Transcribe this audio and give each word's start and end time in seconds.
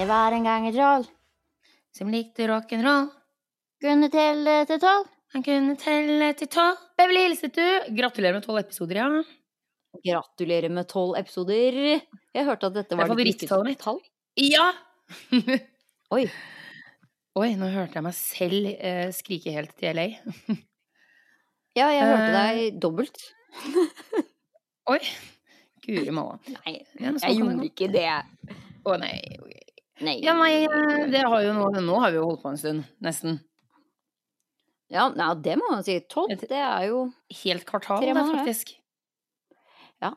Det 0.00 0.06
var 0.08 0.32
en 0.32 0.44
gang 0.46 0.66
et 0.68 0.74
troll. 0.76 1.02
Som 1.92 2.08
likte 2.12 2.46
rock'n'roll. 2.48 3.10
Kunne 3.82 4.08
telle 4.12 4.54
til 4.68 4.78
tolv. 4.80 5.08
Han 5.34 5.42
kunne 5.44 5.74
telle 5.80 6.30
til 6.38 6.48
tolv. 6.50 6.78
Beverly 6.98 7.26
hilset 7.28 7.52
du. 7.56 7.66
Gratulerer 7.98 8.38
med 8.38 8.46
tolv 8.46 8.60
episoder, 8.62 9.00
ja. 9.02 9.08
Gratulerer 10.06 10.72
med 10.72 10.88
tolv 10.88 11.18
episoder. 11.20 11.76
Jeg 12.32 12.46
hørte 12.46 12.70
at 12.70 12.78
dette 12.78 12.94
Det 12.94 12.98
var 12.98 13.10
det 13.10 13.12
favorittallet 13.12 13.68
mitt. 13.68 13.82
tall. 13.84 14.00
Ja! 14.40 14.70
Oi. 16.16 16.24
Oi, 17.38 17.50
nå 17.60 17.68
hørte 17.70 17.98
jeg 18.00 18.06
meg 18.06 18.16
selv 18.16 18.70
eh, 18.72 19.10
skrike 19.14 19.52
helt 19.54 19.76
til 19.78 19.96
LA. 20.00 20.08
Ja, 21.78 21.84
jeg 21.94 22.02
hørte 22.02 22.24
Eh. 22.24 22.32
deg 22.34 22.80
dobbelt. 22.82 23.20
Oi. 24.90 24.98
Guri 25.84 26.10
malla. 26.10 26.40
Nei, 26.50 26.80
jeg 26.98 27.20
kan 27.22 27.36
gjorde 27.38 27.68
ikke 27.68 27.86
det. 27.94 28.08
Å 28.90 28.96
nei. 28.98 29.12
Nei. 30.00 30.16
Ja, 30.24 30.32
nei, 30.38 30.64
eh, 30.64 31.06
det 31.12 31.20
har 31.28 31.42
jo 31.44 31.52
nå 31.52 31.66
Nå 31.84 31.98
har 32.00 32.10
vi 32.12 32.16
jo 32.20 32.26
holdt 32.30 32.42
på 32.42 32.48
en 32.52 32.56
stund, 32.60 32.84
nesten. 33.04 33.40
Ja, 34.90 35.08
nei, 35.14 35.34
det 35.44 35.56
må 35.60 35.68
man 35.70 35.84
si. 35.86 35.98
Tolv, 36.00 36.32
Et- 36.32 36.48
det 36.48 36.56
er 36.58 36.86
jo 36.88 37.12
Helt 37.44 37.64
kvartal, 37.68 38.00
det, 38.00 38.14
faktisk. 38.16 38.72
Ja. 40.02 40.14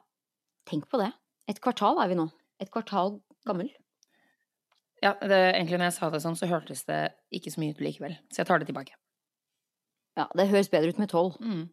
Tenk 0.65 0.87
på 0.89 0.97
det. 1.03 1.11
Et 1.47 1.59
kvartal 1.61 1.99
er 2.01 2.07
vi 2.07 2.15
nå. 2.15 2.31
Et 2.59 2.71
kvartal 2.71 3.19
gammel. 3.45 3.69
Ja, 5.03 5.13
det, 5.19 5.29
egentlig 5.53 5.77
når 5.77 5.89
jeg 5.91 5.93
sa 5.99 6.09
det 6.09 6.21
sånn, 6.23 6.37
så 6.39 6.47
hørtes 6.47 6.85
det 6.87 7.13
ikke 7.35 7.51
så 7.51 7.59
mye 7.59 7.75
ut 7.75 7.81
likevel. 7.83 8.15
Så 8.31 8.37
jeg 8.39 8.47
tar 8.47 8.59
det 8.59 8.67
tilbake. 8.71 8.95
Ja, 10.15 10.27
det 10.33 10.47
høres 10.47 10.69
bedre 10.71 10.93
ut 10.93 10.97
med 11.01 11.09
tolv. 11.09 11.35
Mm. 11.41 11.69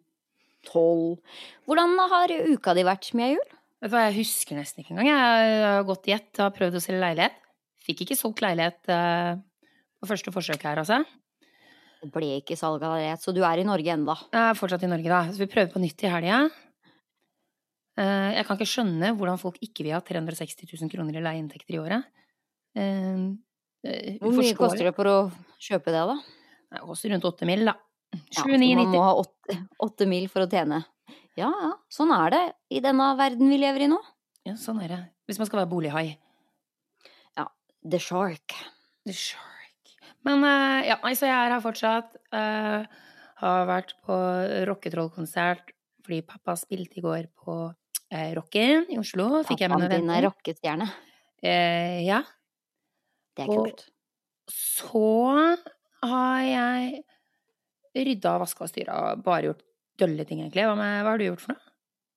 Tolv. 0.66 1.20
Hvordan 1.68 1.94
har 2.10 2.28
uka 2.28 2.74
di 2.74 2.82
vært, 2.82 3.14
Mia 3.14 3.28
Jul? 3.30 3.46
Vet 3.80 3.90
du 3.92 3.96
hva, 3.96 4.10
jeg 4.10 4.18
husker 4.18 4.56
nesten 4.58 4.82
ikke 4.82 4.90
engang. 4.96 5.06
Jeg 5.06 5.62
har 5.62 5.84
gått 5.84 6.08
i 6.10 6.12
ett, 6.16 6.36
har 6.36 6.50
prøvd 6.50 6.74
å 6.74 6.82
selge 6.82 7.00
leilighet. 7.00 7.32
Fikk 7.90 8.04
ikke 8.06 8.16
solgt 8.18 8.40
leilighet 8.44 8.90
eh, 8.94 9.34
på 10.00 10.08
første 10.08 10.30
forsøk 10.34 10.62
her, 10.68 10.78
altså. 10.78 11.02
Det 12.00 12.08
ble 12.14 12.28
ikke 12.38 12.56
salg 12.56 12.80
av 12.86 12.94
leilighet, 12.96 13.20
så 13.26 13.34
du 13.36 13.42
er 13.44 13.60
i 13.60 13.66
Norge 13.66 13.90
enda. 13.92 14.14
Jeg 14.32 14.46
er 14.54 14.56
fortsatt 14.56 14.86
i 14.86 14.90
Norge, 14.92 15.10
da. 15.10 15.24
Så 15.34 15.42
vi 15.42 15.48
prøver 15.50 15.72
på 15.74 15.82
nytt 15.82 16.04
i 16.06 16.12
helga. 16.12 16.38
Eh, 17.98 18.30
Jeg 18.38 18.46
kan 18.46 18.56
ikke 18.56 18.70
skjønne 18.70 19.10
hvordan 19.18 19.40
folk 19.42 19.58
ikke 19.64 19.84
vil 19.84 19.96
ha 19.96 20.00
360 20.04 20.64
000 20.70 20.92
kroner 20.92 21.18
i 21.18 21.24
leieinntekter 21.24 21.76
i 21.76 21.80
året. 21.82 22.06
Eh, 22.78 24.16
Hvor 24.20 24.36
mye 24.36 24.54
koster 24.56 24.86
det 24.88 24.94
for 24.96 25.08
å 25.10 25.16
kjøpe 25.60 25.92
det, 25.92 26.04
da? 26.12 26.16
Det 26.70 26.84
koster 26.86 27.12
rundt 27.14 27.26
8 27.26 27.48
mil, 27.48 27.66
da. 27.68 27.74
Ja, 28.14 28.42
7, 28.44 28.54
så 28.54 28.58
9, 28.58 28.70
man 28.78 28.88
må 28.94 29.02
ha 29.04 29.12
åtte, 29.20 29.56
åtte 29.82 30.06
mil 30.10 30.26
for 30.30 30.42
å 30.46 30.48
tjene. 30.50 30.80
Ja, 31.38 31.48
ja, 31.50 31.70
sånn 31.92 32.10
er 32.14 32.32
det 32.34 32.40
i 32.74 32.80
denne 32.82 33.12
verden 33.18 33.48
vi 33.52 33.58
lever 33.60 33.84
i 33.86 33.90
nå. 33.90 33.98
Ja, 34.48 34.56
sånn 34.58 34.80
er 34.82 34.88
det. 34.90 34.98
Hvis 35.28 35.38
man 35.38 35.46
skal 35.48 35.60
være 35.62 35.70
bolighai. 35.70 36.16
The 37.86 37.98
Shark. 38.02 38.54
The 39.08 39.14
Shark. 39.16 39.94
Men 40.26 40.42
uh, 40.44 40.80
ja, 40.84 40.98
altså 41.00 41.28
jeg 41.30 41.36
er 41.46 41.54
her 41.54 41.62
fortsatt. 41.64 42.16
Uh, 42.34 42.84
har 43.40 43.68
vært 43.70 43.94
på 44.04 44.16
rocketrollkonsert 44.68 45.70
fordi 46.04 46.18
pappa 46.28 46.52
spilte 46.58 46.98
i 47.00 47.04
går 47.04 47.28
på 47.40 47.54
uh, 47.70 48.30
Rocken 48.36 48.84
i 48.92 48.98
Oslo. 49.00 49.44
Fikk 49.48 49.62
Pappaen 49.64 49.88
din 49.94 50.12
er 50.12 50.26
rockestjerne. 50.26 50.88
Uh, 51.40 52.00
ja. 52.04 52.20
Det 53.36 53.46
er 53.46 53.52
Og- 53.54 53.70
kult. 53.70 53.86
Så 54.50 55.06
har 56.02 56.40
jeg 56.42 57.02
rydda 57.94 58.32
og 58.34 58.42
vaska 58.44 58.64
og 58.66 58.70
styra 58.72 58.96
og 59.12 59.20
bare 59.24 59.44
gjort 59.46 59.60
dølle 60.00 60.24
ting, 60.26 60.40
egentlig. 60.42 60.64
Hva, 60.66 60.74
med, 60.78 61.04
hva 61.04 61.12
har 61.14 61.20
du 61.20 61.26
gjort 61.28 61.44
for 61.44 61.54
noe? 61.54 61.66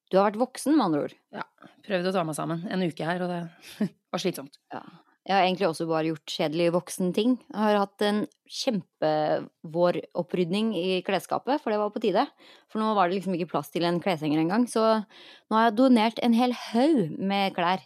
Du 0.10 0.18
har 0.18 0.28
vært 0.32 0.40
voksen, 0.42 0.76
med 0.78 0.86
andre 0.88 1.02
ord. 1.08 1.14
Ja. 1.34 1.44
Prøvd 1.86 2.10
å 2.10 2.14
ta 2.16 2.24
meg 2.26 2.36
sammen 2.38 2.64
en 2.74 2.84
uke 2.86 3.06
her, 3.08 3.22
og 3.26 3.32
det 3.32 3.90
var 4.14 4.22
slitsomt. 4.24 4.58
Ja. 4.74 4.82
Jeg 5.24 5.38
har 5.38 5.46
egentlig 5.46 5.70
også 5.70 5.86
bare 5.88 6.10
gjort 6.10 6.28
kjedelige 6.28 6.74
voksenting. 6.76 7.38
Jeg 7.48 7.62
har 7.62 7.78
hatt 7.80 8.04
en 8.04 8.28
kjempevåropprydning 8.52 10.74
i 10.76 11.00
klesskapet, 11.08 11.64
for 11.64 11.72
det 11.72 11.80
var 11.80 11.94
på 11.94 12.02
tide. 12.04 12.28
For 12.68 12.84
nå 12.84 12.92
var 12.98 13.08
det 13.08 13.16
liksom 13.18 13.36
ikke 13.38 13.52
plass 13.54 13.70
til 13.72 13.86
en 13.88 14.02
kleshenger 14.04 14.40
engang. 14.42 14.68
Så 14.68 14.82
nå 14.84 15.52
har 15.56 15.70
jeg 15.70 15.78
donert 15.80 16.20
en 16.20 16.36
hel 16.36 16.52
haug 16.68 17.16
med 17.24 17.56
klær 17.56 17.80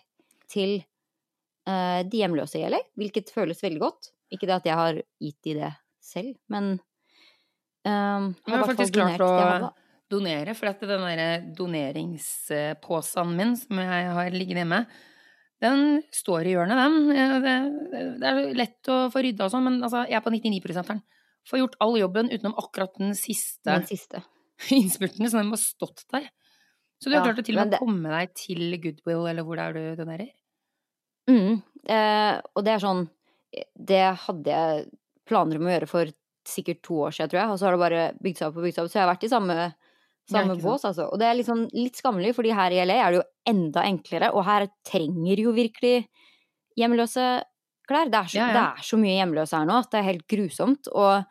til 0.50 0.82
uh, 1.70 2.02
de 2.02 2.18
hjemløse 2.24 2.58
i 2.58 2.66
LA, 2.74 2.82
hvilket 2.98 3.30
føles 3.36 3.62
veldig 3.62 3.82
godt. 3.86 4.10
Ikke 4.34 4.50
det 4.50 4.58
at 4.58 4.66
jeg 4.72 4.78
har 4.80 4.98
gitt 5.22 5.38
de 5.46 5.54
det 5.60 5.74
selv, 6.04 6.36
men 6.50 6.82
um, 7.86 8.34
Jeg 8.48 8.56
har 8.56 8.66
faktisk 8.66 8.94
klart 8.98 9.22
å 9.22 9.70
donere, 10.10 10.54
for 10.58 10.68
at 10.72 10.82
den 10.82 11.06
der 11.06 11.42
doneringspåsen 11.54 13.38
min 13.38 13.54
som 13.60 13.78
jeg 13.84 14.10
har 14.18 14.32
liggende 14.34 14.62
hjemme, 14.64 14.82
den 15.62 16.02
står 16.14 16.46
i 16.46 16.52
hjørnet, 16.54 16.78
den. 16.78 16.98
Det, 17.42 18.02
det 18.22 18.28
er 18.30 18.42
lett 18.58 18.90
å 18.94 18.98
få 19.14 19.24
rydda 19.26 19.46
og 19.48 19.52
sånn, 19.54 19.64
men 19.66 19.80
altså, 19.84 20.04
jeg 20.06 20.20
er 20.20 20.26
på 20.26 20.34
99-eren. 20.36 21.02
Får 21.48 21.62
gjort 21.62 21.78
all 21.82 21.96
jobben 21.98 22.30
utenom 22.30 22.58
akkurat 22.60 22.94
den 23.00 23.14
siste 23.18 23.64
Den 23.72 23.86
siste. 23.88 24.22
innspurten, 24.76 25.30
så 25.30 25.40
den 25.40 25.48
må 25.50 25.58
ha 25.58 25.62
stått 25.64 26.04
der. 26.14 26.28
Så 27.02 27.10
du 27.10 27.16
har 27.16 27.22
Ja, 27.22 27.32
klart 27.32 27.40
å 27.42 27.46
til 27.46 27.58
og 27.58 27.64
med 27.66 27.72
det- 27.76 27.80
komme 27.82 28.10
deg 28.14 28.34
til 28.38 28.78
Goodwill, 28.82 29.28
eller 29.30 29.44
hvor 29.46 29.56
det 29.58 29.66
er 29.66 29.74
du 29.78 30.04
donerer? 30.04 30.30
Mm, 31.30 31.62
eh, 31.90 32.42
og 32.56 32.64
det 32.64 32.72
er 32.72 32.80
sånn 32.80 33.10
Det 33.76 34.16
hadde 34.28 34.48
jeg 34.48 34.86
planer 35.28 35.58
om 35.60 35.66
å 35.68 35.72
gjøre 35.74 35.88
for 35.90 36.06
sikkert 36.48 36.82
to 36.84 36.94
år 37.04 37.12
siden, 37.12 37.30
tror 37.30 37.40
jeg. 37.42 37.50
Og 37.52 37.60
så 37.60 37.66
har 37.68 37.72
det 37.76 37.80
bare 37.84 38.04
bygd 38.24 38.38
seg 38.38 38.48
opp 38.48 38.58
og 38.58 38.64
bygd 38.64 38.76
seg 38.76 38.84
opp. 38.86 38.92
Så 38.92 39.00
jeg 39.00 39.04
har 39.06 39.14
vært 39.16 39.24
i 39.28 39.32
samme, 39.32 39.56
samme 40.32 40.56
bås, 40.62 40.84
altså. 40.86 41.08
Og 41.12 41.20
det 41.20 41.28
er 41.30 41.38
liksom 41.40 41.66
litt 41.74 41.96
skammelig, 42.00 42.34
fordi 42.36 42.52
her 42.56 42.72
i 42.76 42.82
LA 42.86 42.98
er 43.06 43.12
det 43.12 43.20
jo 43.22 43.28
enda 43.54 43.84
enklere. 43.88 44.32
Og 44.34 44.44
her 44.48 44.68
trenger 44.88 45.38
jo 45.40 45.54
virkelig 45.56 46.08
hjemløse 46.78 47.28
klær. 47.88 48.10
Det 48.12 48.20
er, 48.20 48.28
så, 48.32 48.38
Ja, 48.42 48.48
ja. 48.48 48.54
det 48.54 48.64
er 48.82 48.84
så 48.90 48.98
mye 49.02 49.18
hjemløse 49.20 49.58
her 49.58 49.66
nå 49.70 49.78
at 49.80 49.92
det 49.92 50.00
er 50.02 50.10
helt 50.12 50.28
grusomt. 50.28 50.88
Og 50.94 51.24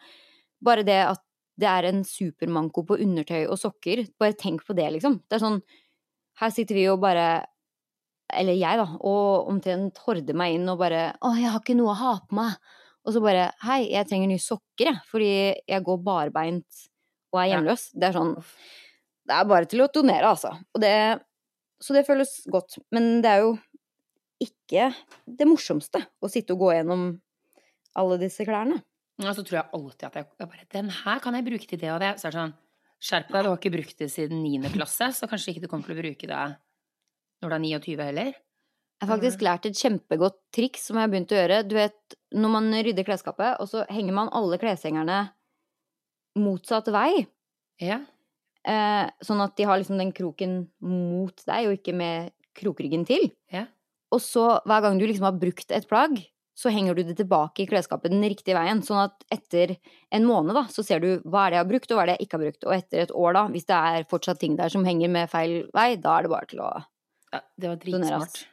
bare 0.65 0.83
det 0.87 1.01
at 1.07 1.23
det 1.59 1.69
er 1.73 1.85
en 1.89 2.03
supermanko 2.05 2.83
på 2.85 2.99
undertøy 3.01 3.47
og 3.49 3.57
sokker, 3.59 4.07
bare 4.21 4.37
tenk 4.37 4.65
på 4.67 4.75
det, 4.77 4.91
liksom. 4.97 5.21
Det 5.29 5.39
er 5.39 5.45
sånn 5.47 5.63
Her 6.37 6.51
sitter 6.53 6.75
vi 6.77 6.83
og 6.93 7.01
bare 7.01 7.47
eller 8.35 8.53
jeg, 8.59 8.77
da, 8.81 8.85
og 9.07 9.47
omtrent 9.49 9.99
horder 10.05 10.35
meg 10.35 10.57
inn 10.57 10.69
og 10.69 10.79
bare 10.81 11.15
'Å, 11.23 11.31
jeg 11.39 11.51
har 11.53 11.61
ikke 11.61 11.77
noe 11.79 11.93
å 11.95 12.01
ha 12.01 12.13
på 12.29 12.35
meg'. 12.37 12.57
Og 13.07 13.13
så 13.15 13.23
bare 13.23 13.53
'Hei, 13.63 13.89
jeg 13.93 14.07
trenger 14.09 14.29
nye 14.29 14.39
sokker, 14.43 14.87
jeg, 14.91 15.01
fordi 15.07 15.31
jeg 15.69 15.85
går 15.85 16.03
barbeint 16.05 16.67
og 17.33 17.41
er 17.41 17.47
Ja. 17.47 17.57
hjemløs'. 17.61 17.93
Det 17.95 18.03
er 18.09 18.13
sånn 18.19 18.35
Det 19.27 19.35
er 19.35 19.49
bare 19.49 19.69
til 19.71 19.83
å 19.83 19.89
donere, 19.93 20.35
altså. 20.35 20.53
Og 20.75 20.83
det 20.83 21.23
Så 21.83 21.93
det 21.93 22.07
føles 22.07 22.31
godt. 22.49 22.79
Men 22.95 23.21
det 23.21 23.31
er 23.31 23.43
jo 23.45 23.57
ikke 24.41 24.91
det 25.29 25.49
morsomste 25.49 26.01
å 26.25 26.31
sitte 26.33 26.55
og 26.55 26.63
gå 26.65 26.71
gjennom 26.73 27.03
alle 27.97 28.17
disse 28.21 28.47
klærne. 28.49 28.79
Ja, 29.21 29.33
så 29.37 29.45
tror 29.45 29.59
jeg 29.61 29.73
alltid 29.77 30.07
at 30.09 30.17
jeg, 30.17 30.29
jeg 30.41 30.49
bare 30.53 30.69
Den 30.73 30.89
her 30.93 31.21
kan 31.25 31.37
jeg 31.37 31.45
bruke 31.45 31.69
til 31.69 31.81
det 31.81 31.93
og 31.93 32.01
det. 32.01 32.15
Så 32.21 32.29
er 32.29 32.35
det 32.35 32.41
sånn 32.41 32.57
Skjerp 32.97 33.29
deg, 33.29 33.45
du 33.45 33.51
har 33.51 33.59
ikke 33.59 33.75
brukt 33.75 33.99
det 34.01 34.09
siden 34.09 34.41
9. 34.41 34.71
klasse, 34.73 35.11
så 35.13 35.29
kanskje 35.29 35.53
ikke 35.53 35.67
du 35.67 35.69
kommer 35.69 35.85
til 35.85 35.99
å 35.99 36.01
bruke 36.01 36.29
det 36.31 36.45
når 37.45 37.53
du 37.53 37.57
er 37.57 37.65
29 37.67 38.07
heller. 38.09 38.31
Jeg 38.97 39.05
har 39.05 39.11
faktisk 39.11 39.43
lært 39.45 39.67
et 39.69 39.77
kjempegodt 39.77 40.39
triks 40.57 40.87
som 40.89 40.97
jeg 40.97 41.05
har 41.05 41.11
begynt 41.13 41.33
å 41.35 41.37
gjøre. 41.37 41.59
Du 41.69 41.75
vet, 41.77 42.17
når 42.33 42.53
man 42.55 42.71
rydder 42.73 43.05
klesskapet, 43.05 43.59
og 43.61 43.69
så 43.69 43.83
henger 43.93 44.17
man 44.17 44.31
alle 44.33 44.57
kleshengerne 44.63 45.19
motsatt 46.41 46.89
vei. 46.95 47.27
Ja. 47.85 48.01
Eh, 48.67 49.11
sånn 49.23 49.41
at 49.45 49.55
de 49.57 49.63
har 49.69 49.79
liksom 49.79 49.99
den 50.01 50.11
kroken 50.13 50.69
mot 50.83 51.37
deg, 51.47 51.69
og 51.69 51.77
ikke 51.79 51.95
med 51.95 52.33
krokryggen 52.59 53.05
til. 53.07 53.29
Ja. 53.53 53.67
Og 54.11 54.19
så 54.25 54.61
hver 54.67 54.83
gang 54.83 54.99
du 54.99 55.05
liksom 55.07 55.23
har 55.29 55.37
brukt 55.39 55.71
et 55.71 55.87
plagg, 55.89 56.19
så 56.57 56.71
henger 56.73 56.97
du 56.97 57.03
det 57.05 57.19
tilbake 57.19 57.61
i 57.63 57.67
klesskapet 57.69 58.11
den 58.11 58.23
riktige 58.25 58.57
veien. 58.57 58.81
Sånn 58.83 59.03
at 59.05 59.23
etter 59.31 59.75
en 60.11 60.25
måned, 60.25 60.55
da, 60.57 60.65
så 60.73 60.83
ser 60.83 61.03
du 61.05 61.21
hva 61.29 61.45
er 61.47 61.51
det 61.53 61.59
jeg 61.59 61.65
har 61.65 61.71
brukt, 61.71 61.91
og 61.93 61.99
hva 61.99 62.03
er 62.03 62.07
det 62.11 62.17
jeg 62.17 62.27
ikke 62.27 62.39
har 62.39 62.45
brukt. 62.47 62.65
Og 62.67 62.73
etter 62.79 63.03
et 63.05 63.13
år, 63.13 63.33
da, 63.37 63.43
hvis 63.53 63.67
det 63.69 63.77
er 63.77 64.07
fortsatt 64.09 64.41
ting 64.41 64.57
der 64.57 64.73
som 64.73 64.87
henger 64.89 65.13
med 65.13 65.29
feil 65.31 65.57
vei, 65.77 65.89
da 66.01 66.17
er 66.19 66.23
det 66.27 66.33
bare 66.33 66.49
til 66.51 66.63
å 66.65 66.71
ja 67.35 67.41
det 67.61 67.69
var 67.69 67.77
dritsmart. 67.83 68.47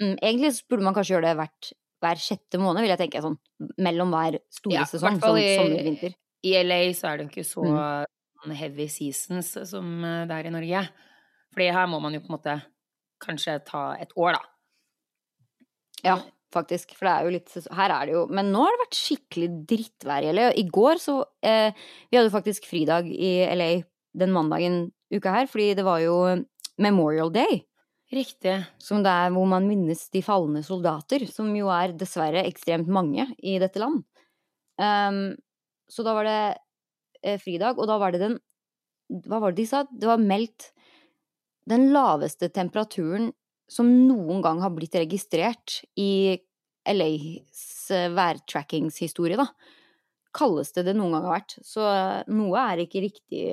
mm, 0.00 0.14
Egentlig 0.22 0.52
så 0.56 0.62
burde 0.70 0.84
man 0.86 0.94
kanskje 0.96 1.14
gjøre 1.18 1.28
det 1.28 1.36
hvert, 1.42 1.72
hver 2.00 2.16
sjette 2.24 2.58
måned, 2.62 2.80
vil 2.80 2.94
jeg 2.94 3.02
tenke. 3.04 3.20
Sånn 3.20 3.36
mellom 3.78 4.10
hver 4.14 4.38
store 4.50 4.78
Ja, 4.80 4.84
sesong. 4.88 5.20
Sånn 5.20 5.38
i- 5.42 5.56
sommer-vinter. 5.58 6.14
I 6.44 6.54
LA 6.62 6.80
så 6.96 7.12
er 7.12 7.16
det 7.18 7.26
jo 7.26 7.30
ikke 7.34 7.44
så 7.50 7.62
Mm. 7.68 8.06
Heavy 8.52 8.88
seasons 8.92 9.54
som 9.70 10.04
eh, 10.04 10.24
det 10.28 10.36
er 10.36 10.48
i 10.50 10.54
Norge. 10.54 10.84
Fordi 11.54 11.72
her 11.72 11.90
må 11.90 12.00
man 12.02 12.16
jo 12.16 12.22
på 12.24 12.30
en 12.30 12.36
måte 12.36 12.56
kanskje 13.24 13.58
ta 13.64 13.84
et 14.02 14.12
år, 14.20 14.36
da. 14.36 14.42
Ja, 16.04 16.16
faktisk. 16.52 16.92
For 16.98 17.08
det 17.08 17.14
er 17.14 17.26
jo 17.26 17.34
litt 17.34 17.54
Her 17.72 17.92
er 17.94 18.06
det 18.06 18.12
jo 18.12 18.24
Men 18.28 18.50
nå 18.52 18.60
har 18.60 18.74
det 18.74 18.82
vært 18.82 18.98
skikkelig 18.98 19.50
drittvær 19.70 20.26
i 20.26 20.32
LA. 20.36 20.48
I 20.60 20.66
går 20.68 21.00
så 21.00 21.20
eh, 21.40 21.72
Vi 22.10 22.18
hadde 22.18 22.34
faktisk 22.34 22.68
fridag 22.68 23.08
i 23.08 23.36
LA 23.54 23.70
den 24.14 24.30
mandagen 24.30 24.92
uka 25.10 25.32
her, 25.34 25.48
fordi 25.50 25.72
det 25.74 25.82
var 25.86 25.98
jo 26.04 26.18
Memorial 26.78 27.32
Day. 27.34 27.64
Riktig. 28.14 28.60
Som 28.78 29.02
det 29.02 29.10
er 29.10 29.32
hvor 29.34 29.48
man 29.50 29.66
minnes 29.66 30.04
de 30.14 30.22
falne 30.22 30.62
soldater, 30.62 31.24
som 31.26 31.48
jo 31.56 31.70
er 31.74 31.96
dessverre 31.98 32.44
ekstremt 32.46 32.86
mange 32.86 33.26
i 33.42 33.56
dette 33.62 33.82
land. 33.82 34.04
Um, 34.78 35.34
så 35.90 36.06
da 36.06 36.14
var 36.14 36.28
det 36.28 36.38
fridag, 37.40 37.78
og 37.80 37.88
da 37.90 37.98
var 38.00 38.14
det 38.14 38.22
den 38.22 38.36
Hva 39.28 39.40
var 39.42 39.52
det 39.52 39.62
de 39.62 39.68
sa? 39.68 39.82
Det 39.88 40.08
var 40.08 40.20
meldt 40.20 40.70
den 41.68 41.90
laveste 41.92 42.50
temperaturen 42.52 43.30
som 43.70 43.88
noen 44.08 44.42
gang 44.44 44.60
har 44.62 44.72
blitt 44.76 44.96
registrert 44.98 45.80
i 46.00 46.36
LAs 46.84 47.90
eh, 47.94 48.10
værtrackingshistorie, 48.12 49.38
da. 49.40 49.48
Kaldeste 50.34 50.84
det 50.84 50.96
noen 50.98 51.14
gang 51.16 51.28
har 51.28 51.36
vært. 51.38 51.56
Så 51.64 51.84
eh, 51.88 52.32
noe 52.34 52.64
er 52.72 52.84
ikke 52.84 53.04
riktig 53.06 53.44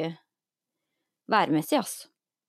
værmessig, 1.32 1.80
ass. 1.80 1.96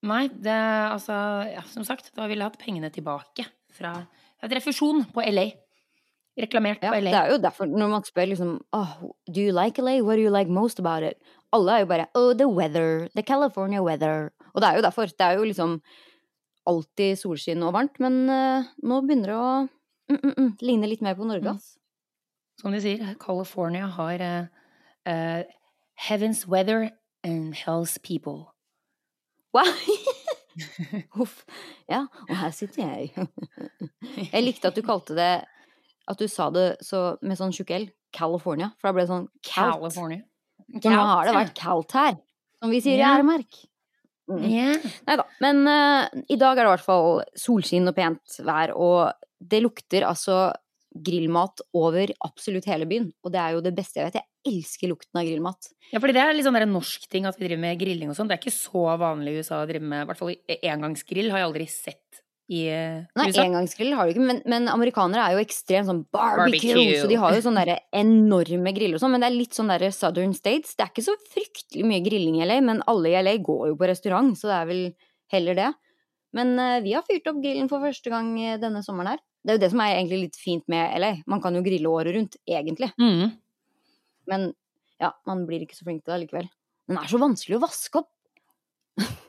Nei, 0.03 0.25
det 0.35 0.51
altså 0.51 1.15
ja, 1.47 1.61
Som 1.71 1.85
sagt, 1.87 2.11
da 2.17 2.27
ville 2.27 2.43
jeg 2.43 2.51
hatt 2.51 2.59
pengene 2.59 2.91
tilbake 2.91 3.45
fra 3.71 3.95
Et 4.43 4.51
refusjon 4.51 5.05
på 5.15 5.23
LA. 5.23 5.45
Reklamert 6.39 6.81
Ja, 6.81 6.89
på 6.89 6.99
det 7.05 7.13
er 7.13 7.29
jo 7.29 7.37
derfor, 7.37 7.65
når 7.69 7.89
man 7.91 8.03
spør 8.07 8.25
liksom 8.31 8.53
oh, 8.73 8.93
Do 9.29 9.41
you 9.41 9.51
like 9.53 9.81
LA? 9.81 9.99
What 10.01 10.17
do 10.17 10.23
you 10.23 10.31
like 10.33 10.49
most 10.49 10.79
about 10.79 11.03
it? 11.03 11.19
Alle 11.53 11.71
er 11.75 11.79
jo 11.83 11.85
bare 11.91 12.07
Oh, 12.15 12.33
the 12.33 12.47
weather. 12.49 13.07
The 13.15 13.21
California 13.21 13.81
weather. 13.83 14.31
Og 14.53 14.61
det 14.61 14.69
er 14.69 14.75
jo 14.75 14.81
derfor. 14.81 15.05
Det 15.05 15.21
er 15.21 15.37
jo 15.37 15.43
liksom 15.43 15.81
alltid 16.65 17.17
solskinn 17.19 17.61
og 17.67 17.73
varmt, 17.75 17.99
men 17.99 18.29
uh, 18.31 18.63
nå 18.87 19.01
begynner 19.03 19.29
det 19.33 19.35
å 19.35 19.47
mm, 19.67 20.19
mm, 20.23 20.33
mm, 20.37 20.51
ligne 20.63 20.87
litt 20.87 21.01
mer 21.03 21.15
på 21.19 21.25
Norge, 21.27 21.43
Mm. 21.43 21.55
ass. 21.57 21.77
Som 22.61 22.71
de 22.71 22.79
sier, 22.79 23.15
California 23.19 23.87
har 23.87 24.21
uh, 24.23 24.45
uh, 25.09 25.43
heaven's 26.07 26.47
weather 26.47 26.89
and 27.23 27.53
hell's 27.53 27.97
people. 28.01 28.53
Wow. 29.53 29.67
Huff. 31.17 31.43
Ja, 31.89 32.05
og 32.29 32.35
her 32.39 32.51
sitter 32.55 32.87
jeg. 32.87 33.27
Jeg 34.33 34.43
likte 34.43 34.69
at 34.71 34.75
du 34.77 34.81
kalte 34.85 35.13
det 35.17 35.31
At 36.09 36.19
du 36.19 36.27
sa 36.31 36.49
det 36.53 36.67
så, 36.83 37.13
med 37.23 37.39
sånn 37.39 37.53
tjukk 37.55 37.71
L. 37.75 37.89
California. 38.13 38.71
For 38.79 38.89
da 38.89 38.95
ble 38.95 39.05
det 39.05 39.11
sånn 39.13 39.29
calt. 39.41 39.77
California. 39.79 40.23
For 40.79 40.89
nå 40.93 41.05
har 41.09 41.27
det 41.27 41.35
vært 41.37 41.55
kaldt 41.59 41.95
her. 41.97 42.17
Som 42.63 42.73
vi 42.73 42.81
sier 42.83 42.99
i 42.99 43.03
Ja. 43.03 43.13
Æremark. 43.17 43.63
Mm. 44.31 44.43
Ja. 44.47 44.73
Nei 45.07 45.15
da. 45.19 45.25
Men 45.43 45.63
uh, 45.67 46.07
i 46.31 46.37
dag 46.39 46.55
er 46.55 46.63
det 46.63 46.69
i 46.69 46.73
hvert 46.77 46.85
fall 46.85 47.23
solskinn 47.35 47.89
og 47.91 47.95
pent 47.97 48.37
vær, 48.47 48.71
og 48.71 49.11
det 49.43 49.59
lukter 49.65 50.05
altså 50.07 50.53
grillmat 50.93 51.63
over 51.75 52.11
absolutt 52.23 52.67
hele 52.69 52.87
byen. 52.87 53.09
Og 53.25 53.33
det 53.33 53.41
er 53.41 53.55
jo 53.55 53.63
det 53.65 53.73
beste 53.75 53.99
jeg 53.99 54.11
vet. 54.11 54.19
Jeg 54.21 54.53
elsker 54.53 54.91
lukten 54.91 55.19
av 55.19 55.25
grillmat. 55.25 55.71
Ja, 55.89 55.99
fordi 55.99 56.15
det 56.15 56.21
er 56.21 56.35
litt 56.35 56.45
sånn 56.45 56.57
der 56.57 56.69
norsk 56.69 57.07
ting 57.11 57.25
at 57.27 57.39
vi 57.39 57.47
driver 57.47 57.63
med 57.65 57.79
grilling 57.81 58.11
og 58.13 58.17
sånn. 58.17 58.29
Det 58.29 58.37
er 58.37 58.43
ikke 58.43 58.55
så 58.55 58.85
vanlig 59.01 59.33
i 59.33 59.41
USA 59.41 59.63
å 59.63 59.69
drive 59.69 59.87
med 59.89 60.05
I 60.05 60.09
hvert 60.11 60.21
fall 60.21 60.35
engangsgrill 60.59 61.31
har 61.33 61.41
jeg 61.41 61.49
aldri 61.49 61.67
sett 61.71 62.22
i 62.51 62.65
USA? 62.67 63.21
Nei, 63.21 63.27
engangsgrill 63.45 63.93
har 63.95 64.07
du 64.07 64.13
ikke, 64.13 64.25
men, 64.27 64.41
men 64.49 64.67
amerikanere 64.71 65.23
er 65.23 65.37
jo 65.37 65.43
ekstremt 65.45 65.87
sånn 65.87 66.01
barbecue, 66.13 66.73
Barbecue. 66.73 66.97
så 66.99 67.07
de 67.11 67.19
har 67.21 67.37
jo 67.37 67.43
sånne 67.45 67.63
der 67.69 67.83
enorme 67.95 68.73
griller 68.75 68.99
og 68.99 69.03
sånn, 69.03 69.13
men 69.15 69.23
det 69.23 69.29
er 69.29 69.37
litt 69.37 69.55
sånn 69.57 69.71
der 69.71 69.85
southern 69.95 70.35
states. 70.37 70.75
Det 70.75 70.85
er 70.85 70.91
ikke 70.91 71.05
så 71.05 71.15
fryktelig 71.31 71.87
mye 71.87 72.03
grilling 72.05 72.41
i 72.41 72.47
LA, 72.49 72.59
men 72.65 72.83
alle 72.91 73.13
i 73.13 73.21
LA 73.23 73.37
går 73.45 73.69
jo 73.71 73.77
på 73.79 73.89
restaurant, 73.89 74.33
så 74.39 74.51
det 74.51 74.57
er 74.57 74.69
vel 74.71 74.83
heller 75.33 75.59
det. 75.59 75.69
Men 76.33 76.55
uh, 76.57 76.79
vi 76.83 76.95
har 76.97 77.05
fyrt 77.07 77.29
opp 77.29 77.39
grillen 77.43 77.69
for 77.71 77.83
første 77.85 78.09
gang 78.09 78.33
eh, 78.41 78.57
denne 78.61 78.81
sommeren 78.85 79.13
her. 79.13 79.23
Det 79.43 79.53
er 79.53 79.57
jo 79.57 79.63
det 79.65 79.71
som 79.73 79.83
er 79.83 79.95
egentlig 79.97 80.19
litt 80.23 80.39
fint 80.39 80.65
med 80.71 80.95
LA. 80.99 81.13
Man 81.29 81.41
kan 81.43 81.55
jo 81.55 81.63
grille 81.65 81.91
året 81.91 82.15
rundt, 82.15 82.37
egentlig. 82.47 82.89
Mm. 83.01 83.35
Men 84.31 84.49
ja, 85.03 85.11
man 85.29 85.43
blir 85.47 85.65
ikke 85.65 85.77
så 85.77 85.85
flink 85.85 86.05
til 86.05 86.15
det 86.15 86.23
likevel. 86.23 86.47
Den 86.89 86.99
er 86.99 87.09
så 87.11 87.19
vanskelig 87.21 87.59
å 87.59 87.63
vaske 87.67 88.03
opp. 88.03 88.11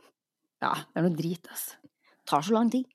Ja, 0.64 0.70
det 0.80 0.96
er 0.96 1.04
noe 1.04 1.12
drit, 1.12 1.48
altså. 1.52 1.74
Tar 2.24 2.44
så 2.46 2.54
lang 2.54 2.70
tid. 2.72 2.86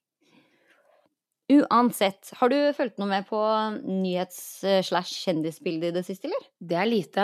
Uansett, 1.49 2.29
har 2.37 2.51
du 2.51 2.57
fulgt 2.77 2.99
noe 3.01 3.09
med 3.09 3.25
på 3.29 3.39
nyhets-slash-kjendisbildet 3.81 5.89
i 5.89 5.95
det 5.95 6.03
siste, 6.05 6.27
eller? 6.29 6.43
Det 6.61 6.77
er 6.77 6.87
lite. 6.89 7.23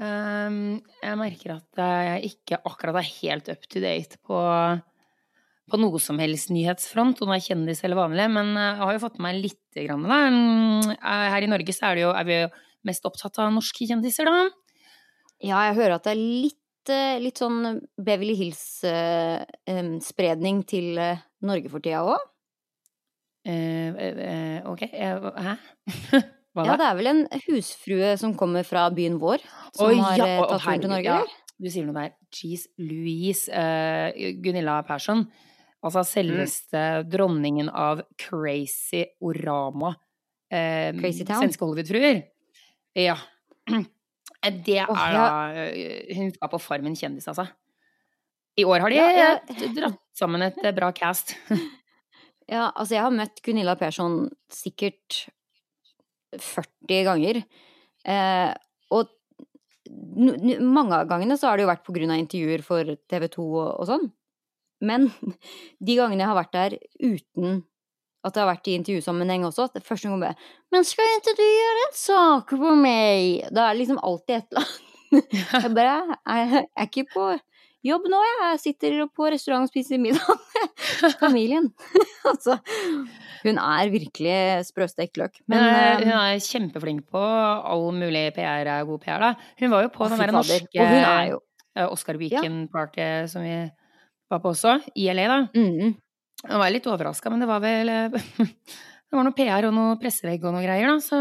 Um, 0.00 0.80
jeg 1.02 1.18
merker 1.20 1.52
at 1.58 1.70
jeg 1.84 2.32
ikke 2.32 2.62
akkurat 2.64 2.96
er 3.02 3.16
helt 3.20 3.46
up 3.52 3.62
to 3.68 3.78
date 3.84 4.16
på, 4.24 4.38
på 5.68 5.76
noe 5.82 5.98
som 6.00 6.16
helst 6.22 6.48
nyhetsfront, 6.54 7.20
om 7.20 7.28
det 7.28 7.36
er 7.42 7.48
kjendis 7.50 7.84
eller 7.84 8.00
vanlig, 8.00 8.26
men 8.32 8.46
jeg 8.56 8.80
har 8.80 8.92
jo 8.96 9.04
fått 9.04 9.20
med 9.20 9.28
meg 9.28 9.44
lite 9.50 9.78
grann. 9.84 10.04
Da. 10.08 10.18
Her 11.36 11.44
i 11.44 11.52
Norge 11.52 11.72
så 11.76 11.82
er, 11.90 11.94
det 12.00 12.04
jo, 12.06 12.12
er 12.16 12.24
vi 12.28 12.40
jo 12.40 12.48
mest 12.88 13.04
opptatt 13.08 13.36
av 13.44 13.52
norske 13.52 13.82
kjendiser, 13.92 14.24
da. 14.32 14.48
Ja, 15.42 15.58
jeg 15.68 15.78
hører 15.82 15.94
at 15.98 16.04
det 16.06 16.12
er 16.14 16.22
litt, 16.22 16.88
eh, 16.88 17.20
litt 17.20 17.38
sånn 17.42 17.58
Beverly 18.00 18.36
Hills-spredning 18.38 20.56
til 20.70 20.96
eh, 21.02 21.20
Norge 21.44 21.68
for 21.68 21.80
tida 21.84 22.00
òg. 22.06 22.31
Eh, 23.44 24.62
ok, 24.70 24.82
hæ? 24.92 25.54
Hva 26.52 26.66
Ja, 26.68 26.74
det 26.76 26.84
er 26.84 26.96
vel 26.98 27.08
en 27.08 27.22
husfrue 27.46 28.10
som 28.20 28.34
kommer 28.36 28.66
fra 28.68 28.84
byen 28.92 29.16
vår, 29.22 29.40
som 29.72 29.88
oh, 29.88 30.02
har 30.04 30.18
ja, 30.20 30.26
har 30.36 30.50
tatt 30.50 30.66
turen 30.66 30.82
til 30.84 30.92
Norge, 30.92 31.06
ja. 31.08 31.20
eller? 31.22 31.38
Du 31.62 31.70
sier 31.72 31.86
noe 31.86 31.96
der. 31.96 32.12
Jeez 32.34 32.66
Louise. 32.82 33.48
uh, 33.48 34.10
Gunilla 34.44 34.80
Persson. 34.86 35.24
Altså 35.82 36.02
selveste 36.06 36.78
Mm. 37.02 37.08
dronningen 37.10 37.68
av 37.70 38.02
crazy 38.20 39.04
orama. 39.20 39.94
Uh, 40.52 40.92
Crazy 41.00 41.24
Town. 41.24 41.40
Svenske 41.42 41.64
Hollywood-fruer. 41.64 42.22
Ja. 43.00 43.16
Det 44.42 44.74
er 44.82 44.90
Åh, 44.90 45.02
da 45.14 45.24
eh, 45.54 46.16
Hun 46.18 46.32
skal 46.34 46.50
på 46.50 46.58
Farmen 46.60 46.96
kjendis, 46.98 47.28
altså. 47.30 47.46
I 48.58 48.64
år 48.66 48.82
har 48.82 48.90
de 48.90 48.96
Ja, 48.98 49.28
dratt 49.76 50.00
sammen 50.18 50.42
et 50.42 50.58
bra 50.76 50.90
cast. 50.92 51.36
Ja, 52.50 52.70
altså 52.70 52.96
jeg 52.96 53.04
har 53.04 53.14
møtt 53.14 53.42
Gunilla 53.44 53.74
Persson 53.78 54.26
sikkert 54.52 55.26
40 56.38 57.04
ganger. 57.08 57.42
Eh, 58.08 58.52
og 58.92 59.10
mange 60.62 60.96
av 60.96 61.10
gangene 61.10 61.36
så 61.38 61.50
har 61.50 61.58
det 61.58 61.66
jo 61.66 61.72
vært 61.72 61.84
på 61.86 61.94
grunn 61.96 62.12
av 62.14 62.20
intervjuer 62.22 62.64
for 62.66 62.94
TV 63.10 63.28
2 63.32 63.46
og, 63.46 63.68
og 63.82 63.88
sånn. 63.90 64.08
Men 64.82 65.10
de 65.86 65.98
gangene 65.98 66.24
jeg 66.24 66.32
har 66.32 66.40
vært 66.40 66.56
der 66.56 66.78
uten 67.02 67.62
at 68.22 68.36
det 68.36 68.42
har 68.44 68.52
vært 68.52 68.68
i 68.70 68.76
intervjusammenheng 68.78 69.42
også, 69.48 69.66
det 69.74 69.82
første 69.82 70.06
gang 70.06 70.20
bare 70.22 70.36
Men 70.70 70.84
skal 70.86 71.16
ikke 71.16 71.34
du 71.34 71.42
gjøre 71.42 71.86
en 71.88 71.96
sak 71.98 72.52
på 72.54 72.74
meg? 72.78 73.48
Da 73.50 73.64
er 73.66 73.74
det 73.74 73.80
liksom 73.80 73.98
alltid 73.98 74.36
et 74.36 74.52
eller 74.52 74.62
annet. 74.62 74.88
Jeg 75.52 75.72
bare 75.76 75.96
Jeg 76.22 76.62
er 76.62 76.86
ikke 76.86 77.08
på 77.10 77.24
jobb 77.86 78.06
nå, 78.10 78.20
jeg. 78.26 78.38
Jeg 78.42 78.60
sitter 78.62 78.96
på 79.10 79.28
restaurant 79.32 79.66
og 79.66 79.72
spiser 79.72 80.00
middag 80.02 80.22
med 80.28 81.16
familien. 81.22 81.68
altså, 82.30 82.58
hun 83.42 83.58
er 83.58 83.92
virkelig 83.92 84.36
sprøstekt 84.68 85.18
løk. 85.20 85.40
Men 85.50 85.62
Men 85.62 85.68
eh, 85.70 85.86
eh, 85.90 86.04
hun 86.06 86.12
er 86.16 86.44
kjempeflink 86.46 87.04
på 87.12 87.22
all 87.22 87.88
mulig 87.96 88.28
PR 88.36 88.70
er 88.76 88.86
god 88.88 89.02
PR, 89.02 89.22
da. 89.22 89.32
Hun 89.60 89.74
var 89.74 89.86
jo 89.86 89.92
på 89.94 90.06
å, 90.06 90.10
den 90.12 90.22
derre 90.22 90.36
norske 90.38 90.86
hun 90.86 90.98
er 91.02 91.34
eh, 91.34 91.88
Oscar 91.88 92.20
Weekend-party 92.20 93.10
som 93.32 93.44
vi 93.46 93.56
var 94.32 94.40
på 94.40 94.54
også, 94.54 94.78
i 94.96 95.10
LA, 95.12 95.26
da. 95.28 95.40
mm, 95.52 95.92
Jeg 96.48 96.60
var 96.62 96.72
litt 96.72 96.86
overraska, 96.88 97.30
men 97.32 97.42
det 97.44 97.50
var 97.50 97.60
vel 97.64 97.92
eh, 97.92 98.22
Det 99.12 99.18
var 99.18 99.26
noe 99.26 99.36
PR 99.36 99.66
og 99.68 99.74
noe 99.76 99.96
pressevegg 100.00 100.44
og 100.48 100.54
noe 100.54 100.62
greier, 100.64 100.88
da, 100.88 100.96
så 101.04 101.18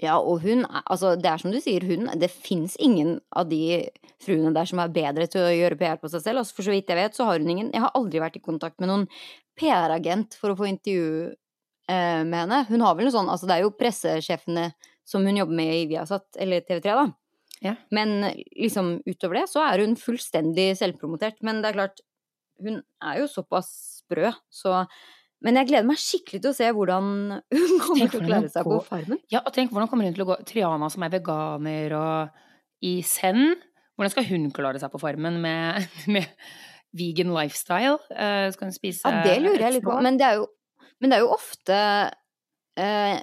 Ja, 0.00 0.16
og 0.16 0.40
hun 0.44 0.64
Altså, 0.64 1.12
det 1.20 1.28
er 1.28 1.40
som 1.42 1.52
du 1.52 1.58
sier, 1.60 1.84
hun 1.84 2.08
Det 2.20 2.30
fins 2.32 2.76
ingen 2.80 3.18
av 3.36 3.50
de 3.50 3.90
fruene 4.20 4.52
der 4.56 4.68
som 4.68 4.80
er 4.82 4.92
bedre 4.92 5.26
til 5.30 5.44
å 5.44 5.52
gjøre 5.52 5.78
PR 5.80 6.00
på 6.00 6.10
seg 6.12 6.24
selv. 6.24 6.42
Altså, 6.42 6.56
for 6.56 6.66
så 6.66 6.74
vidt 6.74 6.88
jeg 6.88 6.98
vet, 6.98 7.16
så 7.16 7.28
har 7.28 7.40
hun 7.40 7.52
ingen 7.52 7.70
Jeg 7.72 7.84
har 7.84 7.94
aldri 7.94 8.22
vært 8.22 8.40
i 8.40 8.44
kontakt 8.44 8.80
med 8.80 8.90
noen 8.92 9.06
PR-agent 9.60 10.36
for 10.40 10.52
å 10.52 10.58
få 10.58 10.68
intervju 10.70 11.06
eh, 11.28 12.22
med 12.24 12.38
henne. 12.44 12.64
Hun 12.68 12.84
har 12.84 12.96
vel 12.96 13.08
noe 13.08 13.16
sånn 13.16 13.32
Altså, 13.32 13.48
det 13.48 13.58
er 13.58 13.66
jo 13.66 13.76
pressesjefene 13.76 14.70
som 15.10 15.24
hun 15.26 15.40
jobber 15.40 15.58
med 15.58 15.72
i 15.74 15.86
Viasat, 15.90 16.28
eller 16.38 16.62
TV3, 16.62 16.92
da. 16.94 17.08
Ja. 17.60 17.74
Men 17.92 18.30
liksom 18.54 19.00
utover 19.04 19.40
det 19.40 19.48
så 19.50 19.64
er 19.66 19.82
hun 19.82 19.96
fullstendig 19.98 20.70
selvpromotert. 20.78 21.40
Men 21.44 21.60
det 21.60 21.72
er 21.72 21.78
klart, 21.80 22.04
hun 22.62 22.78
er 23.04 23.18
jo 23.20 23.26
såpass 23.28 23.72
sprø, 24.00 24.30
så 24.52 24.84
Men 25.40 25.56
jeg 25.56 25.70
gleder 25.70 25.86
meg 25.88 26.00
skikkelig 26.00 26.42
til 26.44 26.50
å 26.50 26.56
se 26.56 26.68
hvordan 26.76 27.10
hun 27.56 27.74
kommer 27.80 28.10
til 28.12 28.20
å 28.20 28.26
klare 28.26 28.50
seg 28.52 28.66
på 28.66 28.74
går- 28.74 28.86
Farmen. 28.88 29.20
Ja, 29.32 29.40
og 29.40 29.54
tenk 29.56 29.72
hvordan 29.72 29.88
kommer 29.88 30.08
hun 30.08 30.16
til 30.16 30.24
å 30.26 30.30
gå 30.32 30.38
Triana 30.48 30.90
som 30.92 31.06
er 31.06 31.14
veganer 31.14 31.94
og 31.96 32.42
i 32.84 32.98
Zen. 33.06 33.54
Hvordan 33.96 34.12
skal 34.14 34.28
hun 34.30 34.50
klare 34.56 34.80
seg 34.82 34.92
på 34.92 35.00
Farmen 35.00 35.40
med, 35.42 35.88
med 36.14 36.28
vegan 36.96 37.32
lifestyle? 37.36 37.98
Uh, 38.12 38.48
skal 38.52 38.68
hun 38.68 38.76
spise 38.76 39.08
Ja, 39.08 39.24
det 39.24 39.38
lurer 39.44 39.66
jeg 39.68 39.78
litt 39.78 39.88
på. 39.88 39.96
Men 40.04 40.20
det 40.20 40.28
er 40.28 40.38
jo, 40.42 40.46
men 41.00 41.12
det 41.12 41.18
er 41.18 41.24
jo 41.24 41.32
ofte 41.36 41.80
uh, 42.80 43.16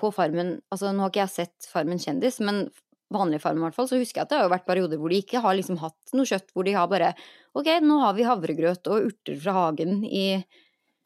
på 0.00 0.12
Farmen 0.14 0.54
Altså, 0.70 0.92
nå 0.92 1.04
har 1.06 1.12
ikke 1.12 1.24
jeg 1.24 1.36
sett 1.38 1.68
Farmen 1.72 2.00
kjendis, 2.00 2.40
men 2.44 2.66
vanlig 3.10 3.40
Farmen 3.42 3.64
i 3.64 3.66
hvert 3.66 3.76
fall, 3.80 3.88
så 3.90 3.98
husker 3.98 4.20
jeg 4.20 4.28
at 4.28 4.30
det 4.32 4.38
har 4.38 4.44
jo 4.46 4.52
vært 4.52 4.68
perioder 4.68 5.00
hvor 5.00 5.10
de 5.10 5.18
ikke 5.24 5.40
har 5.42 5.56
liksom 5.58 5.80
hatt 5.82 6.12
noe 6.14 6.28
kjøtt, 6.28 6.52
hvor 6.54 6.68
de 6.68 6.76
har 6.76 6.90
bare 6.92 7.14
Ok, 7.58 7.66
nå 7.82 7.96
har 8.04 8.14
vi 8.14 8.28
havregrøt 8.28 8.86
og 8.92 9.08
urter 9.08 9.40
fra 9.42 9.56
hagen 9.56 10.04
i 10.06 10.26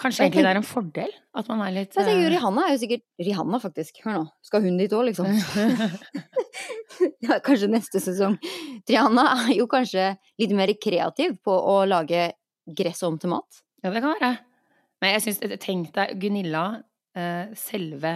Kanskje 0.03 0.25
egentlig 0.25 0.43
det 0.43 0.51
er 0.51 0.59
en 0.59 0.67
fordel? 0.67 1.13
At 1.39 1.49
man 1.51 1.61
er 1.63 1.75
litt 1.75 1.95
jeg 1.95 2.03
tenker 2.03 2.25
eh, 2.27 2.33
Rihanna 2.35 2.65
er 2.67 2.73
jo 2.75 2.81
sikkert 2.83 3.05
Rihanna, 3.23 3.61
faktisk. 3.63 4.01
Hør 4.03 4.17
nå. 4.17 4.23
Skal 4.43 4.65
hun 4.65 4.79
dit 4.81 4.95
òg, 4.97 5.05
liksom? 5.11 5.29
ja, 7.27 7.39
kanskje 7.45 7.71
neste 7.71 8.03
sesong. 8.03 8.35
Rihanna 8.91 9.27
er 9.45 9.53
jo 9.61 9.69
kanskje 9.71 10.11
litt 10.43 10.55
mer 10.57 10.75
kreativ 10.83 11.39
på 11.47 11.55
å 11.55 11.79
lage 11.87 12.33
gress 12.67 13.05
om 13.07 13.21
til 13.23 13.35
mat. 13.37 13.63
Ja, 13.85 13.93
det 13.95 14.03
kan 14.03 14.17
være. 14.17 14.35
Men 15.03 15.17
jeg 15.17 15.25
syns 15.27 15.43
Tenk 15.63 15.91
deg 15.95 16.15
Gunilla, 16.23 16.65
eh, 17.15 17.53
selve 17.59 18.15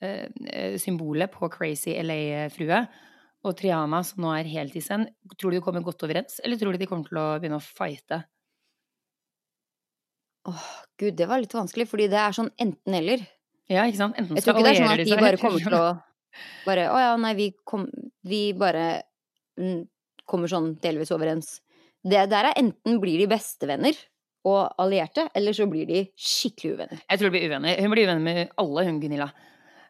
eh, 0.00 0.28
eh, 0.46 0.76
symbolet 0.80 1.32
på 1.32 1.50
Crazy 1.52 1.96
LA-frue, 2.00 2.84
og 3.44 3.56
Triana, 3.58 4.00
som 4.06 4.24
nå 4.24 4.30
er 4.38 4.48
helt 4.54 4.76
i 4.78 4.82
send. 4.84 5.10
Tror 5.36 5.52
du 5.52 5.58
de 5.58 5.64
kommer 5.64 5.84
godt 5.84 6.06
overens, 6.06 6.38
eller 6.44 6.60
tror 6.60 6.72
du 6.72 6.80
de 6.80 6.88
kommer 6.88 7.10
til 7.10 7.20
å 7.20 7.26
begynne 7.42 7.60
å 7.60 7.64
fighte? 7.64 8.22
Åh, 10.50 10.66
gud, 11.00 11.14
det 11.16 11.28
var 11.30 11.40
litt 11.40 11.54
vanskelig, 11.56 11.86
fordi 11.90 12.08
det 12.12 12.20
er 12.20 12.36
sånn 12.36 12.50
enten-eller. 12.60 13.24
Ja, 13.72 13.86
ikke 13.88 14.00
sant? 14.00 14.18
Enten 14.20 14.36
Jeg 14.36 14.44
tror 14.44 14.58
ikke 14.58 14.66
det 14.66 14.74
er 14.74 14.80
sånn 14.82 14.92
at 14.92 15.08
de 15.08 15.20
bare 15.20 15.40
kommer 15.40 15.64
til 15.68 15.78
å 15.78 15.84
bare 16.66 16.88
Å 16.90 16.96
ja, 16.98 17.12
nei, 17.20 17.34
vi, 17.38 17.44
kom, 17.66 17.84
vi 18.26 18.48
bare 18.58 18.88
mm, 19.60 19.84
kommer 20.28 20.50
sånn 20.50 20.72
delvis 20.82 21.12
overens. 21.14 21.60
Det 22.04 22.26
der 22.32 22.50
er 22.50 22.60
enten 22.60 22.98
blir 23.00 23.22
de 23.22 23.28
bestevenner 23.30 23.96
og 24.44 24.74
allierte, 24.82 25.28
eller 25.32 25.56
så 25.56 25.64
blir 25.70 25.86
de 25.88 26.02
skikkelig 26.20 26.74
uvenner. 26.74 27.04
Jeg 27.06 27.20
tror 27.20 27.30
de 27.30 27.36
blir 27.36 27.46
uvenner. 27.48 27.78
Hun 27.80 27.94
blir 27.94 28.08
uvenner 28.08 28.24
med 28.26 28.50
alle, 28.60 28.84
hun 28.90 28.98
Gunilla. 29.00 29.30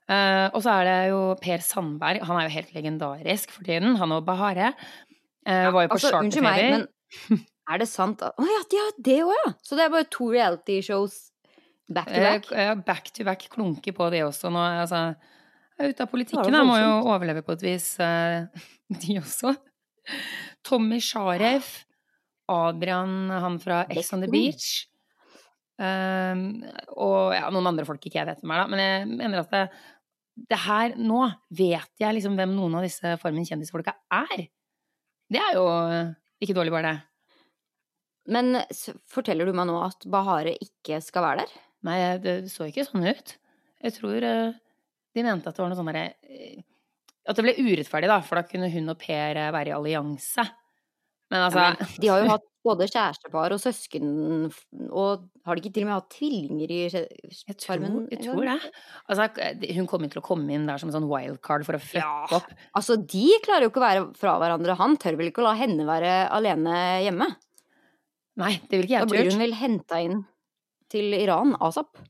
Uh, 0.04 0.52
og 0.52 0.60
så 0.62 0.76
er 0.76 0.86
det 0.86 0.98
jo 1.10 1.20
Per 1.40 1.64
Sandberg. 1.64 2.22
Han 2.28 2.38
er 2.38 2.46
jo 2.46 2.54
helt 2.58 2.76
legendarisk 2.76 3.54
for 3.54 3.66
tiden. 3.66 3.96
Han 3.98 4.14
og 4.14 4.22
Bahare. 4.28 4.74
Uh, 5.48 5.72
var 5.74 5.86
jo 5.86 5.90
på 5.90 5.98
Altså, 5.98 6.12
unnskyld 6.20 6.46
meg, 6.46 6.64
men 6.76 7.42
er 7.70 7.80
det 7.80 7.88
sant 7.88 8.22
at 8.24 8.36
Å 8.40 8.48
ja, 8.48 8.64
de 8.70 8.80
har 8.80 8.98
det 9.06 9.20
òg, 9.24 9.32
ja! 9.36 9.52
Så 9.64 9.78
det 9.78 9.86
er 9.86 9.94
bare 9.94 10.08
to 10.12 10.28
reality 10.32 10.80
shows 10.84 11.16
back 11.88 12.10
to 12.10 12.20
back? 12.20 12.50
Eh, 12.52 12.68
ja, 12.68 12.74
back 12.74 13.10
to 13.12 13.24
back 13.24 13.46
klunker 13.52 13.96
på 13.96 14.10
det 14.12 14.24
også 14.26 14.52
nå. 14.52 14.62
Altså, 14.84 15.04
er 15.78 15.92
ute 15.92 16.04
av 16.04 16.10
politikken, 16.12 16.54
jo 16.54 16.64
Må 16.68 16.78
jo 16.80 16.92
overleve 17.12 17.44
på 17.46 17.56
et 17.56 17.66
vis, 17.66 17.88
eh, 18.02 18.46
de 19.04 19.18
også. 19.22 19.54
Tommy 20.66 21.00
Sharef. 21.02 21.84
Adrian, 22.52 23.30
han 23.32 23.54
fra 23.56 23.86
Ex 23.88 24.12
on 24.12 24.20
the 24.20 24.28
Beach. 24.28 24.84
Um, 25.80 26.60
og 26.92 27.32
ja, 27.34 27.48
noen 27.50 27.70
andre 27.70 27.86
folk 27.88 28.04
ikke 28.04 28.20
jeg 28.20 28.28
vet 28.28 28.42
hvem 28.42 28.52
er, 28.52 28.60
da. 28.60 28.66
Men 28.68 28.82
jeg 28.82 29.06
mener 29.16 29.40
at 29.40 29.54
det, 29.54 29.62
det 30.52 30.58
her 30.66 30.92
Nå 31.00 31.22
vet 31.56 32.02
jeg 32.02 32.14
liksom 32.18 32.36
hvem 32.38 32.52
noen 32.54 32.76
av 32.78 32.84
disse 32.86 33.16
Farmen 33.22 33.48
kjendisfolka 33.48 33.96
er. 34.12 34.44
Det 35.32 35.40
er 35.40 35.56
jo 35.56 35.64
ikke 36.44 36.54
dårlig, 36.58 36.74
bare 36.76 36.92
det. 36.92 37.13
Men 38.30 38.56
forteller 39.12 39.48
du 39.48 39.52
meg 39.56 39.68
nå 39.68 39.76
at 39.84 40.06
Bahare 40.10 40.54
ikke 40.64 41.00
skal 41.04 41.26
være 41.26 41.44
der? 41.44 41.56
Nei, 41.84 41.98
det 42.24 42.36
så 42.52 42.68
ikke 42.70 42.86
sånn 42.88 43.04
ut. 43.04 43.34
Jeg 43.84 43.96
tror 43.98 44.24
eh, 44.24 44.54
de 45.14 45.24
mente 45.26 45.50
at 45.50 45.56
det 45.58 45.64
var 45.64 45.72
noe 45.72 45.78
sånn 45.78 45.90
derre 45.92 46.06
eh, 46.24 46.62
At 47.28 47.36
det 47.36 47.44
ble 47.44 47.56
urettferdig, 47.60 48.08
da, 48.08 48.20
for 48.24 48.40
da 48.40 48.46
kunne 48.48 48.70
hun 48.72 48.92
og 48.94 49.00
Per 49.00 49.36
eh, 49.40 49.52
være 49.52 49.72
i 49.72 49.76
allianse. 49.76 50.46
Men 51.32 51.46
altså 51.46 51.60
Ja, 51.60 51.70
men 51.76 52.00
de 52.00 52.10
har 52.12 52.24
jo 52.24 52.30
hatt 52.34 52.50
både 52.64 52.86
kjærestepar 52.88 53.52
og 53.52 53.60
søsken, 53.60 54.06
og 54.88 55.26
har 55.44 55.56
de 55.56 55.60
ikke 55.60 55.72
til 55.76 55.84
og 55.84 55.88
med 55.90 55.98
hatt 55.98 56.14
tvillinger 56.14 56.70
i 56.72 56.78
farmen? 57.60 57.98
jeg 58.08 58.22
jeg 58.22 58.30
tror 58.30 58.48
det. 58.48 58.70
Altså, 59.12 59.26
hun 59.76 59.88
kommer 59.90 60.08
til 60.12 60.22
å 60.22 60.24
komme 60.24 60.54
inn 60.56 60.64
der 60.70 60.80
som 60.80 60.88
en 60.88 60.96
sånn 60.96 61.08
wildcard 61.10 61.66
for 61.68 61.76
å 61.76 61.82
fucke 61.82 62.00
Ja. 62.00 62.24
opp. 62.38 62.48
Altså, 62.72 62.96
de 62.96 63.26
klarer 63.44 63.66
jo 63.66 63.72
ikke 63.72 63.82
å 63.82 63.84
være 63.84 64.06
fra 64.16 64.38
hverandre. 64.40 64.78
Han 64.80 64.96
tør 64.96 65.20
vel 65.20 65.28
ikke 65.28 65.44
å 65.44 65.50
la 65.50 65.58
henne 65.60 65.84
være 65.84 66.14
alene 66.32 66.78
hjemme? 67.04 67.28
Nei, 68.40 68.56
det 68.68 68.80
vil 68.80 68.88
ikke 68.88 69.04
Da 69.04 69.10
blir 69.10 69.30
hun 69.30 69.42
vel 69.44 69.56
henta 69.58 70.00
inn 70.02 70.24
til 70.90 71.14
Iran, 71.16 71.54
asap. 71.64 72.00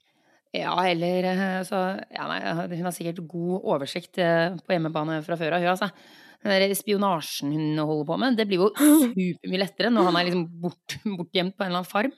Ja, 0.55 0.75
eller 0.87 1.27
eh, 1.27 1.61
så 1.67 1.81
ja, 2.15 2.27
nei, 2.31 2.39
Hun 2.77 2.87
har 2.87 2.95
sikkert 2.95 3.25
god 3.27 3.65
oversikt 3.75 4.21
eh, 4.23 4.55
på 4.63 4.77
hjemmebane 4.77 5.19
fra 5.27 5.39
før 5.41 5.57
av, 5.57 5.65
hun, 5.65 5.73
altså. 5.75 5.91
Den 6.45 6.61
der 6.61 6.75
spionasjen 6.77 7.55
hun 7.57 7.79
holder 7.81 8.09
på 8.11 8.19
med, 8.21 8.37
det 8.39 8.47
blir 8.51 8.67
jo 8.67 8.71
supermye 9.07 9.63
lettere 9.63 9.91
når 9.93 10.11
han 10.11 10.19
er 10.21 10.29
liksom 10.29 10.45
bort, 10.61 10.99
bortgjemt 11.05 11.57
på 11.57 11.65
en 11.65 11.71
eller 11.73 11.81
annen 11.81 11.91
farm. 11.91 12.17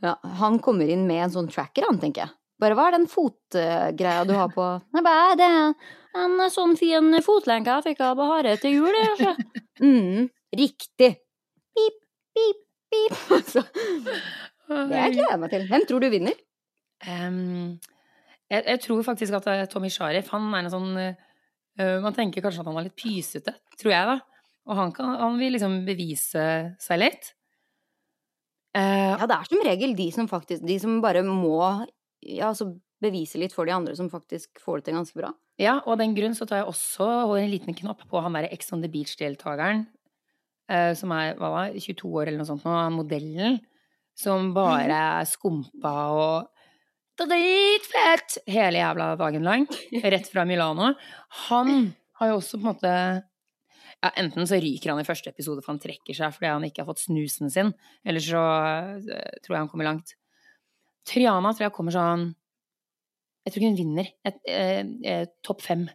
Ja, 0.00 0.14
han 0.40 0.60
kommer 0.64 0.88
inn 0.88 1.04
med 1.08 1.26
en 1.26 1.34
sånn 1.34 1.50
tracker, 1.52 1.84
han, 1.90 1.98
tenker 2.00 2.24
jeg. 2.24 2.34
Bare 2.60 2.76
hva 2.76 2.88
er 2.88 2.98
den 2.98 3.08
fotgreia 3.08 4.24
du 4.28 4.34
har 4.36 4.50
på 4.52 4.64
Nei, 4.94 5.02
bare 5.04 5.36
det 5.40 5.48
er 5.48 6.24
en 6.24 6.42
sånn 6.52 6.76
fin 6.80 7.12
fotlenke 7.24 7.78
jeg 7.78 7.90
fikk 7.90 8.02
av 8.04 8.18
Bahare 8.20 8.56
til 8.60 8.78
jul, 8.78 8.92
jeg, 8.94 9.14
altså. 9.16 9.34
Mm, 9.80 10.26
riktig. 10.52 11.14
Pip, 11.72 11.94
pip, 12.36 12.58
pip. 12.92 13.16
Så, 13.52 13.64
det 14.70 14.98
jeg 14.98 15.16
gleder 15.16 15.32
jeg 15.34 15.42
meg 15.42 15.54
til. 15.54 15.66
Hvem 15.70 15.86
tror 15.88 16.04
du 16.04 16.08
vinner? 16.12 16.36
Um, 17.06 17.78
jeg, 18.50 18.64
jeg 18.66 18.80
tror 18.84 19.02
faktisk 19.06 19.38
at 19.38 19.48
eh, 19.50 19.66
Tommy 19.72 19.88
Sharif, 19.92 20.28
han 20.34 20.50
er 20.52 20.66
en 20.66 20.72
sånn 20.72 20.90
uh, 21.00 21.96
Man 22.04 22.16
tenker 22.16 22.44
kanskje 22.44 22.60
at 22.60 22.68
han 22.68 22.76
er 22.76 22.90
litt 22.90 22.98
pysete, 22.98 23.54
tror 23.80 23.94
jeg, 23.94 24.10
da. 24.10 24.18
Og 24.68 24.76
han, 24.76 24.92
kan, 24.94 25.14
han 25.22 25.38
vil 25.40 25.56
liksom 25.56 25.80
bevise 25.86 26.44
seg 26.82 27.00
litt. 27.00 27.32
Uh, 28.76 29.16
Ja, 29.16 29.26
det 29.26 29.38
er 29.38 29.48
som 29.48 29.64
regel 29.66 29.96
de 29.98 30.06
som 30.14 30.28
faktisk 30.30 30.62
De 30.62 30.76
som 30.78 31.00
bare 31.02 31.24
må 31.26 31.56
ja, 32.22 32.50
altså 32.52 32.68
bevise 33.00 33.40
litt 33.40 33.54
for 33.56 33.66
de 33.66 33.72
andre 33.74 33.94
som 33.96 34.10
faktisk 34.12 34.60
får 34.60 34.80
det 34.80 34.90
til 34.90 34.98
ganske 34.98 35.16
bra. 35.16 35.30
Ja, 35.60 35.78
og 35.86 35.94
av 35.94 36.02
den 36.02 36.14
grunn 36.16 36.36
så 36.36 36.46
tar 36.48 36.60
jeg 36.60 36.68
også 36.68 37.06
en 37.40 37.50
liten 37.50 37.76
knapp 37.76 38.04
på 38.10 38.20
han 38.20 38.36
derre 38.36 38.50
Ex 38.52 38.68
on 38.76 38.84
the 38.84 38.90
Beach-deltakeren, 38.92 39.86
som 40.94 41.10
er 41.16 41.34
hva 41.38 41.48
da, 41.54 41.62
22 41.74 42.10
år 42.14 42.28
eller 42.28 42.38
noe 42.40 42.46
sånt 42.46 42.62
nå, 42.66 42.74
modellen, 42.94 43.56
som 44.14 44.52
bare 44.54 44.98
er 45.20 45.26
skumpa 45.26 45.94
og 46.14 46.60
dritfett 47.20 48.38
hele 48.48 48.80
jævla 48.80 49.14
dagen 49.20 49.44
lang, 49.44 49.66
rett 50.04 50.28
fra 50.30 50.46
Milano. 50.48 50.94
Han 51.48 51.90
har 52.20 52.32
jo 52.32 52.38
også 52.38 52.60
på 52.60 52.64
en 52.64 52.70
måte 52.70 52.94
ja, 54.00 54.10
Enten 54.16 54.46
så 54.48 54.56
ryker 54.60 54.94
han 54.94 55.02
i 55.02 55.04
første 55.04 55.28
episode 55.32 55.60
for 55.60 55.74
han 55.74 55.82
trekker 55.82 56.16
seg 56.16 56.32
fordi 56.32 56.48
han 56.48 56.64
ikke 56.64 56.82
har 56.82 56.88
fått 56.88 57.04
snusen 57.04 57.52
sin, 57.52 57.74
eller 58.06 58.24
så 58.24 58.40
eh, 58.40 59.40
tror 59.44 59.56
jeg 59.56 59.60
han 59.60 59.70
kommer 59.72 59.90
langt. 59.90 60.14
Triana 61.08 61.52
tror 61.52 61.66
jeg 61.66 61.74
kommer 61.76 61.94
sånn 61.96 62.30
Jeg 63.44 63.52
tror 63.52 63.62
ikke 63.62 63.70
hun 63.70 63.78
vinner. 63.78 64.08
Et, 64.28 64.40
eh, 64.52 64.80
eh, 65.08 65.26
Topp 65.44 65.64
fem. 65.64 65.86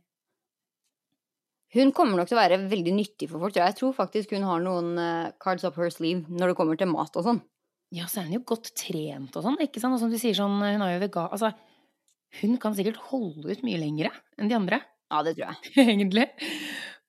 Hun 1.75 1.91
kommer 1.95 2.19
nok 2.19 2.29
til 2.29 2.37
å 2.37 2.41
være 2.41 2.61
veldig 2.71 2.93
nyttig 2.95 3.27
for 3.31 3.43
folk. 3.43 3.57
Jeg 3.59 3.75
tror 3.75 3.91
faktisk 3.97 4.31
hun 4.35 4.45
har 4.47 4.63
noen 4.63 4.93
eh, 5.01 5.33
cards 5.43 5.65
up 5.67 5.77
her 5.79 5.91
sleeve 5.91 6.23
når 6.31 6.51
det 6.53 6.57
kommer 6.59 6.79
til 6.79 6.91
mat 6.91 7.15
og 7.19 7.25
sånn. 7.27 7.41
Ja, 7.95 8.07
så 8.09 8.21
er 8.21 8.29
hun 8.29 8.39
jo 8.39 8.45
godt 8.47 8.71
trent 8.79 9.35
og 9.35 9.43
sånn, 9.45 9.59
ikke 9.63 9.81
sant? 9.83 9.95
Og 9.95 10.01
som 10.01 10.11
du 10.11 10.17
sier 10.19 10.35
sånn, 10.37 10.55
hun 10.57 10.83
er 10.83 10.95
jo 10.95 11.01
vegan 11.03 11.31
Altså, 11.35 11.51
hun 12.41 12.55
kan 12.61 12.75
sikkert 12.75 12.99
holde 13.11 13.51
ut 13.51 13.65
mye 13.67 13.79
lengre 13.79 14.11
enn 14.39 14.51
de 14.51 14.57
andre, 14.57 14.81
Ja, 15.11 15.21
det 15.23 15.35
tror 15.37 15.51
jeg. 15.51 15.73
egentlig. 15.93 16.25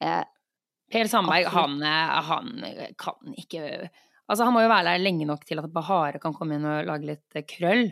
Eh, 0.04 0.24
Per 0.92 1.08
Sandberg, 1.10 1.48
han, 1.50 1.78
eh, 1.82 2.18
han 2.28 2.50
kan 3.00 3.38
ikke 3.38 3.62
Altså, 4.26 4.42
han 4.42 4.54
må 4.54 4.64
jo 4.64 4.70
være 4.70 4.90
der 4.90 5.02
lenge 5.02 5.26
nok 5.28 5.44
til 5.46 5.62
at 5.62 5.70
Bahare 5.70 6.18
kan 6.22 6.34
komme 6.34 6.58
inn 6.58 6.66
og 6.66 6.88
lage 6.88 7.06
litt 7.06 7.36
eh, 7.38 7.46
krøll. 7.46 7.84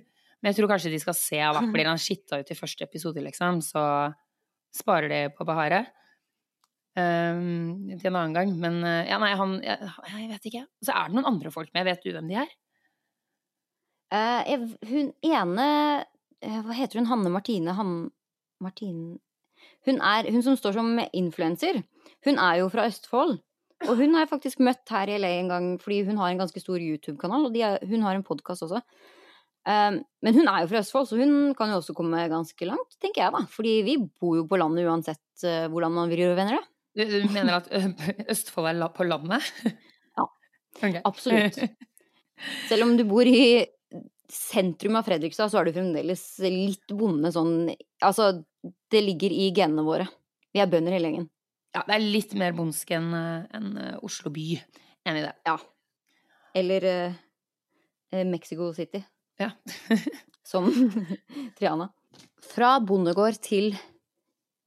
Men 0.42 0.50
jeg 0.50 0.58
tror 0.58 0.72
kanskje 0.72 0.90
de 0.90 0.98
skal 0.98 1.14
se, 1.14 1.38
hva 1.38 1.62
blir 1.70 1.86
han 1.86 2.00
skitta 2.02 2.40
ut 2.42 2.50
i 2.50 2.56
første 2.58 2.86
episode, 2.86 3.22
liksom, 3.22 3.60
så 3.62 3.84
sparer 4.74 5.12
de 5.12 5.20
på 5.36 5.46
Bahare. 5.46 5.84
Um, 6.94 7.88
til 7.98 8.06
en 8.06 8.16
annen 8.20 8.34
gang. 8.36 8.52
Men 8.62 8.76
uh, 8.86 9.00
ja, 9.08 9.16
nei, 9.18 9.32
han 9.34 9.56
jeg, 9.64 9.88
jeg 10.12 10.28
vet 10.30 10.44
ikke. 10.50 10.60
Så 10.86 10.94
er 10.94 11.08
det 11.10 11.16
noen 11.16 11.26
andre 11.32 11.50
folk 11.50 11.72
med, 11.74 11.88
vet 11.88 12.04
du 12.04 12.12
hvem 12.14 12.28
de 12.30 12.36
er? 12.44 12.52
Uh, 14.14 14.42
jeg- 14.46 14.90
hun 14.92 15.08
ene 15.26 15.64
eh, 16.44 16.60
Hva 16.62 16.76
heter 16.76 17.00
hun? 17.00 17.08
Hanne 17.10 17.32
Martine 17.34 17.72
Han... 17.74 17.94
Martine 18.62 19.16
Hun 19.88 19.98
er 20.04 20.28
Hun 20.30 20.44
som 20.44 20.58
står 20.60 20.76
som 20.76 20.92
influenser. 21.10 21.80
Hun 22.26 22.38
er 22.38 22.60
jo 22.60 22.68
fra 22.70 22.84
Østfold. 22.86 23.40
Og 23.88 23.96
hun 23.98 24.14
har 24.14 24.22
jeg 24.24 24.30
faktisk 24.30 24.62
møtt 24.64 24.86
her 24.92 25.10
i 25.10 25.16
LA 25.18 25.32
en 25.40 25.50
gang 25.50 25.66
fordi 25.82 26.04
hun 26.06 26.20
har 26.20 26.30
en 26.30 26.38
ganske 26.40 26.60
stor 26.62 26.78
YouTube-kanal, 26.80 27.48
og 27.48 27.56
er, 27.58 27.82
hun 27.90 28.04
har 28.06 28.14
en 28.16 28.22
podkast 28.24 28.62
også. 28.64 28.78
Um, 29.66 29.98
men 30.24 30.36
hun 30.38 30.48
er 30.48 30.62
jo 30.62 30.70
fra 30.70 30.80
Østfold, 30.84 31.08
så 31.10 31.18
hun 31.18 31.52
kan 31.58 31.72
jo 31.72 31.80
også 31.80 31.96
komme 31.96 32.22
ganske 32.30 32.68
langt, 32.68 32.96
tenker 33.02 33.24
jeg 33.24 33.34
da. 33.34 33.42
Fordi 33.50 33.74
vi 33.84 33.96
bor 34.20 34.38
jo 34.38 34.46
på 34.48 34.60
landet 34.60 34.86
uansett 34.88 35.44
uh, 35.44 35.66
hvordan 35.72 35.92
man 35.98 36.12
vil 36.12 36.22
gjøre 36.22 36.38
venner, 36.38 36.60
da. 36.62 36.73
Du, 36.94 37.02
du 37.04 37.28
mener 37.34 37.56
at 37.58 37.68
Østfold 38.32 38.70
er 38.82 38.92
på 38.94 39.06
landet? 39.08 39.50
Ja. 39.64 40.28
Okay. 40.74 40.98
Absolutt. 41.06 41.54
Selv 42.68 42.82
om 42.82 42.96
du 42.98 43.04
bor 43.06 43.28
i 43.30 43.62
sentrum 44.26 44.96
av 44.98 45.04
Fredrikstad, 45.06 45.52
så 45.52 45.60
er 45.60 45.68
du 45.68 45.76
fremdeles 45.76 46.24
litt 46.42 46.90
bonde 46.98 47.30
sånn 47.30 47.68
Altså, 48.02 48.42
det 48.90 49.04
ligger 49.04 49.30
i 49.30 49.52
genene 49.54 49.84
våre. 49.86 50.08
Vi 50.50 50.58
er 50.58 50.66
bønder 50.72 50.96
hele 50.96 51.12
gjengen. 51.12 51.28
Ja, 51.78 51.84
det 51.86 51.94
er 51.94 52.02
litt 52.16 52.34
mer 52.38 52.56
bondsk 52.58 52.90
enn 52.98 53.14
en 53.14 53.70
Oslo 54.02 54.34
by. 54.34 54.48
Enig 55.06 55.22
i 55.22 55.24
det. 55.28 55.32
Ja. 55.46 55.54
Eller 56.58 56.88
eh, 56.90 58.24
Mexico 58.26 58.72
City, 58.74 59.04
Ja. 59.38 59.52
som 60.44 60.66
Triana. 61.54 61.88
Fra 62.50 62.76
bondegård 62.82 63.38
til 63.46 63.76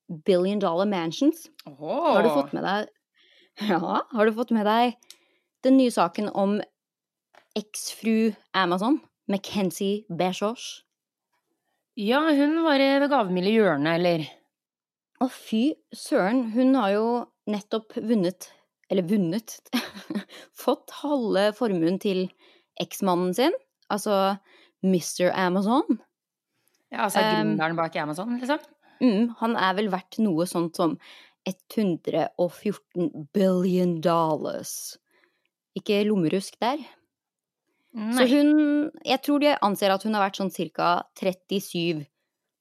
Billion 0.08 0.60
Dollar 0.60 0.88
Mansions. 0.88 1.48
Har 1.66 2.24
du 2.24 2.30
fått 2.30 2.54
med 2.56 2.64
deg 2.64 2.94
Ja, 3.72 4.02
har 4.12 4.26
du 4.26 4.34
fått 4.38 4.54
med 4.54 4.68
deg 4.70 4.98
den 5.66 5.80
nye 5.80 5.92
saken 5.92 6.30
om 6.30 6.60
eksfru 7.58 8.36
Amazon, 8.54 9.00
Mackenzie 9.28 10.06
Bezos? 10.14 10.84
Ja, 11.98 12.22
hun 12.30 12.60
var 12.62 12.78
i 12.78 12.92
det 13.02 13.10
gavmilde 13.10 13.56
hjørnet, 13.56 13.98
eller? 13.98 14.28
Å, 15.18 15.28
fy 15.34 15.72
søren, 15.98 16.52
hun 16.54 16.76
har 16.78 16.92
jo 16.94 17.08
nettopp 17.50 17.98
vunnet, 17.98 18.52
eller 18.94 19.08
vunnet, 19.10 19.58
fått 20.64 20.94
halve 21.02 21.50
formuen 21.58 21.98
til 22.04 22.28
eksmannen 22.78 23.34
sin, 23.34 23.58
altså 23.90 24.38
Mr. 24.86 25.32
Amazon. 25.34 25.98
Ja, 26.94 27.08
altså 27.08 27.20
Um, 27.26 27.58
gründeren 27.58 27.82
bak 27.82 27.98
Amazon, 27.98 28.38
liksom? 28.38 28.62
Mm, 29.02 29.36
han 29.40 29.56
er 29.56 29.74
vel 29.78 29.90
verdt 29.94 30.18
noe 30.24 30.46
sånt 30.50 30.76
som 30.80 30.98
114 31.48 33.28
billion 33.34 34.00
dollars. 34.02 34.98
Ikke 35.78 36.02
lommerusk 36.08 36.58
der. 36.60 36.82
Så 37.94 38.26
Nei. 38.26 38.28
hun 38.30 38.92
Jeg 39.06 39.22
tror 39.26 39.40
de 39.42 39.56
anser 39.66 39.90
at 39.94 40.04
hun 40.04 40.14
har 40.14 40.28
vært 40.28 40.38
sånn 40.42 40.52
ca. 40.76 41.04
37 41.18 42.06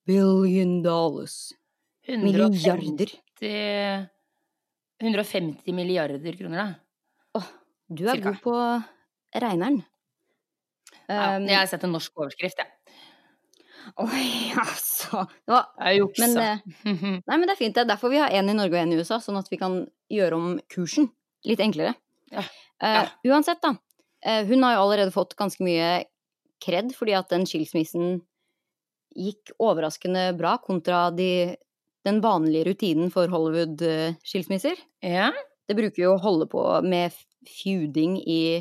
billion 0.07 0.83
dollars. 0.83 1.53
150 2.07 2.23
Milliarder. 2.23 4.09
150 5.03 5.75
milliarder 5.75 6.37
kroner, 6.39 6.57
da. 6.57 6.75
Åh, 7.41 7.49
Du 7.93 8.05
er 8.09 8.17
Cirka. 8.17 8.31
god 8.31 8.41
på 8.43 8.55
regneren. 9.43 9.85
Ja, 11.09 11.37
Um, 11.37 11.47
jeg 11.47 11.55
har 11.57 11.67
sett 11.71 11.85
en 11.85 11.93
norsk 11.93 12.13
overskrift, 12.19 12.59
jeg. 12.59 12.67
Oi, 14.05 14.53
altså. 14.59 15.25
Det 15.47 15.53
var, 15.55 15.67
Jeg 15.87 16.01
juksa. 16.01 16.27
men, 16.27 16.37
eh, 16.43 17.21
nei, 17.29 17.37
men 17.39 17.47
det 17.47 17.55
er 17.55 17.61
fint. 17.61 17.75
Det 17.77 17.85
er 17.85 17.91
derfor 17.93 18.13
vi 18.13 18.21
har 18.23 18.33
en 18.35 18.51
i 18.51 18.57
Norge 18.57 18.75
og 18.77 18.83
en 18.83 18.95
i 18.95 18.99
USA, 19.01 19.19
sånn 19.23 19.39
at 19.41 19.51
vi 19.53 19.59
kan 19.61 19.79
gjøre 20.13 20.39
om 20.39 20.49
kursen 20.73 21.11
litt 21.47 21.63
enklere. 21.63 21.95
Ja. 22.33 22.43
Eh, 22.83 22.97
Ja. 23.01 23.05
Uansett, 23.31 23.63
da. 23.63 23.75
Uh, 24.27 24.43
hun 24.49 24.65
har 24.65 24.75
jo 24.77 24.83
allerede 24.87 25.13
fått 25.15 25.37
ganske 25.39 25.63
mye 25.63 26.05
kred 26.65 26.91
fordi 26.97 27.13
at 27.15 27.29
den 27.31 27.45
skilsmissen 27.47 28.23
gikk 29.17 29.53
overraskende 29.63 30.31
bra 30.37 30.57
kontra 30.65 31.11
de, 31.15 31.55
den 32.05 32.19
vanlige 32.25 32.67
rutinen 32.71 33.13
for 33.13 33.29
Hollywood-skilsmisser. 33.33 34.77
ja. 35.05 35.31
Det 35.67 35.75
bruker 35.75 35.99
jo 35.99 36.11
å 36.15 36.21
holde 36.23 36.47
på 36.47 36.61
med 36.87 37.11
feuding 37.51 38.21
i 38.23 38.61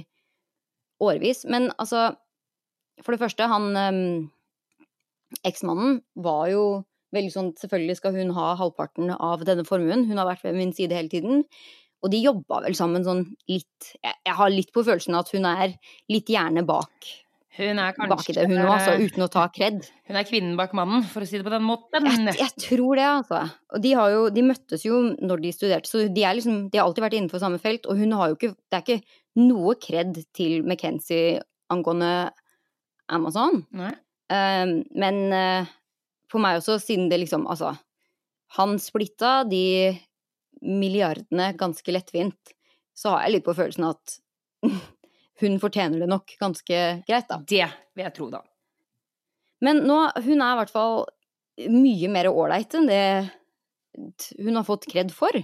årevis. 1.03 1.44
Men 1.46 1.67
altså, 1.77 2.15
for 3.05 3.13
det 3.13 3.22
første, 3.22 3.46
han 3.51 3.67
um, 3.77 4.32
Eksmannen 5.46 6.00
var 6.15 6.50
jo 6.51 6.65
veldig 7.15 7.34
sånn 7.34 7.50
Selvfølgelig 7.60 8.00
skal 8.00 8.15
hun 8.18 8.36
ha 8.36 8.54
halvparten 8.60 9.13
av 9.15 9.44
denne 9.48 9.65
formuen. 9.68 10.06
Hun 10.10 10.22
har 10.22 10.30
vært 10.30 10.46
ved 10.48 10.58
min 10.60 10.74
side 10.75 10.96
hele 10.98 11.12
tiden. 11.12 11.44
Og 12.04 12.12
de 12.13 12.22
jobba 12.22 12.62
vel 12.65 12.75
sammen 12.77 13.06
sånn 13.06 13.24
litt 13.50 13.94
Jeg, 13.98 14.18
jeg 14.27 14.39
har 14.39 14.51
litt 14.54 14.74
på 14.75 14.84
følelsen 14.86 15.18
at 15.18 15.32
hun 15.34 15.48
er 15.50 15.77
litt 16.12 16.30
gjerne 16.30 16.65
bak, 16.68 17.10
Hun 17.56 17.80
er 17.80 17.96
bak 17.96 18.12
kanskje 18.12 18.36
det, 18.36 18.46
hun 18.51 18.60
òg, 18.60 18.74
altså, 18.75 18.96
uten 19.00 19.25
å 19.25 19.30
ta 19.32 19.48
kred. 19.56 19.80
Hun 20.10 20.20
er 20.20 20.27
kvinnen 20.27 20.58
bak 20.60 20.75
mannen, 20.77 21.06
for 21.10 21.24
å 21.24 21.30
si 21.30 21.39
det 21.39 21.48
på 21.48 21.54
den 21.54 21.65
måten. 21.65 22.10
Jeg, 22.12 22.38
jeg 22.42 22.54
tror 22.68 23.00
det, 23.00 23.08
altså. 23.08 23.42
Og 23.74 23.84
de, 23.86 23.94
har 23.98 24.12
jo, 24.13 24.25
de 24.36 24.46
møttes 24.46 24.86
jo 24.86 25.01
når 25.15 25.46
de 25.46 25.54
studerte, 25.56 25.89
så 25.89 26.04
de, 26.06 26.25
er 26.27 26.38
liksom, 26.38 26.65
de 26.70 26.82
har 26.82 26.86
alltid 26.89 27.08
vært 27.08 27.18
innenfor 27.22 27.42
samme 27.42 27.62
felt. 27.63 27.88
Og 27.89 28.01
hun 28.01 28.13
har 28.20 28.32
jo 28.32 28.39
ikke 28.39 28.54
Det 28.60 28.77
er 28.77 28.84
ikke 28.86 29.46
noe 29.46 29.77
kred 29.82 30.20
til 30.36 30.60
McKenzie 30.65 31.39
angående 31.74 32.12
Amazon. 33.15 33.63
Nei. 33.75 33.94
Um, 34.32 34.79
men 34.98 35.22
eh, 35.36 35.72
for 36.32 36.41
meg 36.41 36.58
også, 36.58 36.79
siden 36.82 37.12
det 37.12 37.20
liksom 37.22 37.44
Altså, 37.46 37.75
han 38.58 38.79
splitta 38.82 39.44
de 39.46 39.94
milliardene 40.65 41.51
ganske 41.60 41.94
lettvint, 41.94 42.53
så 42.96 43.13
har 43.13 43.25
jeg 43.25 43.36
litt 43.36 43.46
på 43.46 43.53
følelsen 43.58 43.86
at 43.91 44.15
hun 45.44 45.58
fortjener 45.62 46.01
det 46.01 46.10
nok 46.10 46.38
ganske 46.41 46.82
greit, 47.05 47.27
da. 47.29 47.38
Det 47.38 47.67
vil 47.94 48.05
jeg 48.08 48.15
tro, 48.15 48.29
da. 48.34 48.41
Men 49.65 49.84
nå, 49.86 50.00
hun 50.25 50.41
er 50.41 50.55
i 50.55 50.60
hvert 50.62 50.74
fall 50.74 51.03
mye 51.72 52.10
mer 52.12 52.27
ålreit 52.32 52.74
enn 52.75 52.89
det 52.89 53.03
hun 54.41 54.58
har 54.58 54.65
fått 54.67 54.89
kred 54.91 55.13
for. 55.15 55.36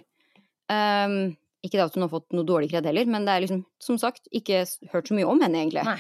Um, 0.72 1.36
ikke 1.62 1.78
det 1.78 1.86
at 1.86 1.96
hun 1.96 2.06
har 2.06 2.12
fått 2.12 2.34
noe 2.36 2.48
dårlig 2.48 2.72
kred 2.72 2.88
heller, 2.90 3.08
men 3.12 3.28
det 3.28 3.36
er 3.36 3.44
liksom, 3.46 3.62
som 3.82 4.00
sagt, 4.02 4.26
ikke 4.36 4.64
hørt 4.92 5.12
så 5.12 5.18
mye 5.18 5.30
om 5.30 5.42
henne, 5.44 5.62
egentlig. 5.62 5.86
Nei. 5.88 6.00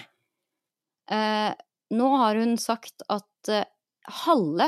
Nå 1.91 2.07
har 2.21 2.39
hun 2.39 2.55
sagt 2.61 3.03
at 3.11 3.49
eh, 3.51 3.65
halve 4.23 4.67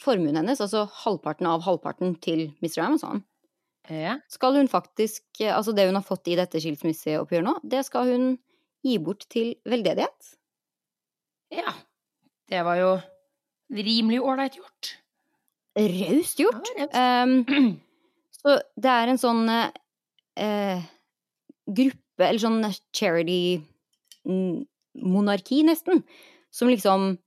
formuen 0.00 0.36
hennes, 0.36 0.60
altså 0.60 0.84
halvparten 1.04 1.46
av 1.48 1.64
halvparten 1.66 2.16
til 2.22 2.48
Mr. 2.62 2.80
Amazon, 2.86 3.22
Ja. 3.90 4.18
skal 4.32 4.56
hun 4.56 4.68
faktisk 4.68 5.22
eh, 5.40 5.52
Altså 5.56 5.72
det 5.76 5.86
hun 5.86 5.94
har 5.98 6.04
fått 6.06 6.28
i 6.32 6.36
dette 6.38 6.60
skilsmisseoppgjøret 6.62 7.44
nå, 7.46 7.56
det 7.62 7.84
skal 7.86 8.08
hun 8.12 8.26
gi 8.84 8.98
bort 8.98 9.26
til 9.32 9.54
veldedighet. 9.64 10.34
ja. 11.52 11.72
Det 12.44 12.60
var 12.60 12.76
jo 12.76 12.88
rimelig 13.72 14.18
ålreit 14.20 14.58
gjort. 14.58 14.90
Raust 15.80 16.38
gjort. 16.38 16.68
Ja. 16.76 17.22
Um, 17.24 17.46
så 18.36 18.58
det 18.76 18.90
er 18.92 19.08
en 19.08 19.18
sånn 19.18 19.48
uh, 19.48 20.82
gruppe, 21.64 22.20
eller 22.20 22.42
sånn 22.42 22.60
charity-monarki, 24.94 25.62
nesten, 25.64 26.02
som 26.50 26.68
liksom 26.68 27.18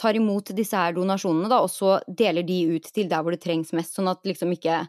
tar 0.00 0.14
imot 0.16 0.54
disse 0.56 0.76
her 0.76 0.94
donasjonene, 0.96 1.48
da, 1.48 1.60
og 1.60 1.70
så 1.70 2.00
deler 2.08 2.42
de 2.42 2.76
ut 2.76 2.82
til 2.92 3.08
der 3.08 3.22
hvor 3.22 3.32
det 3.32 3.42
trengs 3.42 3.72
mest, 3.72 3.94
sånn 3.94 4.08
at 4.08 4.24
liksom 4.24 4.52
ikke 4.52 4.86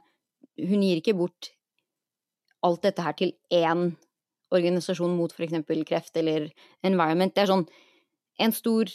Hun 0.61 0.81
gir 0.83 0.97
ikke 0.99 1.15
bort 1.15 1.47
alt 2.61 2.81
dette 2.83 3.01
her 3.01 3.13
til 3.13 3.31
én 3.51 3.95
organisasjon 4.51 5.15
mot 5.15 5.31
eksempel 5.39 5.83
kreft 5.85 6.15
eller 6.17 6.51
environment. 6.83 7.33
Det 7.33 7.41
er 7.41 7.47
sånn 7.47 7.67
en 8.37 8.51
stor 8.51 8.85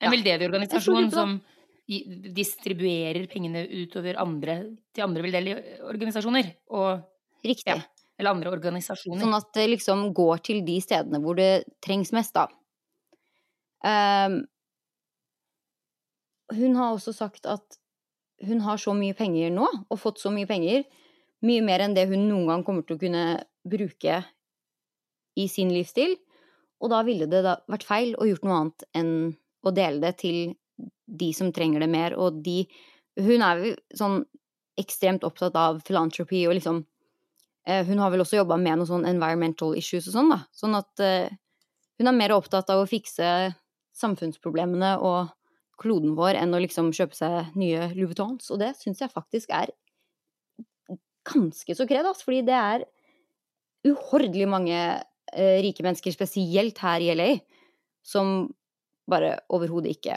En 0.00 0.06
Ja. 0.06 0.10
veldedig 0.10 0.44
En 0.44 0.80
stor 0.80 0.94
organisasjon 0.94 1.04
en 1.04 1.10
som 1.10 1.42
distribuerer 1.88 3.26
pengene 3.26 3.66
utover 3.66 4.18
andre 4.18 4.76
til 4.92 5.04
andre 5.04 5.22
veldedige 5.22 5.80
organisasjoner. 5.86 6.54
Og, 6.70 7.00
Riktig. 7.44 7.66
Ja. 7.66 7.80
Eller 8.18 8.32
andre 8.32 8.52
organisasjoner. 8.54 9.20
Sånn 9.22 9.36
at 9.36 9.50
det 9.56 9.66
liksom 9.74 10.06
går 10.16 10.44
til 10.46 10.62
de 10.66 10.76
stedene 10.84 11.20
hvor 11.22 11.36
det 11.38 11.66
trengs 11.84 12.12
mest, 12.16 12.36
da. 12.36 12.46
Um, 13.86 14.40
hun 16.56 16.78
har 16.78 16.94
også 16.94 17.12
sagt 17.16 17.46
at 17.50 17.78
hun 18.46 18.60
har 18.64 18.80
så 18.80 18.92
mye 18.96 19.16
penger 19.16 19.52
nå, 19.52 19.66
og 19.66 20.00
fått 20.00 20.20
så 20.20 20.32
mye 20.32 20.48
penger, 20.48 20.84
mye 21.46 21.64
mer 21.64 21.84
enn 21.84 21.96
det 21.96 22.06
hun 22.10 22.26
noen 22.28 22.48
gang 22.50 22.64
kommer 22.66 22.86
til 22.86 22.96
å 22.96 23.02
kunne 23.02 23.24
bruke 23.68 24.20
i 25.36 25.46
sin 25.52 25.72
livsstil. 25.72 26.16
Og 26.80 26.92
da 26.92 27.02
ville 27.06 27.28
det 27.30 27.42
da 27.44 27.56
vært 27.72 27.86
feil 27.88 28.14
å 28.20 28.28
gjort 28.28 28.44
noe 28.44 28.60
annet 28.60 28.86
enn 28.96 29.12
å 29.66 29.72
dele 29.74 30.02
det 30.04 30.16
til 30.20 30.38
de 31.06 31.30
som 31.36 31.52
trenger 31.54 31.84
det 31.84 31.92
mer, 31.92 32.16
og 32.18 32.42
de 32.44 32.64
Hun 33.16 33.40
er 33.40 33.60
jo 33.64 33.68
sånn 33.96 34.16
ekstremt 34.76 35.22
opptatt 35.24 35.54
av 35.56 35.78
philanthropy 35.86 36.42
og 36.50 36.58
liksom 36.58 36.82
Hun 37.66 37.98
har 37.98 38.12
vel 38.12 38.22
også 38.22 38.38
jobba 38.38 38.58
med 38.60 38.78
noen 38.78 38.88
sånn 38.88 39.08
environmental 39.08 39.74
issues 39.78 40.06
og 40.06 40.14
sånn, 40.14 40.28
da. 40.30 40.38
Sånn 40.54 40.76
at 40.78 41.02
eh, 41.02 41.32
hun 41.98 42.10
er 42.10 42.14
mer 42.14 42.36
opptatt 42.36 42.70
av 42.70 42.82
å 42.82 42.88
fikse 42.88 43.26
samfunnsproblemene 43.96 44.92
og 45.02 45.32
kloden 45.80 46.14
vår 46.16 46.38
enn 46.40 46.54
å 46.56 46.60
liksom 46.62 46.92
kjøpe 46.96 47.16
seg 47.16 47.56
nye 47.58 47.90
Louis 47.94 48.12
Vuittons, 48.12 48.52
og 48.52 48.60
det 48.62 48.72
syns 48.78 49.02
jeg 49.02 49.12
faktisk 49.12 49.52
er 49.56 49.72
ganske 51.26 51.74
så 51.76 51.86
kred, 51.88 52.06
altså, 52.06 52.28
fordi 52.28 52.44
det 52.46 52.56
er 52.56 52.86
uhordelig 53.86 54.46
mange 54.50 54.78
eh, 54.78 55.58
rike 55.64 55.84
mennesker, 55.84 56.14
spesielt 56.14 56.78
her 56.82 57.02
i 57.02 57.10
LA, 57.16 57.30
som 58.06 58.48
bare 59.10 59.36
overhodet 59.52 59.96
ikke 59.96 60.16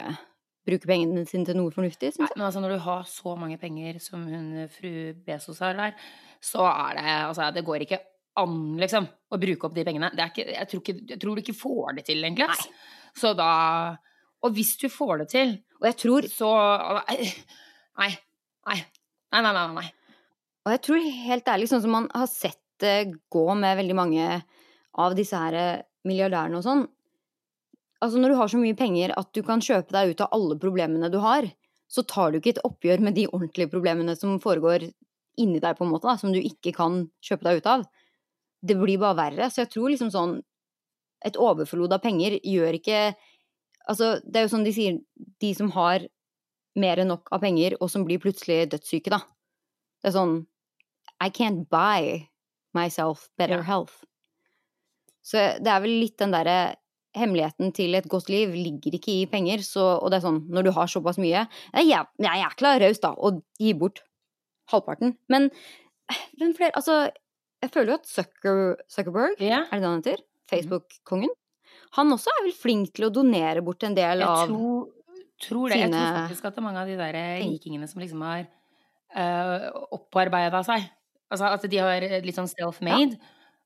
bruker 0.70 0.90
pengene 0.90 1.24
sine 1.28 1.48
til 1.48 1.58
noe 1.58 1.72
fornuftig, 1.74 2.12
Nei, 2.12 2.16
syns 2.16 2.30
jeg. 2.30 2.38
men 2.38 2.46
altså 2.46 2.62
når 2.64 2.74
du 2.76 2.84
har 2.86 3.04
så 3.10 3.34
mange 3.38 3.58
penger 3.60 3.98
som 4.02 4.22
hun 4.30 4.68
fru 4.72 4.92
Bezos 5.26 5.60
har 5.64 5.76
der, 5.78 5.98
så 6.40 6.64
er 6.70 6.96
det 7.00 7.16
Altså, 7.18 7.50
det 7.54 7.64
går 7.66 7.84
ikke 7.86 8.00
an, 8.40 8.56
liksom, 8.80 9.08
å 9.30 9.38
bruke 9.42 9.66
opp 9.66 9.74
de 9.76 9.84
pengene. 9.84 10.12
Det 10.14 10.22
er 10.24 10.30
ikke, 10.32 10.46
jeg, 10.54 10.68
tror 10.70 10.82
ikke, 10.84 10.94
jeg 11.10 11.20
tror 11.20 11.36
du 11.36 11.42
ikke 11.42 11.58
får 11.58 11.96
det 11.98 12.04
til, 12.08 12.22
egentlig. 12.24 12.46
Nei. 12.48 13.10
Så 13.20 13.34
da 13.34 13.50
Og 14.46 14.54
hvis 14.56 14.76
du 14.80 14.86
får 14.88 15.24
det 15.24 15.28
til, 15.34 15.56
Og 15.80 15.86
jeg 15.90 15.96
tror 15.98 16.28
så 16.30 16.50
Nei. 17.10 17.18
Nei. 17.98 18.12
Nei, 18.70 18.78
nei, 19.34 19.40
nei. 19.42 19.52
nei, 19.52 19.66
nei. 19.82 19.88
Og 20.66 20.72
jeg 20.74 20.82
tror 20.86 21.10
helt 21.26 21.48
ærlig, 21.48 21.68
sånn 21.70 21.82
som 21.84 21.94
man 21.96 22.08
har 22.14 22.28
sett 22.30 22.60
det 22.80 23.12
gå 23.32 23.44
med 23.58 23.76
veldig 23.80 23.96
mange 23.96 24.26
av 25.00 25.14
disse 25.16 25.36
her 25.36 25.56
eh, 25.56 25.82
milliardærene 26.08 26.58
og 26.60 26.64
sånn 26.64 26.86
Altså 28.00 28.20
når 28.20 28.32
du 28.32 28.38
har 28.40 28.48
så 28.48 28.60
mye 28.60 28.76
penger 28.76 29.12
at 29.18 29.30
du 29.36 29.42
kan 29.44 29.62
kjøpe 29.64 29.92
deg 29.92 30.14
ut 30.14 30.22
av 30.24 30.32
alle 30.36 30.56
problemene 30.60 31.10
du 31.12 31.18
har, 31.20 31.48
så 31.90 32.04
tar 32.06 32.30
du 32.30 32.38
ikke 32.38 32.54
et 32.54 32.62
oppgjør 32.64 33.02
med 33.04 33.16
de 33.18 33.26
ordentlige 33.28 33.70
problemene 33.72 34.14
som 34.16 34.38
foregår 34.42 34.86
inni 35.40 35.60
deg, 35.60 35.76
på 35.76 35.84
en 35.84 35.90
måte, 35.92 36.06
da, 36.08 36.16
som 36.20 36.32
du 36.32 36.38
ikke 36.38 36.72
kan 36.76 37.02
kjøpe 37.24 37.46
deg 37.46 37.60
ut 37.60 37.68
av. 37.70 37.84
Det 38.62 38.76
blir 38.78 39.00
bare 39.00 39.18
verre. 39.18 39.48
Så 39.50 39.64
jeg 39.64 39.72
tror 39.74 39.92
liksom 39.92 40.12
sånn 40.14 40.40
Et 41.20 41.36
overflod 41.36 41.92
av 41.92 42.00
penger 42.00 42.38
gjør 42.40 42.78
ikke 42.78 43.00
Altså, 43.90 44.20
det 44.24 44.38
er 44.38 44.44
jo 44.46 44.52
sånn 44.52 44.64
de 44.64 44.72
sier, 44.72 44.98
de 45.42 45.50
som 45.56 45.68
har 45.74 46.06
mer 46.78 47.00
enn 47.02 47.10
nok 47.10 47.28
av 47.34 47.42
penger, 47.42 47.74
og 47.80 47.90
som 47.90 48.04
blir 48.06 48.20
plutselig 48.22 48.68
dødssyke, 48.70 49.10
da. 49.10 49.18
Det 50.00 50.10
er 50.10 50.14
sånn 50.14 50.34
I 51.20 51.28
can't 51.28 51.66
buy 51.68 52.28
myself 52.76 53.26
better 53.40 53.64
health. 53.66 54.04
Så 55.26 55.42
det 55.60 55.72
er 55.72 55.82
vel 55.82 55.98
litt 56.04 56.16
den 56.20 56.32
derre 56.32 56.76
Hemmeligheten 57.16 57.72
til 57.74 57.94
et 57.98 58.06
godt 58.08 58.28
liv 58.30 58.52
ligger 58.54 58.94
ikke 58.94 59.12
i 59.22 59.26
penger, 59.26 59.64
så, 59.66 59.96
og 59.98 60.12
det 60.12 60.20
er 60.20 60.26
sånn 60.28 60.44
når 60.52 60.68
du 60.68 60.70
har 60.76 60.86
såpass 60.90 61.18
mye 61.18 61.40
Jeg 61.42 61.48
er 61.74 61.88
jæv- 61.88 62.12
jeg 62.22 62.44
er 62.46 62.54
klar 62.60 62.78
raus, 62.82 63.00
da, 63.02 63.10
og 63.18 63.40
gi 63.58 63.72
bort 63.74 64.02
halvparten. 64.70 65.16
Men 65.28 65.50
men 66.10 66.38
hvem 66.38 66.54
flere 66.58 66.74
Altså, 66.78 67.10
jeg 67.62 67.70
føler 67.70 67.92
jo 67.92 67.98
at 68.00 68.06
Zucker, 68.10 68.60
Zuckerberg, 68.90 69.34
yeah. 69.40 69.66
er 69.70 69.78
det 69.78 69.82
det 69.82 69.90
han 69.90 70.02
heter? 70.02 70.22
Facebook-kongen? 70.50 71.30
Han 71.98 72.12
også 72.14 72.30
er 72.30 72.44
vel 72.46 72.54
flink 72.54 72.94
til 72.94 73.06
å 73.08 73.12
donere 73.14 73.62
bort 73.62 73.82
en 73.86 73.94
del 73.94 74.22
Jeg 74.22 74.26
av 74.28 74.46
tror, 74.50 74.88
tror 75.42 75.68
det. 75.70 75.78
Jeg 75.82 75.90
tror 75.92 76.16
faktisk 76.22 76.44
at 76.48 76.54
det 76.56 76.62
er 76.62 76.66
mange 76.66 76.82
av 76.82 76.90
de 76.90 76.96
der 76.98 77.18
rikingene 77.42 77.88
som 77.90 78.02
liksom 78.02 78.22
har 78.26 78.46
uh, 79.16 79.68
opparbeida 79.98 80.62
seg 80.66 80.88
Altså 81.30 81.46
at 81.46 81.66
de 81.70 81.78
har 81.78 82.02
litt 82.26 82.34
sånn 82.34 82.48
self-made, 82.50 83.14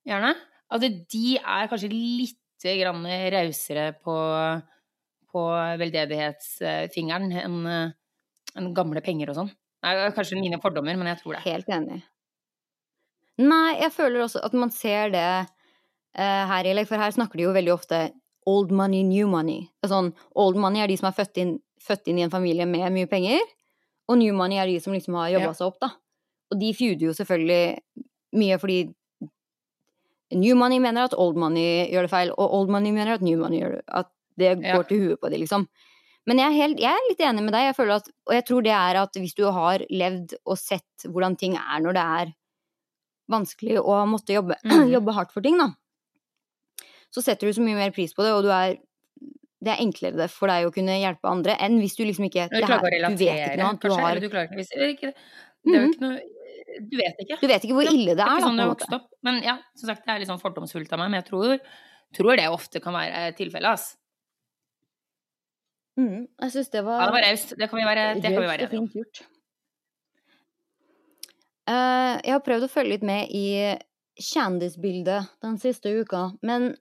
gjerne. 0.05 0.35
At 0.69 0.83
de 0.85 1.37
er 1.41 1.69
kanskje 1.71 1.89
litt 1.93 2.37
grann 2.81 3.05
rausere 3.35 3.91
på, 4.05 4.15
på 5.33 5.45
veldedighetsfingeren 5.83 7.31
enn 7.43 7.61
en 8.55 8.73
gamle 8.77 9.03
penger 9.05 9.33
og 9.33 9.41
sånn. 9.41 9.53
Kanskje 10.17 10.39
mine 10.41 10.61
fordommer, 10.63 10.97
men 10.97 11.11
jeg 11.13 11.21
tror 11.21 11.37
det. 11.37 11.45
Helt 11.45 11.69
enig. 11.75 12.01
Nei, 13.43 13.75
jeg 13.81 13.91
føler 13.93 14.23
også 14.25 14.41
at 14.47 14.55
man 14.57 14.71
ser 14.73 15.11
det 15.13 15.27
uh, 15.43 16.45
her 16.51 16.69
i 16.69 16.75
LA, 16.77 16.85
for 16.89 17.03
her 17.03 17.15
snakker 17.15 17.41
de 17.41 17.49
jo 17.49 17.55
veldig 17.57 17.75
ofte 17.75 18.01
old 18.49 18.73
money, 18.77 19.03
new 19.07 19.27
money. 19.31 19.67
Sånn, 19.89 20.13
old 20.39 20.59
money 20.61 20.85
er 20.85 20.91
de 20.93 20.97
som 21.01 21.11
er 21.11 21.17
født 21.17 21.41
inn, 21.43 21.55
født 21.83 22.09
inn 22.13 22.21
i 22.21 22.27
en 22.27 22.33
familie 22.33 22.67
med 22.69 22.87
mye 22.95 23.11
penger, 23.11 23.43
og 24.09 24.21
new 24.21 24.37
money 24.37 24.61
er 24.61 24.71
de 24.71 24.79
som 24.85 24.95
liksom 24.95 25.17
har 25.19 25.33
jobba 25.35 25.51
Ja. 25.51 25.57
seg 25.59 25.67
opp, 25.73 25.81
da. 25.83 25.91
Og 26.53 26.61
de 26.61 26.71
feuder 26.77 27.09
jo 27.09 27.17
selvfølgelig 27.17 27.79
mye 28.39 28.59
fordi 28.61 28.79
new 30.33 30.57
money 30.57 30.79
mener 30.81 31.05
at 31.09 31.15
old 31.19 31.37
money 31.37 31.89
gjør 31.93 32.07
det 32.07 32.11
feil, 32.11 32.31
og 32.39 32.55
old 32.61 32.71
money 32.73 32.93
mener 32.93 33.15
at 33.19 33.23
new 33.23 33.39
money 33.39 33.61
gjør 33.61 33.77
det 33.79 33.83
At 33.89 34.11
det 34.39 34.63
Ja. 34.63 34.77
går 34.77 34.89
til 34.89 35.01
huet 35.05 35.21
på 35.21 35.31
de, 35.31 35.39
liksom. 35.39 35.69
Men 36.27 36.39
jeg 36.39 36.47
er, 36.49 36.57
helt, 36.57 36.81
jeg 36.81 36.91
er 36.91 37.09
litt 37.11 37.21
enig 37.21 37.43
med 37.45 37.53
deg, 37.53 37.75
jeg 37.77 37.91
at, 37.93 38.09
og 38.27 38.33
jeg 38.35 38.45
tror 38.49 38.63
det 38.65 38.73
er 38.73 38.97
at 38.97 39.13
hvis 39.21 39.35
du 39.37 39.45
har 39.53 39.85
levd 39.91 40.35
og 40.47 40.57
sett 40.59 41.05
hvordan 41.05 41.37
ting 41.37 41.55
er 41.61 41.81
når 41.85 41.93
det 41.93 42.05
er 42.23 42.33
vanskelig 43.31 43.79
å 43.81 44.07
måtte 44.09 44.33
jobbe, 44.35 44.57
mm. 44.65 44.89
jobbe 44.93 45.13
hardt 45.13 45.33
for 45.33 45.45
ting, 45.45 45.59
da, 45.61 45.69
så 47.15 47.23
setter 47.23 47.47
du 47.47 47.53
så 47.53 47.63
mye 47.63 47.77
mer 47.79 47.93
pris 47.95 48.15
på 48.17 48.25
det, 48.25 48.33
og 48.35 48.43
du 48.47 48.51
er 48.51 48.79
det 49.65 49.73
er 49.73 49.81
enklere 49.81 50.19
det 50.19 50.27
for 50.29 50.51
deg 50.51 50.67
å 50.69 50.73
kunne 50.75 50.99
hjelpe 51.01 51.31
andre 51.31 51.55
enn 51.65 51.79
hvis 51.81 51.95
du 51.97 52.03
liksom 52.05 52.27
ikke 52.29 52.51
Du 52.53 52.59
klarer 52.59 52.83
her, 52.85 52.99
å 53.09 53.15
Du 53.15 53.17
vet 53.17 53.39
ikke 53.39 53.55
relatere, 53.55 53.57
noe 53.57 53.69
annet. 53.71 53.81
Du, 53.81 53.93
har, 53.95 54.19
du 54.21 54.27
klarer 54.29 54.51
ikke 54.51 54.59
hvis, 54.61 54.73
ikke, 54.91 55.13
Det 55.65 55.73
er 55.73 55.79
jo 55.79 55.87
Mhm. 55.87 55.95
ikke 55.95 56.05
noe 56.05 56.19
Du 56.85 56.97
vet 56.99 57.21
ikke. 57.23 57.39
du 57.41 57.47
vet 57.51 57.67
ikke 57.67 57.77
hvor 57.77 57.89
ille 57.89 58.15
det 58.15 58.19
er. 58.19 58.23
Det 58.23 58.25
er, 58.27 58.39
ikke 58.39 58.47
sånn 58.49 58.59
du 58.59 58.63
har 58.65 58.73
vokst 58.73 58.97
opp. 58.97 59.11
Men 59.27 59.43
ja, 59.45 59.59
som 59.79 59.91
sagt, 59.91 60.05
det 60.07 60.15
er 60.15 60.23
litt 60.23 60.31
sånn 60.31 60.43
fordomsfullt 60.43 60.95
av 60.95 61.03
meg, 61.03 61.13
men 61.13 61.21
jeg 61.23 61.29
tror, 61.31 61.55
tror 62.19 62.41
det 62.41 62.49
ofte 62.53 62.83
kan 62.85 62.97
være 62.97 63.29
tilfellet, 63.39 63.71
altså. 63.77 63.99
Mm, 65.95 66.25
Jeg 66.43 66.51
syns 66.51 66.73
det 66.73 66.81
var 66.83 66.99
Ja, 66.99 67.07
det 67.07 67.15
var 67.15 67.25
raust. 67.29 67.53
Det 67.55 67.69
kan 67.71 67.79
vi 67.79 67.85
være, 67.87 68.07
enige 68.19 68.79
om. 68.81 68.89
gjort. 68.91 69.21
Eh, 71.71 72.15
jeg 72.27 72.35
har 72.35 72.43
prøvd 72.45 72.67
å 72.67 72.73
følge 72.73 72.97
litt 72.97 73.07
med 73.07 73.31
i 73.33 73.45
kjendisbildet 74.21 75.31
den 75.43 75.57
siste 75.63 75.93
uka, 75.95 76.27
men 76.43 76.75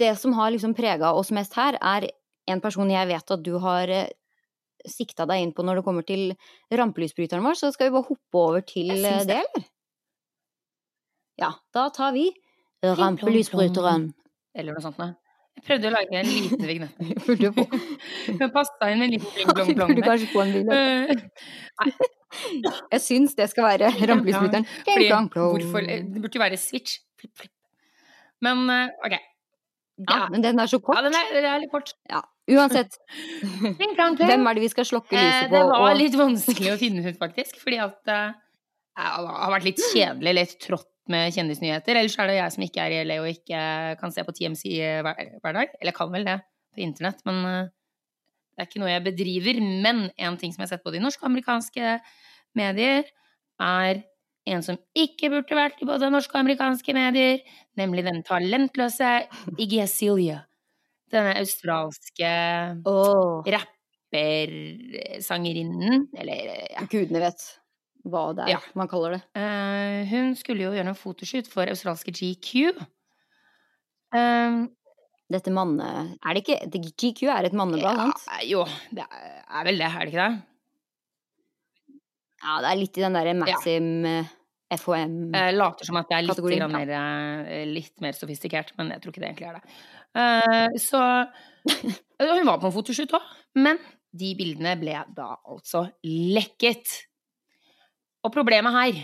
det 0.00 0.14
som 0.20 0.34
har 0.36 0.50
liksom 0.54 0.74
prega 0.78 1.12
oss 1.12 1.30
mest 1.34 1.54
her, 1.58 1.78
er 1.80 2.08
en 2.50 2.60
person 2.62 2.90
jeg 2.90 3.08
vet 3.08 3.34
at 3.36 3.44
du 3.44 3.54
har 3.62 3.92
eh, 3.92 4.08
sikta 4.88 5.26
deg 5.28 5.42
inn 5.44 5.52
på 5.54 5.64
når 5.66 5.80
det 5.80 5.86
kommer 5.86 6.06
til 6.06 6.32
rampelysbryteren 6.72 7.44
vår, 7.46 7.58
så 7.58 7.72
skal 7.74 7.88
vi 7.88 7.96
bare 7.96 8.08
hoppe 8.08 8.42
over 8.42 8.64
til 8.66 8.92
eh, 8.98 9.24
det, 9.28 9.40
eller? 9.42 9.66
Ja, 11.40 11.50
da 11.74 11.88
tar 11.94 12.14
vi 12.16 12.28
rampelysbryteren. 12.82 14.10
Eller 14.52 14.76
noe 14.76 14.84
sånt 14.84 14.98
noe. 15.00 15.14
Jeg 15.52 15.66
prøvde 15.66 15.88
å 15.90 15.92
lage 15.92 16.16
en 16.16 16.28
liten 16.28 16.64
vignett. 16.64 17.00
Burde 17.26 17.50
få 17.56 17.66
Men 18.40 18.52
passa 18.54 18.88
inn 18.92 19.04
en 19.04 19.12
liten 19.12 19.28
Vi 19.36 19.44
pling-plong-plong 19.44 19.92
burde 19.92 20.06
kanskje 20.06 20.30
få 20.32 20.44
en 20.44 20.54
vignett. 20.56 21.24
Nei. 21.82 21.92
Jeg 22.94 23.02
syns 23.04 23.36
det 23.36 23.50
skal 23.52 23.68
være 23.68 23.90
rampelysbryteren. 23.92 24.64
Hvorfor 25.34 25.84
Det 25.88 26.22
burde 26.24 26.38
jo 26.38 26.44
være 26.44 26.60
switch. 26.60 27.02
Men 28.42 28.64
ok. 28.72 29.18
OK. 30.02 30.08
Ja, 30.08 30.28
men 30.32 30.42
den 30.42 30.58
er 30.58 30.66
så 30.66 30.80
kort. 30.80 30.96
Ja, 30.96 31.04
den 31.04 31.14
er, 31.14 31.28
den 31.36 31.44
er 31.46 31.60
litt 31.62 31.70
kort. 31.70 31.92
Ja, 32.10 32.22
uansett. 32.50 32.96
Pling, 33.40 33.94
plong, 33.94 34.16
pling. 34.16 34.28
Hvem 34.28 34.46
er 34.50 34.54
det 34.58 34.62
vi 34.64 34.68
skal 34.72 34.84
slokke 34.88 35.12
Eh, 35.16 35.22
lyset 35.22 35.50
på? 35.50 35.56
det 35.56 35.62
var 35.70 35.90
og- 35.92 35.98
litt 35.98 36.14
vanskelig 36.18 36.72
å 36.72 36.78
finne 36.80 37.04
ut, 37.06 37.18
faktisk. 37.18 37.56
Fordi 37.62 37.78
at 37.82 38.00
jeg 38.06 38.34
det 38.96 38.98
har 38.98 39.52
vært 39.52 39.64
litt 39.64 39.82
kjedelig, 39.94 40.34
litt 40.34 40.56
trått 40.60 40.88
med 41.08 41.32
kjendisnyheter. 41.34 41.96
Ellers 41.96 42.18
er 42.18 42.26
det 42.26 42.36
jeg 42.36 42.52
som 42.52 42.62
ikke 42.64 42.82
er 42.82 42.90
i 42.92 43.04
LA 43.04 43.20
og 43.22 43.28
ikke 43.30 44.00
kan 44.00 44.10
se 44.12 44.22
på 44.22 44.32
TMC 44.36 44.62
hver, 45.02 45.40
hver 45.42 45.52
dag. 45.52 45.68
Eller 45.80 45.92
kan 45.92 46.10
vel 46.12 46.24
det 46.24 46.40
på 46.74 46.82
internett, 46.82 47.20
men 47.26 47.44
eh, 47.44 47.68
det 48.56 48.62
er 48.62 48.66
ikke 48.68 48.80
noe 48.82 48.92
jeg 48.92 49.04
bedriver. 49.04 49.60
Men 49.82 50.10
en 50.18 50.36
ting 50.36 50.52
som 50.52 50.62
jeg 50.62 50.68
har 50.70 50.76
sett 50.76 50.84
både 50.84 50.96
i 51.00 51.04
norske 51.04 51.22
og 51.24 51.30
amerikanske 51.32 52.00
medier, 52.54 53.04
er 53.60 54.02
en 54.46 54.62
som 54.62 54.76
ikke 54.98 55.30
burde 55.30 55.54
vært 55.54 55.80
i 55.82 55.86
både 55.86 56.10
norske 56.10 56.34
og 56.34 56.40
amerikanske 56.44 56.94
medier, 56.94 57.38
nemlig 57.78 58.02
den 58.04 58.22
talentløse 58.26 59.26
Iggy 59.58 59.80
Azalea. 59.84 60.42
Denne 61.12 61.32
australske 61.40 62.30
oh. 62.88 63.42
rappersangerinnen, 63.44 66.06
eller 66.16 66.38
ja. 66.72 66.80
gudene 66.88 67.20
vet 67.26 67.40
hva 68.08 68.24
det 68.34 68.42
er 68.46 68.50
Ja. 68.54 68.60
man 68.74 68.88
kaller 68.90 69.10
det. 69.18 69.22
Uh, 69.36 70.00
hun 70.10 70.36
skulle 70.38 70.64
jo 70.64 70.74
gjøre 70.74 70.90
en 70.90 70.98
fotoshoot 70.98 71.46
for 71.52 71.64
australske 71.70 72.10
GQ. 72.16 72.48
Eh, 74.12 74.52
Dette 75.32 75.50
manne... 75.54 75.86
Er 76.20 76.30
det 76.34 76.40
ikke 76.42 76.58
det- 76.68 76.94
GQ 77.00 77.20
er 77.32 77.44
et 77.48 77.56
manneblad, 77.56 77.96
sant? 77.96 78.20
ja, 78.28 78.38
jo, 78.44 78.60
det 78.92 79.04
er 79.08 79.62
vel 79.64 79.76
det, 79.80 79.88
er 79.88 80.02
det 80.02 80.10
ikke 80.12 80.26
det? 80.26 80.34
Ja, 82.42 82.58
det 82.60 82.72
er 82.72 82.78
litt 82.80 82.98
i 82.98 83.04
den 83.04 83.16
derre 83.16 83.34
Maxim 83.38 83.88
ja. 84.04 84.22
FHM 84.72 85.16
Jeg 85.36 85.54
later 85.54 85.88
som 85.88 85.98
at 86.00 86.10
det 86.10 86.18
er 86.18 86.26
litt, 86.26 86.42
grann 86.42 86.74
mer, 86.74 86.92
eh, 86.98 87.64
litt 87.68 88.02
mer 88.04 88.16
sofistikert, 88.18 88.72
men 88.78 88.90
jeg 88.92 89.02
tror 89.02 89.14
ikke 89.14 89.22
det 89.22 89.30
egentlig 89.30 89.50
er 89.52 89.60
det. 89.60 89.76
Eh, 90.16 90.76
så 90.80 91.00
Hun 92.18 92.46
var 92.46 92.58
på 92.60 92.68
en 92.68 92.74
fotoshoot 92.74 93.14
òg, 93.16 93.26
men 93.62 93.78
de 94.12 94.32
bildene 94.38 94.74
ble 94.80 94.94
da 95.16 95.32
altså 95.48 95.86
lekket. 96.04 96.90
Og 98.22 98.32
problemet 98.34 98.74
her, 98.76 98.98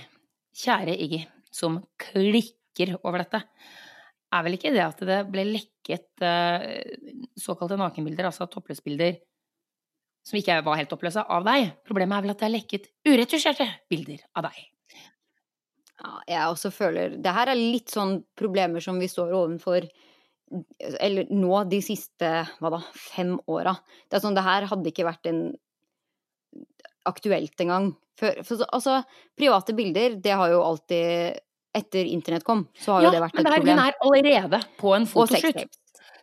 kjære 0.59 0.95
Iggy, 1.07 1.23
som 1.55 1.81
klikker 2.03 2.97
over 3.01 3.23
dette, 3.25 3.41
er 4.29 4.45
vel 4.45 4.59
ikke 4.59 4.75
det 4.75 4.85
at 4.85 5.01
det 5.09 5.19
ble 5.33 5.47
lekket 5.49 6.25
eh, 6.27 6.95
såkalte 7.41 7.79
nakenbilder, 7.81 8.29
altså 8.29 8.47
toppløsbilder, 8.53 9.17
som 10.29 10.39
ikke 10.39 10.59
var 10.67 10.77
helt 10.79 10.91
toppløse, 10.93 11.25
av 11.25 11.47
deg. 11.49 11.71
Problemet 11.89 12.19
er 12.19 12.27
vel 12.27 12.35
at 12.35 12.43
det 12.43 12.49
er 12.51 12.57
lekket 12.59 12.91
uretusjerte 13.09 13.69
bilder 13.91 14.21
av 14.37 14.51
deg. 14.51 14.59
Ja, 15.99 16.13
jeg 16.31 16.43
også 16.53 16.71
føler 16.71 17.17
Det 17.19 17.33
her 17.35 17.51
er 17.51 17.59
litt 17.59 17.91
sånn 17.91 18.21
problemer 18.39 18.83
som 18.85 19.01
vi 19.03 19.09
står 19.11 19.33
overfor 19.35 19.89
eller 21.01 21.29
nå 21.35 21.63
de 21.71 21.81
siste 21.85 22.31
hva 22.61 22.71
da, 22.73 22.81
fem 22.95 23.35
åra. 23.51 23.75
Det 24.09 24.19
er 24.19 24.25
sånn, 24.25 24.37
det 24.39 24.47
her 24.47 24.69
hadde 24.71 24.93
ikke 24.93 25.07
vært 25.09 25.29
en 25.31 25.43
aktuelt 27.09 27.61
engang. 27.65 27.93
For, 28.19 28.41
for, 28.47 28.65
altså, 28.75 29.03
private 29.39 29.75
bilder, 29.79 30.17
det 30.23 30.35
har 30.41 30.55
jo 30.55 30.65
alltid 30.65 31.45
Etter 31.79 32.09
internett 32.09 32.47
kom, 32.49 32.63
så 32.81 32.95
har 32.97 33.05
jo 33.05 33.11
det 33.13 33.19
vært 33.21 33.35
men 33.37 33.45
et 33.45 33.47
det 33.47 33.51
er, 33.53 33.61
problem. 33.61 33.77
hun 33.77 33.85
er 33.85 33.97
allerede 34.09 34.59
på 34.81 34.93
en 34.97 35.05
fotoshoot. 35.07 35.77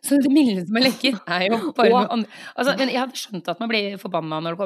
Så 0.04 0.18
det 0.20 0.30
milde 0.34 0.64
som 0.66 0.76
er 0.80 0.84
lekket, 0.84 1.20
er 1.32 1.44
jo 1.46 1.58
bare 1.78 1.92
Og- 1.94 2.10
annet. 2.16 2.34
Altså, 2.58 2.74
men 2.80 2.90
jeg 2.90 2.98
hadde 2.98 3.20
skjønt 3.20 3.50
at 3.52 3.62
man 3.62 3.70
blir 3.70 3.96
forbanna 4.02 4.40
av 4.42 4.58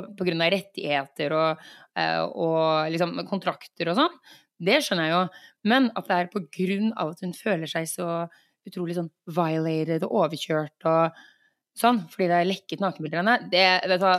rettigheter 0.56 1.34
og, 1.36 1.66
eh, 2.00 2.22
og 2.24 2.90
liksom 2.96 3.12
kontrakter 3.28 3.92
og 3.92 4.00
sånn. 4.00 4.16
Det 4.60 4.80
skjønner 4.84 5.06
jeg 5.06 5.14
jo. 5.14 5.22
Men 5.68 5.90
at 5.94 6.08
det 6.08 6.16
er 6.16 6.32
på 6.32 6.42
grunn 6.58 6.90
av 6.96 7.12
at 7.12 7.22
hun 7.28 7.36
føler 7.36 7.70
seg 7.70 7.86
så 7.92 8.08
utrolig 8.68 8.96
sånn 8.98 9.10
violated 9.26 10.04
og 10.06 10.16
overkjørt 10.24 10.86
og 10.90 11.20
sånn, 11.80 12.02
fordi 12.12 12.28
det 12.28 12.38
er 12.40 12.50
lekket 12.50 12.82
nakenbilder 12.82 13.20
av 13.20 13.24
henne, 13.24 13.50
det 13.52 13.66
vet 13.88 14.00
du 14.02 14.06
hva 14.08 14.16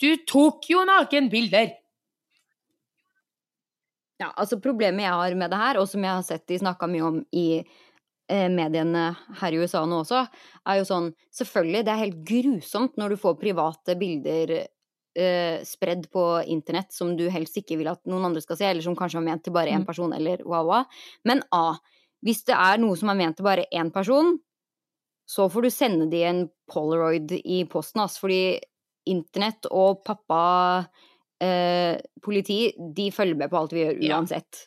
Du 0.00 0.10
tok 0.26 0.66
jo 0.70 0.82
nakenbilder! 0.88 1.72
Ja, 4.20 4.28
altså 4.38 4.60
problemet 4.62 5.02
jeg 5.04 5.14
har 5.18 5.34
med 5.38 5.50
det 5.50 5.58
her, 5.58 5.78
og 5.80 5.88
som 5.90 6.04
jeg 6.06 6.14
har 6.14 6.22
sett 6.26 6.44
de 6.50 6.58
snakka 6.62 6.86
mye 6.90 7.02
om 7.06 7.16
i 7.34 7.46
eh, 7.58 8.46
mediene 8.52 9.08
her 9.40 9.54
i 9.56 9.58
USA 9.62 9.82
nå 9.90 10.02
også, 10.04 10.20
er 10.70 10.78
jo 10.80 10.86
sånn 10.88 11.10
Selvfølgelig, 11.34 11.82
det 11.86 11.92
er 11.94 12.02
helt 12.04 12.20
grusomt 12.28 12.94
når 13.00 13.14
du 13.14 13.20
får 13.24 13.34
private 13.40 13.96
bilder 13.98 14.52
eh, 14.60 15.58
spredd 15.66 16.06
på 16.14 16.24
internett 16.54 16.94
som 16.94 17.16
du 17.18 17.26
helst 17.32 17.58
ikke 17.58 17.78
vil 17.80 17.90
at 17.90 18.02
noen 18.06 18.28
andre 18.30 18.42
skal 18.44 18.58
se, 18.60 18.68
eller 18.70 18.86
som 18.86 18.94
kanskje 18.98 19.18
var 19.18 19.26
ment 19.32 19.44
til 19.46 19.54
bare 19.56 19.74
én 19.74 19.82
Mm. 19.82 19.88
person, 19.88 20.14
eller 20.14 20.44
wow, 20.46 20.62
wow. 20.70 20.84
Men 21.26 21.42
A. 21.50 21.74
Hvis 22.24 22.44
det 22.48 22.56
er 22.56 22.78
noe 22.80 22.96
som 22.96 23.10
er 23.12 23.18
ment 23.18 23.36
til 23.36 23.44
bare 23.46 23.66
én 23.72 23.90
person, 23.92 24.38
så 25.28 25.46
får 25.52 25.62
du 25.66 25.70
sende 25.72 26.06
de 26.10 26.22
en 26.24 26.44
polaroid 26.72 27.32
i 27.44 27.62
posten, 27.68 28.00
ass, 28.04 28.18
fordi 28.20 28.58
internett 29.08 29.66
og 29.70 30.02
pappa 30.04 30.86
eh, 31.44 31.98
politi, 32.24 32.72
de 32.96 33.10
følger 33.12 33.36
med 33.36 33.50
på 33.52 33.58
alt 33.60 33.72
vi 33.76 33.84
gjør 33.84 34.02
Ja. 34.02 34.16
uansett. 34.18 34.66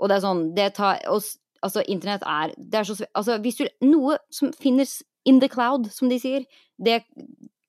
Og 0.00 0.08
det 0.10 0.16
er 0.18 0.24
sånn, 0.26 0.54
det 0.56 0.74
tar 0.74 1.00
og, 1.08 1.22
Altså, 1.62 1.78
internett 1.86 2.24
er 2.26 2.50
Det 2.58 2.74
er 2.74 2.82
så 2.82 3.04
Altså, 3.14 3.36
hvis 3.38 3.56
du 3.60 3.68
Noe 3.86 4.16
som 4.34 4.50
finnes 4.52 5.00
in 5.24 5.38
the 5.38 5.46
cloud, 5.48 5.86
som 5.92 6.08
de 6.10 6.18
sier, 6.18 6.44
det 6.76 7.04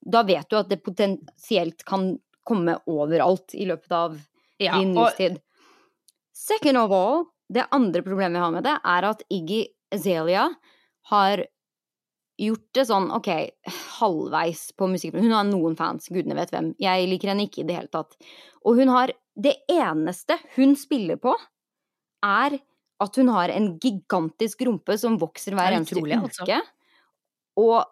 Da 0.04 0.24
vet 0.24 0.48
du 0.50 0.56
at 0.58 0.68
det 0.68 0.82
potensielt 0.82 1.84
kan 1.86 2.18
komme 2.44 2.74
overalt 2.90 3.54
i 3.54 3.64
løpet 3.64 3.92
av 3.92 4.18
Ja, 4.60 4.78
din 4.80 4.94
livstid. 4.94 5.38
Second 6.32 6.76
of 6.76 6.90
all, 6.90 7.24
det 7.52 7.66
andre 7.74 8.02
problemet 8.04 8.38
jeg 8.38 8.44
har 8.46 8.54
med 8.54 8.64
det, 8.66 8.76
er 8.84 9.08
at 9.10 9.24
Iggy 9.32 9.64
Azalea 9.94 10.46
har 11.10 11.44
gjort 12.40 12.66
det 12.74 12.84
sånn, 12.88 13.10
ok, 13.14 13.28
halvveis 14.00 14.66
på 14.78 14.88
musikk. 14.90 15.14
Hun 15.14 15.34
har 15.34 15.46
noen 15.46 15.76
fans, 15.78 16.08
gudene 16.10 16.34
vet 16.38 16.50
hvem. 16.54 16.72
Jeg 16.82 17.08
liker 17.10 17.30
henne 17.30 17.46
ikke 17.46 17.62
i 17.62 17.66
det 17.68 17.76
hele 17.78 17.92
tatt. 17.92 18.16
Og 18.64 18.80
hun 18.80 18.90
har 18.94 19.12
Det 19.34 19.56
eneste 19.66 20.36
hun 20.54 20.76
spiller 20.78 21.18
på, 21.18 21.32
er 22.22 22.54
at 23.02 23.16
hun 23.18 23.28
har 23.34 23.50
en 23.50 23.72
gigantisk 23.82 24.62
rumpe 24.62 24.94
som 24.98 25.16
vokser 25.18 25.56
hver 25.58 25.72
er 25.72 25.80
eneste 25.80 25.98
uke. 25.98 26.14
altså. 26.14 26.60
Og 27.58 27.82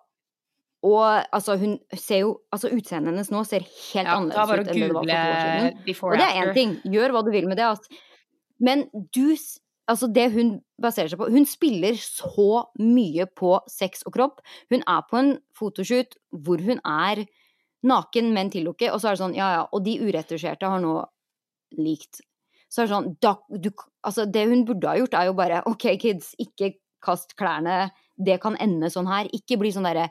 Og 0.83 1.23
altså, 1.33 1.57
hun 1.59 1.79
ser 1.95 2.23
jo 2.25 2.41
Altså, 2.53 2.71
utseendet 2.71 3.13
hennes 3.13 3.31
nå 3.31 3.45
ser 3.47 3.61
helt 3.67 4.07
Ja, 4.07 4.17
annerledes 4.19 4.51
ut 4.51 4.71
enn 4.73 4.81
det 4.83 4.95
var 4.95 5.03
for 5.03 5.13
to 5.13 5.27
år 5.31 5.43
siden. 5.43 6.05
Og 6.07 6.17
det 6.19 6.27
er 6.29 6.41
én 6.43 6.55
ting. 6.55 6.73
Gjør 6.95 7.15
hva 7.15 7.23
du 7.27 7.31
vil 7.31 7.47
med 7.51 7.57
det. 7.59 7.67
Altså. 7.67 7.91
Men 8.63 8.87
du 9.15 9.35
Altså, 9.91 10.07
det 10.07 10.29
hun 10.31 10.53
baserer 10.81 11.11
seg 11.11 11.19
på 11.19 11.27
Hun 11.35 11.47
spiller 11.49 11.97
så 11.99 12.63
mye 12.79 13.27
på 13.27 13.57
sex 13.69 14.05
og 14.07 14.15
kropp. 14.15 14.37
Hun 14.71 14.85
er 14.89 15.01
på 15.11 15.19
en 15.19 15.33
fotoshoot 15.59 16.15
hvor 16.45 16.63
hun 16.63 16.79
er 16.87 17.25
naken 17.83 18.31
med 18.31 18.45
en 18.45 18.53
tillukke, 18.55 18.93
og 18.93 19.01
så 19.03 19.11
er 19.11 19.17
det 19.17 19.23
sånn, 19.25 19.35
ja 19.35 19.49
ja, 19.57 19.65
og 19.75 19.83
de 19.83 19.97
uretusjerte 20.07 20.71
har 20.71 20.79
nå 20.85 21.01
likt. 21.83 22.23
Så 22.71 22.85
er 22.85 22.87
det 22.87 22.95
sånn, 22.95 23.11
da, 23.27 23.35
du, 23.51 23.73
altså 24.07 24.29
det 24.31 24.47
hun 24.53 24.63
burde 24.69 24.89
ha 24.89 25.01
gjort 25.01 25.17
er 25.19 25.29
jo 25.29 25.35
bare, 25.43 25.65
ok 25.69 25.89
kids, 26.01 26.31
ikke 26.41 26.77
kast 27.03 27.35
klærne, 27.35 27.89
det 28.23 28.39
kan 28.45 28.55
ende 28.63 28.87
sånn 28.93 29.11
her, 29.11 29.27
ikke 29.35 29.59
bli 29.61 29.75
sånn 29.75 29.89
derre, 29.89 30.07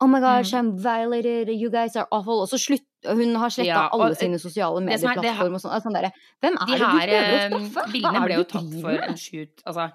oh 0.00 0.06
my 0.06 0.20
gosh, 0.20 0.52
Mm. 0.52 0.58
I'm 0.58 0.78
violated, 0.78 1.48
you 1.60 1.70
guys 1.70 1.96
are 1.96 2.06
awful, 2.12 2.40
og 2.42 2.48
så 2.48 2.58
slutt, 2.58 2.84
hun 3.06 3.34
har 3.34 3.48
slettet 3.48 3.66
Ja, 3.72 3.88
og 3.92 4.00
alle 4.04 4.14
sine 4.16 4.38
sosiale 4.38 4.80
det 4.80 4.92
er- 4.92 4.96
det 4.98 5.14
medieplattformer 5.14 5.54
og 5.54 5.62
sånn, 5.62 5.82
sånn 5.82 5.94
derre, 5.96 6.12
hvem 6.42 6.54
er 6.54 6.66
De 6.66 6.72
det 6.72 6.78
du 6.78 6.84
her 6.84 7.08
prøver 7.08 7.56
å 7.56 7.70
straffe? 7.70 7.92
bildene 7.92 8.24
ble 8.26 8.34
jo 8.34 8.44
tatt 8.44 8.80
for 8.82 8.90
en 9.08 9.16
shoot, 9.16 9.62
altså 9.66 9.92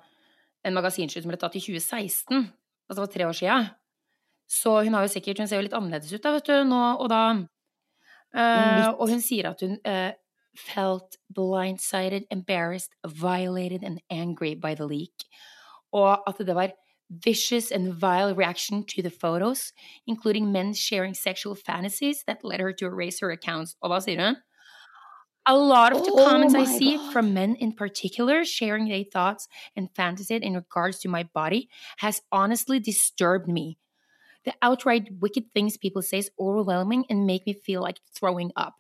en 0.66 0.74
magasinshoot 0.74 1.24
som 1.24 1.30
ble 1.32 1.38
tatt 1.38 1.56
i 1.56 1.60
2016, 1.60 2.52
altså 2.90 3.00
var 3.00 3.08
tre 3.08 3.24
år 3.26 3.34
siden. 3.38 3.70
Så 4.50 4.84
hun 4.84 4.94
har 4.94 5.08
jo 5.08 5.14
sikkert, 5.14 5.38
hun 5.40 5.48
ser 5.48 5.58
jo 5.62 5.64
litt 5.64 5.74
annerledes 5.74 6.12
ut 6.14 6.22
da, 6.22 6.32
vet 6.34 6.46
du, 6.46 6.64
nå 6.66 6.82
og 7.00 7.10
da. 7.10 7.22
Uh, 8.34 8.94
og 9.00 9.10
hun 9.10 9.20
sier 9.22 9.50
at 9.50 9.60
hun 9.62 9.78
uh, 9.86 10.12
felt 10.56 11.18
blindsided, 11.34 12.26
embarrassed, 12.32 12.92
violated 13.06 13.84
and 13.84 14.00
angry 14.10 14.54
by 14.56 14.74
the 14.76 14.86
leak. 14.86 15.26
Og 15.94 16.22
at 16.28 16.38
det 16.38 16.56
var 16.56 16.72
vicious 17.12 17.72
and 17.72 17.94
vile 17.94 18.34
reaction 18.34 18.86
to 18.86 19.02
the 19.02 19.10
photos, 19.10 19.74
including 20.08 20.52
men 20.52 20.74
sharing 20.74 21.14
sexual 21.14 21.56
fantasies 21.56 22.24
that 22.26 22.44
led 22.44 22.60
her 22.60 22.72
to 22.74 22.86
erase 22.86 23.20
her 23.20 23.32
accounts. 23.32 23.76
Og 23.82 23.92
hva? 23.92 24.36
A 25.48 25.58
lot 25.58 25.92
of 25.92 26.06
the 26.06 26.12
Oh 26.12 26.26
comments 26.30 26.54
I 26.54 26.66
see 26.66 26.98
God. 26.98 27.12
from 27.12 27.34
men 27.34 27.56
in 27.56 27.74
particular 27.74 28.46
sharing 28.46 28.88
their 28.88 29.04
thoughts 29.04 29.48
and 29.76 29.90
fantasies 29.96 30.40
in 30.42 30.54
regards 30.54 31.00
to 31.00 31.10
my 31.10 31.24
body 31.24 31.68
has 31.98 32.22
honestly 32.32 32.80
disturbed 32.80 33.48
me. 33.48 33.80
The 34.46 34.54
outright 34.62 35.10
wicked 35.20 35.52
things 35.54 35.78
people 35.78 36.04
say 36.04 36.20
is 36.20 36.32
overwhelming 36.40 37.06
and 37.10 37.26
make 37.26 37.46
me 37.48 37.54
feel 37.54 37.82
like 37.82 38.00
throwing 38.14 38.52
up. 38.56 38.76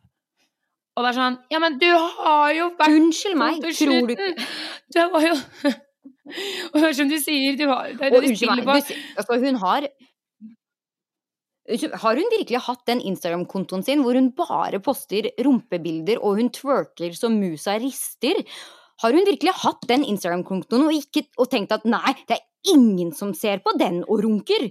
Og 0.98 1.06
det 1.06 1.12
er 1.13 1.17
sånn 1.17 1.38
Ja, 1.50 1.60
men 1.63 1.78
du 1.80 1.88
har 1.88 2.52
jo 2.52 2.65
vært 2.80 2.98
Unnskyld 2.98 3.38
meg, 3.39 3.62
tror 3.62 3.72
du 3.72 3.78
slutten! 3.80 4.36
Du 4.91 5.00
var 5.13 5.24
jo 5.24 5.36
Og 6.75 6.84
som 6.95 7.10
du 7.10 7.17
sier, 7.21 7.55
du 7.57 7.65
har, 7.71 7.93
det 7.97 8.12
det 8.13 8.21
du 8.21 8.65
på. 8.65 8.75
du, 8.77 8.91
altså 9.17 9.38
hun 9.41 9.57
har 9.62 9.88
Har 12.03 12.19
hun 12.19 12.29
virkelig 12.34 12.60
hatt 12.67 12.84
den 12.89 13.01
Instagram-kontoen 13.12 13.86
sin 13.86 14.03
hvor 14.03 14.17
hun 14.17 14.31
bare 14.36 14.81
poster 14.84 15.29
rumpebilder 15.45 16.19
og 16.21 16.38
hun 16.41 16.51
twerker 16.53 17.15
som 17.17 17.39
musa 17.39 17.77
rister? 17.81 18.41
Har 19.01 19.17
hun 19.17 19.25
virkelig 19.25 19.53
hatt 19.63 19.86
den 19.89 20.03
Instagram-kontoen 20.05 20.88
og, 20.89 20.93
ikke- 20.93 21.29
og 21.38 21.49
tenkt 21.49 21.73
at 21.73 21.86
nei, 21.86 22.13
det 22.27 22.38
er 22.38 22.73
ingen 22.75 23.13
som 23.17 23.34
ser 23.34 23.62
på 23.65 23.73
den 23.79 24.03
og 24.03 24.21
runker? 24.25 24.69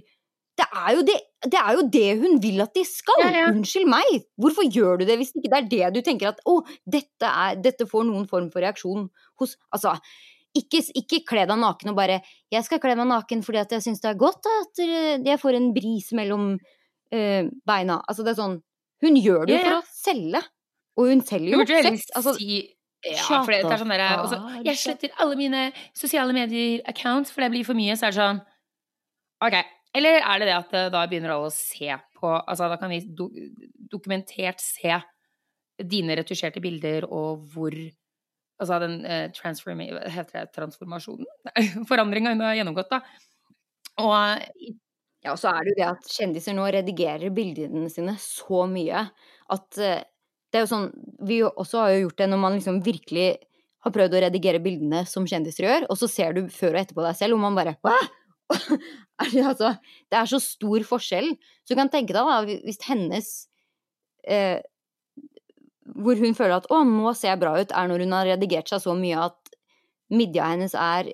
Det 0.59 0.67
er 0.77 0.95
jo 0.95 1.03
det, 1.07 1.15
det, 1.47 1.57
er 1.57 1.77
jo 1.79 1.83
det 1.89 2.09
hun 2.21 2.39
vil 2.43 2.61
at 2.61 2.73
de 2.75 2.83
skal! 2.85 3.23
Ja, 3.23 3.31
ja. 3.39 3.45
Unnskyld 3.51 3.87
meg! 3.89 4.27
Hvorfor 4.39 4.67
gjør 4.67 4.99
du 5.01 5.05
det 5.07 5.17
hvis 5.19 5.31
ikke 5.33 5.49
det 5.49 5.59
er 5.59 5.69
det 5.71 5.93
du 5.95 6.01
tenker 6.05 6.31
at 6.31 6.41
å, 6.45 6.59
dette, 6.85 7.27
er, 7.27 7.55
dette 7.63 7.87
får 7.89 8.05
noen 8.07 8.27
form 8.29 8.51
for 8.53 8.61
reaksjon 8.63 9.07
hos 9.41 9.55
Altså, 9.73 9.95
ikke, 10.57 10.81
ikke 10.99 11.21
kle 11.27 11.45
deg 11.47 11.59
naken 11.59 11.93
og 11.93 11.97
bare 11.97 12.19
'Jeg 12.51 12.65
skal 12.67 12.81
kle 12.83 12.95
meg 12.99 13.07
naken 13.07 13.43
fordi 13.43 13.63
jeg 13.71 13.83
syns 13.85 14.01
det 14.03 14.09
er 14.11 14.19
godt 14.19 14.47
at 14.51 14.81
eh, 14.83 15.21
jeg 15.23 15.39
får 15.39 15.55
en 15.55 15.73
bris 15.73 16.11
mellom 16.17 16.53
uh, 16.55 17.43
beina'. 17.67 18.01
Altså, 18.07 18.23
det 18.23 18.33
er 18.33 18.41
sånn 18.41 18.59
Hun 19.01 19.15
gjør 19.17 19.47
det 19.47 19.55
jo 19.55 19.63
for 19.63 19.77
å 19.79 19.83
selge. 19.87 20.41
Og 20.99 21.07
hun 21.09 21.21
selger 21.25 21.55
jo 21.55 21.65
sex. 21.65 22.09
Altså, 22.13 22.35
ja, 23.01 23.23
for 23.25 23.49
det, 23.49 23.63
er 23.65 23.81
sånn 23.81 23.89
derre 23.89 24.09
også, 24.21 24.37
fuck 24.37 24.67
Jeg 24.67 24.77
sletter 24.77 25.13
alle 25.23 25.37
mine 25.39 25.61
sosiale 25.97 26.35
medier-accounts, 26.37 27.31
for 27.33 27.41
det 27.41 27.49
blir 27.55 27.65
for 27.65 27.77
mye. 27.77 27.95
Så 27.97 28.09
er 28.09 28.13
det 28.13 28.19
sånn 28.19 28.41
Ok. 29.41 29.57
Eller 29.97 30.19
er 30.21 30.39
det 30.39 30.47
det 30.51 30.57
at 30.59 30.75
eh, 30.77 30.91
da 30.93 31.07
begynner 31.09 31.33
alle 31.33 31.49
å 31.49 31.55
se 31.55 31.89
på 32.19 32.29
Altså, 32.29 32.69
da 32.69 32.77
kan 32.77 32.91
vi 32.93 33.01
do, 33.07 33.31
dokumentert 33.91 34.61
se 34.61 34.99
dine 35.81 36.15
retusjerte 36.19 36.61
bilder 36.61 37.07
og 37.09 37.47
hvor 37.49 37.73
Altså 38.61 38.77
den 38.83 38.99
eh, 39.05 39.27
det 39.33 40.45
transformasjonen? 40.55 41.27
Forandringa 41.89 42.35
hun 42.35 42.45
har 42.45 42.59
gjennomgått, 42.59 42.93
da. 42.93 43.01
Og 44.01 44.45
Ja, 45.21 45.35
og 45.35 45.37
så 45.37 45.51
er 45.51 45.65
det 45.65 45.73
jo 45.73 45.77
det 45.77 45.89
at 45.89 46.07
kjendiser 46.09 46.55
nå 46.57 46.63
redigerer 46.73 47.33
bildene 47.33 47.89
sine 47.93 48.15
så 48.21 48.63
mye 48.69 49.03
at 49.53 49.77
eh, 49.81 50.01
det 50.51 50.59
er 50.59 50.65
jo 50.65 50.71
sånn 50.71 50.87
Vi 51.27 51.37
også 51.45 51.83
har 51.83 51.93
jo 51.93 52.07
gjort 52.07 52.23
det 52.23 52.27
når 52.31 52.41
man 52.41 52.57
liksom 52.57 52.79
virkelig 52.85 53.29
har 53.81 53.93
prøvd 53.95 54.17
å 54.17 54.23
redigere 54.25 54.61
bildene 54.61 55.03
som 55.09 55.25
kjendiser 55.25 55.65
gjør, 55.65 55.85
og 55.89 55.97
så 55.97 56.09
ser 56.09 56.35
du 56.37 56.43
før 56.53 56.75
og 56.75 56.83
etterpå 56.83 57.05
deg 57.05 57.17
selv, 57.17 57.37
og 57.37 57.45
man 57.47 57.57
bare 57.57 57.77
Hva? 57.81 57.95
Altså, 59.21 59.75
det 60.09 60.17
er 60.17 60.29
så 60.29 60.39
stor 60.41 60.83
forskjell. 60.85 61.27
Så 61.61 61.73
du 61.73 61.77
kan 61.77 61.89
tenke 61.93 62.13
deg, 62.13 62.25
da, 62.25 62.57
hvis 62.65 62.81
hennes 62.87 63.27
eh, 64.25 64.61
Hvor 66.01 66.17
hun 66.19 66.35
føler 66.37 66.55
at 66.57 66.67
'å, 66.71 66.81
nå 66.87 67.13
ser 67.15 67.33
jeg 67.33 67.39
bra 67.41 67.55
ut', 67.59 67.71
er 67.75 67.87
når 67.87 68.05
hun 68.05 68.11
har 68.17 68.25
redigert 68.33 68.69
seg 68.69 68.81
så 68.83 68.95
mye 68.97 69.17
at 69.29 69.55
midja 70.11 70.43
hennes 70.51 70.73
er 70.75 71.11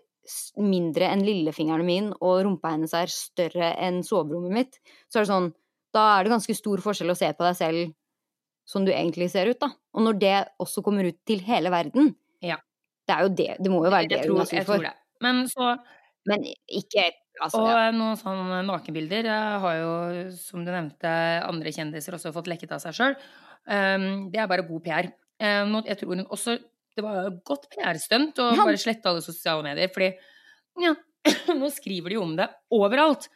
mindre 0.60 1.08
enn 1.14 1.24
lillefingeren 1.24 1.86
min, 1.88 2.10
og 2.20 2.42
rumpa 2.46 2.74
hennes 2.74 2.94
er 2.98 3.08
større 3.12 3.72
enn 3.80 4.02
soverommet 4.04 4.52
mitt, 4.52 4.80
så 5.10 5.20
er 5.20 5.26
det 5.26 5.32
sånn 5.34 5.54
Da 5.96 6.20
er 6.20 6.24
det 6.26 6.32
ganske 6.34 6.54
stor 6.54 6.78
forskjell 6.84 7.10
å 7.10 7.16
se 7.18 7.30
på 7.34 7.46
deg 7.48 7.56
selv 7.58 7.94
som 8.68 8.84
du 8.86 8.92
egentlig 8.92 9.30
ser 9.32 9.48
ut, 9.48 9.60
da. 9.60 9.70
Og 9.96 10.04
når 10.04 10.20
det 10.20 10.36
også 10.60 10.84
kommer 10.84 11.08
ut 11.08 11.18
til 11.26 11.40
hele 11.48 11.72
verden 11.72 12.16
Ja. 12.44 12.58
Det 13.08 13.16
er 13.16 13.22
jo 13.24 13.30
det 13.30 13.58
Det 13.64 13.72
må 13.72 13.84
jo 13.86 13.92
være 13.92 14.10
det 14.10 14.20
jeg 14.20 14.30
hun 14.30 14.42
er 14.42 14.46
sur 14.46 14.64
for. 14.66 14.78
det. 14.84 14.94
Men 15.22 15.46
så 15.48 15.78
Men 16.28 16.44
ikke 16.70 17.12
Altså, 17.42 17.60
Og 17.62 17.68
ja. 17.70 17.92
noen 17.94 18.18
sånne 18.18 18.64
nakenbilder 18.66 19.26
eh, 19.30 19.60
har 19.62 19.76
jo, 19.78 20.32
som 20.34 20.66
du 20.66 20.72
nevnte, 20.72 21.08
andre 21.46 21.70
kjendiser 21.72 22.16
også 22.18 22.32
fått 22.34 22.48
lekket 22.50 22.72
av 22.74 22.80
seg 22.82 22.96
sjøl. 22.98 23.16
Det 23.68 24.40
er 24.40 24.50
bare 24.50 24.66
god 24.68 24.84
PR. 24.86 25.10
Eh, 25.38 25.64
nå, 25.70 25.84
jeg 25.86 26.00
tror 26.00 26.16
hun 26.16 26.24
også 26.34 26.58
Det 26.98 27.04
var 27.06 27.28
godt 27.46 27.68
PR-stunt 27.76 28.40
å 28.42 28.48
bare 28.58 28.80
slette 28.82 29.06
alle 29.06 29.22
sosiale 29.22 29.62
medier, 29.62 29.92
fordi 29.94 30.08
ja, 30.82 30.96
nå 31.60 31.70
skriver 31.70 32.10
de 32.10 32.18
jo 32.18 32.24
om 32.26 32.34
det 32.40 32.48
overalt. 32.74 33.28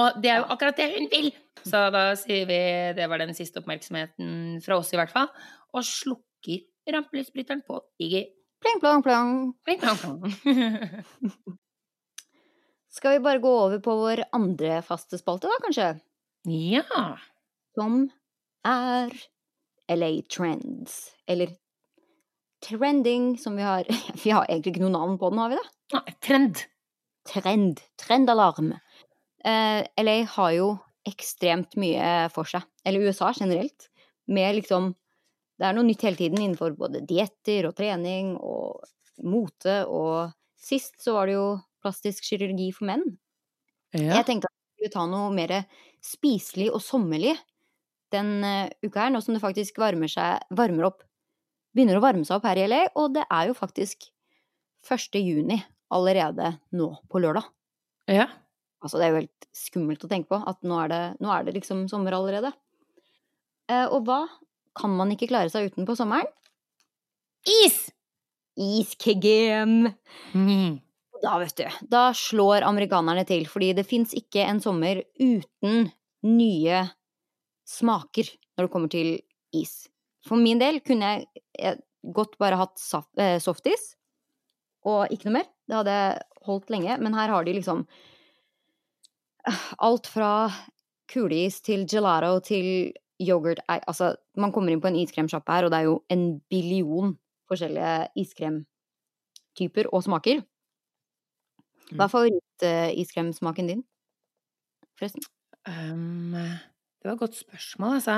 Og 0.00 0.18
det 0.22 0.32
er 0.32 0.40
jo 0.40 0.48
akkurat 0.54 0.80
det 0.80 0.88
hun 0.96 1.06
vil! 1.12 1.30
Så 1.60 1.84
da 1.94 2.02
sier 2.18 2.48
vi 2.48 2.58
det 2.96 3.06
var 3.10 3.22
den 3.22 3.36
siste 3.36 3.60
oppmerksomheten 3.62 4.58
fra 4.64 4.80
oss, 4.80 4.90
i 4.94 4.98
hvert 4.98 5.12
fall. 5.12 5.28
Og 5.76 5.86
slukker 5.86 6.64
rampelysbryteren 6.90 7.62
på 7.66 7.78
Iggy. 8.02 8.24
Pling, 8.60 8.80
plong, 8.82 9.02
plong. 9.04 9.34
Pling, 9.64 9.80
plong, 9.80 9.98
plong. 10.00 10.20
Skal 12.90 13.14
vi 13.14 13.24
bare 13.24 13.42
gå 13.42 13.50
over 13.54 13.78
på 13.84 13.94
vår 14.00 14.24
andre 14.36 14.80
faste 14.82 15.20
spalte, 15.20 15.46
da, 15.46 15.60
kanskje? 15.62 15.90
ja. 16.50 17.04
Som 17.78 18.08
er 18.66 19.14
LA 19.90 20.10
Trends. 20.30 21.14
Eller 21.26 21.54
Trending, 22.60 23.38
som 23.38 23.56
vi 23.56 23.62
har 23.64 23.84
Vi 24.24 24.30
har 24.30 24.46
egentlig 24.48 24.74
ikke 24.74 24.84
noe 24.84 24.96
navn 24.96 25.18
på 25.18 25.30
den, 25.32 25.40
har 25.42 25.52
vi 25.52 25.58
det? 25.60 25.66
Nei, 25.96 26.14
Trend. 26.24 26.62
Trend. 27.28 27.82
Trendalarm. 28.00 28.74
Uh, 29.44 29.80
LA 30.00 30.16
har 30.36 30.54
jo 30.56 30.70
ekstremt 31.08 31.76
mye 31.80 32.28
for 32.34 32.48
seg. 32.48 32.66
Eller 32.84 33.08
USA 33.08 33.32
generelt. 33.36 33.88
Med 34.30 34.60
liksom 34.60 34.94
Det 35.60 35.68
er 35.68 35.74
noe 35.76 35.84
nytt 35.84 36.04
hele 36.06 36.16
tiden 36.16 36.40
innenfor 36.40 36.72
både 36.78 37.02
dietter 37.04 37.66
og 37.68 37.74
trening 37.76 38.32
og 38.40 38.80
mote 39.28 39.82
og 39.92 40.30
Sist 40.60 40.98
så 41.00 41.14
var 41.16 41.28
det 41.28 41.38
jo 41.38 41.44
plastisk 41.80 42.26
kirurgi 42.28 42.66
for 42.76 42.84
menn. 42.90 43.04
Ja. 43.96 44.18
Jeg 44.18 44.26
tenkte 44.28 44.50
at 44.50 44.52
vi 44.52 44.84
skulle 44.84 44.92
ta 44.92 45.04
noe 45.08 45.30
mer 45.32 45.54
spiselig 46.04 46.66
og 46.68 46.82
sommerlig 46.84 47.32
den 48.14 48.44
eh, 48.46 48.72
uka 48.84 49.06
her, 49.06 49.14
nå 49.14 49.22
som 49.24 49.36
det 49.36 49.42
faktisk 49.42 49.78
varmer, 49.82 50.10
seg, 50.10 50.42
varmer 50.56 50.90
opp 50.90 51.06
Begynner 51.70 52.00
å 52.00 52.02
varme 52.02 52.26
seg 52.26 52.40
opp 52.40 52.48
her 52.48 52.58
i 52.58 52.64
LA, 52.66 52.80
og 52.98 53.12
det 53.14 53.22
er 53.30 53.46
jo 53.46 53.54
faktisk 53.54 54.08
1. 54.90 55.20
juni 55.22 55.60
allerede 55.94 56.56
nå 56.74 56.88
på 57.06 57.22
lørdag. 57.22 57.46
ja. 58.10 58.26
Altså, 58.80 58.96
det 58.96 59.04
er 59.04 59.10
jo 59.12 59.20
helt 59.20 59.46
skummelt 59.52 60.04
å 60.06 60.08
tenke 60.08 60.30
på 60.32 60.38
at 60.48 60.62
nå 60.64 60.78
er 60.80 60.88
det, 60.88 61.00
nå 61.20 61.28
er 61.34 61.44
det 61.44 61.52
liksom 61.58 61.82
sommer 61.90 62.14
allerede. 62.16 62.48
Eh, 63.68 63.86
og 63.92 64.06
hva 64.06 64.22
kan 64.78 64.94
man 64.96 65.12
ikke 65.12 65.28
klare 65.28 65.52
seg 65.52 65.68
uten 65.68 65.84
på 65.84 65.96
sommeren? 65.98 66.30
Is! 67.60 67.90
Iskegem! 68.56 69.90
Mm. 70.32 70.80
Da, 71.20 71.34
vet 71.42 71.60
du, 71.60 71.66
da 71.92 72.06
slår 72.16 72.64
amerikanerne 72.64 73.26
til, 73.28 73.44
fordi 73.52 73.74
det 73.76 73.84
fins 73.88 74.16
ikke 74.16 74.46
en 74.48 74.62
sommer 74.64 75.02
uten 75.20 75.90
nye 76.24 76.80
smaker 77.70 78.28
når 78.56 78.66
det 78.66 78.72
kommer 78.72 78.92
til 78.92 79.14
is. 79.56 79.86
For 80.26 80.40
min 80.40 80.60
del 80.60 80.80
kunne 80.84 81.14
jeg, 81.14 81.44
jeg 81.56 81.80
godt 82.14 82.36
bare 82.40 82.58
hatt 82.60 82.80
eh, 83.20 83.38
softis 83.42 83.94
og 84.88 85.12
ikke 85.12 85.28
noe 85.28 85.38
mer. 85.40 85.48
Det 85.68 85.76
hadde 85.76 85.96
jeg 85.96 86.44
holdt 86.48 86.72
lenge, 86.72 86.96
men 87.04 87.16
her 87.16 87.32
har 87.32 87.46
de 87.46 87.54
liksom 87.56 87.84
eh, 89.46 89.64
alt 89.86 90.10
fra 90.10 90.32
kuleis 91.10 91.60
til 91.66 91.86
gelato 91.90 92.38
til 92.46 92.92
yoghurt 93.20 93.60
Altså, 93.68 94.14
man 94.40 94.52
kommer 94.52 94.72
inn 94.72 94.80
på 94.80 94.88
en 94.88 94.98
iskremsjappe 95.00 95.52
her, 95.52 95.66
og 95.66 95.72
det 95.72 95.80
er 95.80 95.88
jo 95.90 95.98
en 96.12 96.24
billion 96.52 97.14
forskjellige 97.50 98.08
iskremtyper 98.22 99.90
og 99.92 100.06
smaker. 100.06 100.40
Hva 101.90 102.06
er 102.06 102.12
favoritt-iskremsmaken 102.12 103.72
din, 103.72 103.80
forresten? 104.96 105.26
Um, 105.66 106.36
det 107.00 107.08
var 107.08 107.16
et 107.16 107.22
godt 107.22 107.38
spørsmål, 107.40 107.94
altså. 107.98 108.16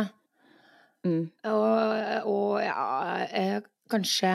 Mm. 1.07 1.27
Og, 1.51 2.31
og 2.31 2.57
ja, 2.63 2.87
eh, 3.27 3.59
kanskje 3.91 4.33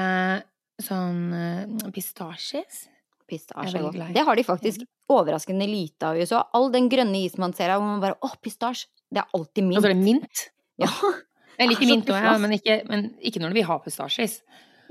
sånn 0.83 1.33
eh, 1.35 1.89
pistasjes? 1.95 2.85
Pistasje 3.27 3.81
godt. 3.83 3.99
Det 4.15 4.23
har 4.23 4.39
de 4.39 4.45
faktisk 4.47 4.85
overraskende 5.11 5.67
lite 5.67 6.07
av 6.07 6.15
i 6.15 6.23
USA. 6.23 6.45
All 6.55 6.69
den 6.71 6.87
grønne 6.91 7.19
isen 7.25 7.43
man 7.43 7.55
ser 7.55 7.71
her, 7.71 7.79
hvor 7.79 7.89
man 7.89 8.03
bare 8.03 8.19
Å, 8.23 8.31
pistasje! 8.43 8.91
Det 9.07 9.23
er 9.23 9.35
alltid 9.35 9.67
mint. 9.67 9.79
Og 9.79 9.83
så 9.83 9.89
er 9.89 9.95
det 9.95 10.03
mint. 10.03 10.45
Ja. 10.83 10.91
Jeg 11.57 11.71
liker 11.71 11.87
er 11.87 11.89
mint 11.89 12.09
òg, 12.13 12.21
ja, 12.21 12.33
men 12.37 12.53
ikke, 12.53 12.73
men 12.85 13.05
ikke 13.25 13.41
når 13.41 13.55
vi 13.55 13.63
har 13.65 13.79
pistasjes. 13.81 14.41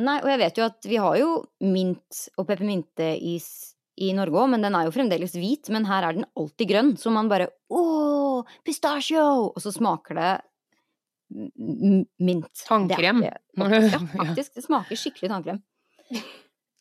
Nei, 0.03 0.17
og 0.19 0.27
jeg 0.29 0.41
vet 0.41 0.59
jo 0.59 0.65
at 0.67 0.89
vi 0.91 0.97
har 1.01 1.15
jo 1.21 1.29
mint 1.63 2.19
og 2.35 2.49
peppermynteis 2.49 3.47
i 3.99 4.11
Norge 4.17 4.37
òg, 4.43 4.51
men 4.53 4.61
den 4.65 4.75
er 4.77 4.85
jo 4.89 4.93
fremdeles 4.95 5.33
hvit. 5.39 5.71
Men 5.73 5.87
her 5.89 6.05
er 6.05 6.13
den 6.19 6.27
alltid 6.37 6.69
grønn, 6.69 6.91
så 7.01 7.13
man 7.15 7.29
bare 7.33 7.49
Å, 7.73 8.45
pistachio! 8.67 9.23
Og 9.55 9.63
så 9.65 9.73
smaker 9.75 10.15
det 10.21 10.33
mint. 12.19 12.51
Tannkrem. 12.67 13.23
Ja, 13.57 14.01
faktisk. 14.13 14.55
Det 14.55 14.65
smaker 14.67 14.99
skikkelig 15.01 15.31
tannkrem. 15.33 15.63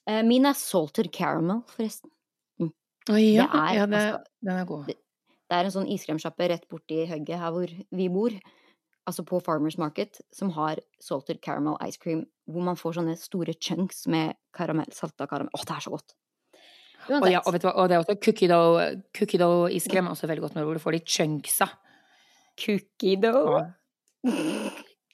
Eh, 0.06 0.22
Min 0.28 0.46
er 0.46 0.54
salted 0.60 1.08
caramel, 1.16 1.64
forresten. 1.72 2.12
Å 2.62 3.16
ja, 3.22 3.46
Det 3.48 3.62
er, 3.62 3.72
ja 3.78 3.86
det, 3.86 4.02
altså, 4.02 4.20
den 4.46 4.60
er 4.60 4.66
god. 4.70 4.86
det- 4.92 5.02
Det 5.50 5.56
er 5.60 5.66
en 5.68 5.72
sånn 5.76 5.88
iskremsjappe 5.94 6.48
rett 6.50 6.64
borti 6.70 7.04
hugget 7.08 7.38
her 7.38 7.52
hvor 7.54 7.70
vi 7.94 8.08
bor, 8.10 8.34
altså 9.08 9.24
på 9.24 9.38
Farmers 9.46 9.78
Market, 9.78 10.20
som 10.34 10.50
har 10.56 10.80
salted 11.00 11.40
caramel 11.42 11.78
ice 11.86 11.98
cream, 12.02 12.24
hvor 12.50 12.64
man 12.66 12.76
får 12.76 12.96
sånne 12.98 13.14
store 13.18 13.54
chunks 13.54 14.08
med 14.10 14.34
karamell, 14.58 14.90
salta 14.92 15.28
karamell. 15.30 15.54
Å, 15.54 15.62
det 15.66 15.76
er 15.78 15.86
så 15.86 15.94
godt! 15.94 16.16
Og, 17.06 17.28
ja, 17.30 17.42
og, 17.44 17.54
vet 17.54 17.62
du 17.62 17.70
og 17.70 17.90
det 17.90 17.98
er 17.98 18.02
også 18.02 18.18
cookie 18.18 18.50
dough, 18.50 18.82
cookie 19.14 19.40
dough 19.42 19.70
iskrem, 19.74 20.08
også 20.10 20.30
veldig 20.30 20.48
godt 20.48 20.58
når 20.58 20.74
du 20.74 20.82
får 20.82 20.98
de 20.98 21.04
chunksa. 21.06 21.70
Cookie 22.58 23.20
dough. 23.22 23.60
Ja. 23.60 24.34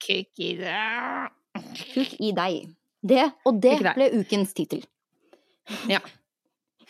Cookie 0.06 0.56
dough. 0.62 1.30
Kuk 1.76 2.16
i 2.20 2.32
deg. 2.36 2.72
Det, 3.02 3.24
og 3.50 3.62
det 3.62 3.78
ble 3.82 4.10
ukens 4.22 4.54
tittel. 4.58 4.84
Ja. 5.90 6.02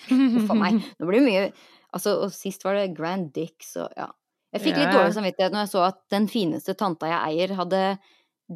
Huff 0.09 0.49
a 0.51 0.57
meg. 0.57 0.81
Nå 0.97 1.07
blir 1.07 1.21
det 1.21 1.27
mye 1.27 1.45
Altså, 1.91 2.15
og 2.23 2.31
sist 2.31 2.63
var 2.63 2.77
det 2.77 2.93
Grand 2.95 3.27
Dicks 3.35 3.73
og 3.81 3.91
ja. 3.99 4.07
Jeg 4.51 4.63
fikk 4.63 4.77
litt 4.77 4.91
dårlig 4.91 5.15
samvittighet 5.15 5.53
når 5.53 5.65
jeg 5.65 5.71
så 5.71 5.81
at 5.85 5.97
den 6.11 6.25
fineste 6.31 6.73
tanta 6.79 7.07
jeg 7.07 7.19
eier, 7.19 7.53
hadde 7.55 7.81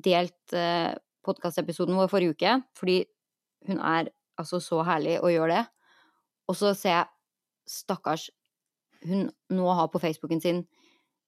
delt 0.06 0.56
eh, 0.56 0.92
podkastepisoden 1.24 1.96
vår 1.96 2.10
forrige 2.12 2.36
uke, 2.36 2.56
fordi 2.76 2.98
hun 3.70 3.80
er 3.80 4.10
altså 4.40 4.60
så 4.64 4.82
herlig 4.88 5.18
og 5.22 5.32
gjør 5.32 5.54
det. 5.54 5.62
Og 6.50 6.58
så 6.58 6.74
ser 6.78 7.00
jeg, 7.00 7.12
stakkars, 7.70 8.30
hun 9.06 9.30
nå 9.54 9.70
har 9.78 9.90
på 9.94 10.02
Facebooken 10.02 10.42
sin 10.42 10.64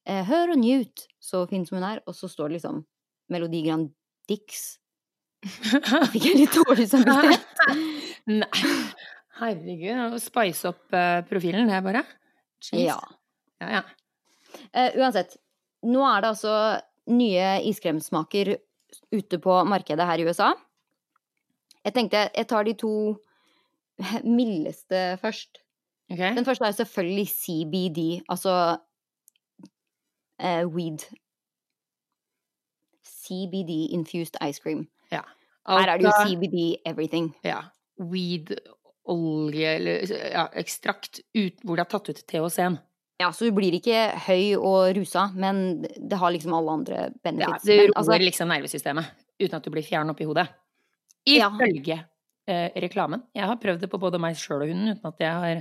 eh, 0.06 0.24
Hør 0.26 0.54
og 0.54 0.60
nyt, 0.62 1.08
så 1.22 1.46
fin 1.50 1.66
som 1.66 1.80
hun 1.80 1.88
er, 1.88 2.02
og 2.06 2.16
så 2.18 2.30
står 2.30 2.52
det 2.52 2.60
liksom 2.60 2.84
Melodi 3.34 3.64
Grand 3.66 3.90
Dix. 4.30 4.78
Fikk 6.14 6.24
jeg 6.24 6.40
litt 6.42 6.58
dårlig 6.58 6.88
samvittighet. 6.92 7.48
Nei. 8.42 8.66
Herregud, 9.38 10.18
spice 10.22 10.72
opp 10.72 10.94
eh, 10.98 11.22
profilen, 11.30 11.70
det 11.70 11.82
bare. 11.86 12.04
Jeez. 12.64 12.88
Ja. 12.88 12.98
Ja, 13.62 13.80
ja. 13.80 13.84
Eh, 14.74 14.98
uansett, 14.98 15.38
nå 15.86 16.02
er 16.08 16.24
det 16.24 16.32
altså 16.34 16.54
nye 17.14 17.52
iskremsmaker 17.70 18.56
ute 19.14 19.40
på 19.42 19.60
markedet 19.70 20.08
her 20.10 20.22
i 20.22 20.26
USA. 20.28 20.52
Jeg 21.86 21.96
tenkte 21.96 22.26
jeg 22.34 22.50
tar 22.50 22.66
de 22.68 22.74
to 22.80 22.94
mildeste 24.38 25.18
først. 25.22 25.62
Okay. 26.12 26.36
Den 26.36 26.46
første 26.46 26.66
er 26.66 26.72
selvfølgelig 26.72 27.28
CBD, 27.28 28.04
altså 28.30 28.78
eh, 30.40 30.64
weed. 30.68 31.04
CBD 33.04 33.92
infused 33.92 34.38
ice 34.42 34.62
cream. 34.64 34.88
Her 35.68 35.90
er 35.92 35.98
det 35.98 36.08
jo 36.08 36.12
Altså, 36.14 36.28
CBD 36.30 36.78
everything. 36.86 37.34
Ja. 37.44 37.60
Weed, 38.00 38.54
olje 39.08 39.76
eller 39.76 40.14
ja, 40.32 40.46
ekstrakt 40.60 41.20
ut, 41.36 41.58
hvor 41.64 41.76
det 41.76 41.84
er 41.86 41.92
tatt 41.92 42.10
ut 42.14 42.22
THC-en. 42.28 42.78
Ja, 43.20 43.32
så 43.34 43.50
du 43.50 43.56
blir 43.58 43.74
ikke 43.74 44.12
høy 44.28 44.54
og 44.60 44.94
rusa, 44.96 45.26
men 45.34 45.82
det 45.82 46.20
har 46.22 46.32
liksom 46.32 46.54
alle 46.54 46.76
andre 46.80 47.00
Ja, 47.08 47.10
benefits. 47.26 47.66
det 47.66 47.80
roer 47.82 47.96
altså, 47.98 48.20
liksom 48.22 48.52
nervesystemet, 48.54 49.10
uten 49.42 49.58
at 49.58 49.66
du 49.66 49.72
blir 49.74 49.84
fjern 49.84 50.14
oppi 50.14 50.28
hodet. 50.30 50.48
Ja. 51.28 51.50
Eh, 52.48 52.70
reklamen. 52.80 53.26
Jeg 53.36 53.44
har 53.44 53.58
prøvd 53.60 53.82
det 53.84 53.90
på 53.92 54.00
både 54.00 54.20
meg 54.24 54.38
sjøl 54.40 54.62
og 54.64 54.70
hunden, 54.72 54.94
uten 54.96 55.10
at 55.10 55.20
jeg 55.20 55.32
har 55.36 55.58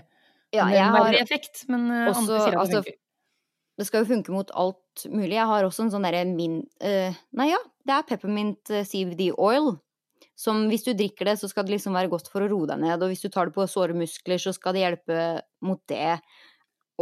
ja, 0.54 0.66
jeg 0.70 0.84
har 0.94 1.16
effekt. 1.18 1.64
Men 1.68 1.88
eh, 1.90 2.04
også- 2.12 2.20
andre 2.20 2.36
sier 2.38 2.46
at 2.46 2.52
det 2.52 2.60
altså, 2.60 2.82
funker. 2.84 2.98
det 3.76 3.86
skal 3.88 4.04
jo 4.04 4.08
funke 4.12 4.34
mot 4.34 4.52
alt 4.54 5.06
mulig. 5.10 5.34
Jeg 5.34 5.46
har 5.50 5.66
også 5.66 5.82
en 5.82 5.90
sånn 5.90 6.06
derre 6.06 6.22
min... 6.30 6.60
eh, 6.80 7.16
nei, 7.34 7.48
ja, 7.50 7.58
det 7.82 7.96
er 7.96 8.06
peppermint 8.06 8.70
CVD 8.70 8.86
CBD 8.92 9.26
oil. 9.34 9.80
Som 10.38 10.68
hvis 10.70 10.84
du 10.84 10.92
drikker 10.92 11.26
det, 11.26 11.38
så 11.40 11.48
skal 11.50 11.64
det 11.66 11.74
liksom 11.74 11.96
være 11.96 12.12
godt 12.12 12.28
for 12.30 12.44
å 12.44 12.48
roe 12.48 12.68
deg 12.70 12.78
ned. 12.78 13.02
Og 13.02 13.10
hvis 13.10 13.24
du 13.24 13.30
tar 13.34 13.48
det 13.48 13.56
på 13.56 13.66
såre 13.66 13.96
muskler, 13.96 14.38
så 14.38 14.54
skal 14.54 14.76
det 14.76 14.84
hjelpe 14.84 15.42
mot 15.64 15.80
det. 15.90 16.20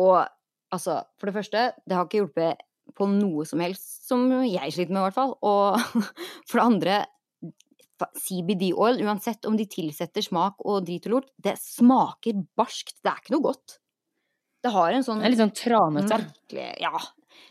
Og 0.01 0.25
altså, 0.73 1.03
for 1.19 1.29
det 1.29 1.35
første, 1.35 1.73
det 1.85 1.99
har 1.99 2.07
ikke 2.09 2.23
hjulpet 2.23 2.65
på 2.97 3.09
noe 3.11 3.45
som 3.49 3.61
helst 3.61 4.09
som 4.09 4.25
jeg 4.47 4.73
sliter 4.73 4.95
med, 4.95 5.03
i 5.03 5.07
hvert 5.11 5.19
fall. 5.19 5.37
Og 5.45 5.77
for 6.49 6.57
det 6.57 6.65
andre, 6.65 6.99
fa- 8.05 8.11
CBD 8.21 8.71
oil, 8.77 9.01
uansett 9.05 9.49
om 9.49 9.57
de 9.59 9.65
tilsetter 9.67 10.23
smak 10.25 10.61
og 10.65 10.85
drit 10.87 11.09
og 11.09 11.17
lort, 11.17 11.31
det 11.41 11.57
smaker 11.61 12.45
barskt. 12.59 12.99
Det 13.03 13.11
er 13.13 13.21
ikke 13.23 13.35
noe 13.37 13.47
godt. 13.49 13.79
Det 14.65 14.73
har 14.73 14.93
en 14.97 15.05
sånn 15.05 15.21
Det 15.21 15.27
er 15.29 15.33
litt 15.35 15.43
sånn 15.43 15.57
tranete. 15.57 16.19
merkelig 16.21 16.71
Ja. 16.81 16.95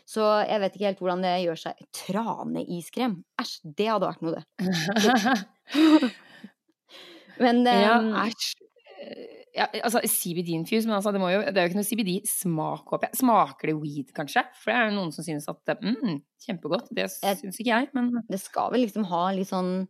Så 0.08 0.24
jeg 0.48 0.60
vet 0.60 0.74
ikke 0.76 0.86
helt 0.88 1.00
hvordan 1.02 1.22
det 1.24 1.34
gjør 1.44 1.58
seg. 1.60 1.84
Traneiskrem? 1.96 3.18
Æsj, 3.40 3.54
det 3.76 3.86
hadde 3.92 4.08
vært 4.08 4.24
noe, 4.24 4.40
det. 4.40 4.44
Men 7.40 7.64
ehm, 7.72 8.12
æsj. 8.26 8.50
Um, 8.58 9.30
Ja, 9.54 9.68
altså 9.86 10.00
CBD-infuse, 10.02 10.88
men 10.88 10.96
altså, 10.96 11.12
det, 11.14 11.20
må 11.22 11.28
jo, 11.30 11.38
det 11.46 11.54
er 11.60 11.68
jo 11.68 11.70
ikke 11.70 11.78
noe 11.78 11.86
CBD-smak, 11.86 12.88
håper 12.90 13.06
jeg. 13.06 13.18
Smaker 13.20 13.70
det 13.70 13.74
weed, 13.78 14.08
kanskje? 14.16 14.42
For 14.58 14.72
det 14.72 14.78
er 14.80 14.88
jo 14.88 14.94
noen 14.96 15.12
som 15.14 15.22
synes 15.22 15.46
at 15.46 15.70
mm, 15.78 16.16
kjempegodt. 16.42 16.88
Det 16.90 17.06
syns 17.12 17.60
ikke 17.62 17.70
jeg, 17.70 17.86
men 17.94 18.08
det 18.26 18.40
skal 18.42 18.72
vel 18.74 18.82
liksom 18.82 19.06
ha 19.12 19.20
litt 19.36 19.46
sånn 19.52 19.84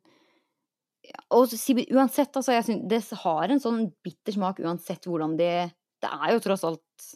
Og 1.37 1.49
så 1.51 1.75
uansett, 1.93 2.33
altså, 2.37 2.55
jeg 2.57 2.67
synes, 2.69 2.85
det 2.91 3.19
har 3.25 3.53
en 3.53 3.63
sånn 3.63 3.83
bitter 4.05 4.37
smak 4.37 4.61
uansett 4.65 5.09
hvordan 5.09 5.37
det 5.41 5.71
Det 6.05 6.11
er 6.11 6.35
jo 6.35 6.43
tross 6.45 6.65
alt 6.69 7.09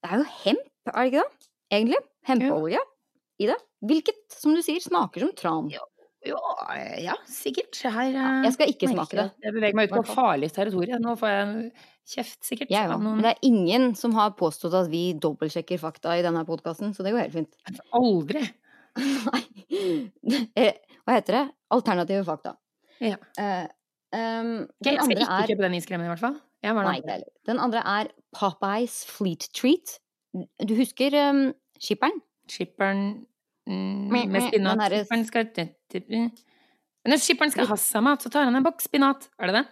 Det 0.00 0.10
er 0.10 0.22
jo 0.22 0.28
hemp, 0.44 0.66
er 0.90 0.98
det 0.98 1.10
ikke 1.12 1.22
det? 1.22 1.48
Egentlig. 1.70 2.00
Hempeolje 2.26 2.82
i 3.40 3.46
det. 3.48 3.56
Hvilket, 3.86 4.20
som 4.34 4.52
du 4.56 4.60
sier, 4.64 4.80
smaker 4.84 5.24
som 5.24 5.32
tran. 5.36 5.70
Ja, 5.72 6.36
ja, 7.00 7.14
sikkert. 7.30 7.78
Her 7.80 8.10
Ja, 8.12 8.24
jeg 8.44 8.52
skal 8.52 8.72
ikke 8.74 8.90
smake 8.90 9.16
det. 9.16 9.24
jeg. 9.40 9.54
Beveger 9.54 9.78
meg 9.78 9.88
ut 9.88 10.02
på 10.02 10.16
farlig 10.18 10.50
territorium. 10.52 11.00
Nå 11.04 11.14
får 11.20 11.32
jeg 11.32 11.70
kjeft, 12.12 12.40
sikkert. 12.44 12.72
Ja, 12.74 12.98
Men 13.00 13.22
det 13.24 13.32
er 13.32 13.46
ingen 13.48 13.94
som 13.96 14.12
har 14.18 14.34
påstått 14.36 14.76
at 14.76 14.90
vi 14.92 15.14
dobbeltsjekker 15.16 15.80
fakta 15.80 16.18
i 16.18 16.24
denne 16.26 16.44
podkasten, 16.48 16.92
så 16.92 17.06
det 17.06 17.14
går 17.14 17.24
helt 17.24 17.38
fint. 17.38 17.80
Aldri. 17.96 18.44
Nei. 19.30 20.68
Hva 21.10 21.16
heter 21.18 21.34
det? 21.34 21.46
Alternative 21.74 22.22
fakta. 22.22 22.52
Ja. 23.02 23.16
Uh, 23.34 23.64
um, 24.14 24.50
okay, 24.78 24.92
jeg 24.92 25.00
skal 25.02 25.16
ikke 25.16 25.38
er 25.40 25.50
kjøpe 25.50 25.64
den 25.64 25.74
iskremen, 25.80 26.06
i 26.06 26.12
hvert 26.12 26.22
fall. 26.22 26.36
Nei. 26.62 27.16
Den 27.48 27.58
andre 27.58 27.82
er 27.82 28.12
Popeyes 28.36 29.00
Fleet 29.10 29.48
Treat. 29.56 29.96
Du 30.62 30.76
husker 30.78 31.16
um, 31.18 31.42
skipperen? 31.82 32.22
Skipperen 32.46 33.02
mm, 33.66 34.06
med 34.30 34.46
spinat. 34.46 34.86
Skipperen 34.86 35.26
skal 35.26 35.50
Når 37.10 37.22
skipperen 37.24 37.54
skal 37.56 37.70
ha 37.72 37.78
seg 37.82 38.06
mat, 38.06 38.22
så 38.22 38.30
tar 38.30 38.46
han 38.46 38.60
en 38.60 38.70
boks 38.70 38.86
spinat. 38.86 39.26
Er 39.42 39.50
det 39.50 39.58
det? 39.58 39.66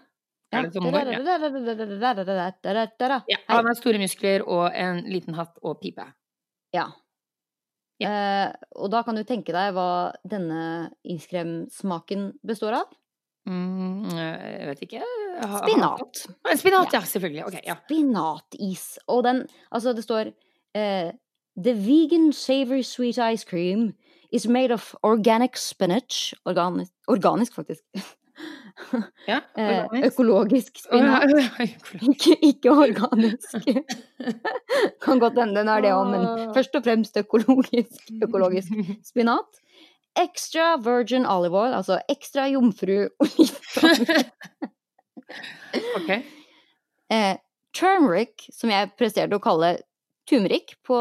Er 0.49 0.67
det 0.67 0.75
sånn? 0.75 0.91
Ja. 3.31 3.39
ja, 3.39 3.43
han 3.53 3.69
har 3.71 3.79
store 3.79 4.03
muskler 4.03 4.43
og 4.43 4.73
en 4.73 5.05
liten 5.07 5.39
hatt 5.39 5.61
og 5.63 5.79
pipe. 5.85 6.11
Ja. 6.75 6.89
Eh, 8.01 8.53
og 8.79 8.91
da 8.93 9.03
kan 9.03 9.17
du 9.19 9.25
tenke 9.27 9.51
deg 9.53 9.73
hva 9.75 10.13
denne 10.29 10.91
iskremsmaken 11.05 12.33
består 12.47 12.77
av. 12.79 12.93
Mm, 13.49 14.05
jeg 14.13 14.67
vet 14.69 14.83
ikke. 14.87 15.01
Ha- 15.41 15.63
Spinat. 15.65 16.27
Ha- 16.45 16.57
Spinat, 16.57 16.93
Ja. 16.93 17.01
ja, 17.01 17.07
selvfølgelig. 17.07 17.47
Okay, 17.47 17.61
ja. 17.67 17.77
Spinatis. 17.87 18.99
Og 19.09 19.23
den 19.25 19.47
Altså, 19.73 19.95
det 19.95 20.05
står 20.05 20.33
eh, 20.75 21.13
The 21.61 21.75
vegan 21.75 22.33
savory 22.33 22.83
sweet 22.83 23.19
ice 23.19 23.45
cream 23.45 23.95
is 24.31 24.47
made 24.47 24.71
of 24.71 24.95
organic 25.03 25.57
spinach 25.57 26.35
Organisk, 26.47 26.93
organisk 27.09 27.55
faktisk. 27.55 27.83
Ja, 29.29 29.41
Eh, 29.59 29.85
organisk. 29.85 30.07
økologisk 30.13 30.79
spinat. 30.85 31.25
Oh, 31.25 31.31
ja, 31.41 31.47
økologisk. 31.65 32.09
Ikke, 32.09 32.37
ikke 32.47 32.71
organisk. 32.71 33.57
kan 35.05 35.19
godt 35.23 35.39
hende 35.41 35.59
den 35.61 35.69
er 35.73 35.83
det 35.85 35.91
òg, 35.97 36.11
men 36.13 36.53
først 36.55 36.77
og 36.79 36.85
fremst 36.87 37.17
økologisk, 37.19 38.13
økologisk 38.23 38.73
spinat. 39.09 39.61
Extra 40.19 40.77
virgin 40.83 41.27
olive 41.27 41.59
oil, 41.59 41.75
altså 41.79 41.99
ekstra 42.11 42.47
jomfru 42.51 43.09
olivenolje. 43.23 44.31
Ok. 45.99 46.11
eh, 47.13 47.37
turmeric, 47.77 48.49
som 48.55 48.71
jeg 48.73 48.93
presterte 48.99 49.37
å 49.37 49.43
kalle 49.45 49.75
turmeric 50.29 50.75
på 50.87 50.97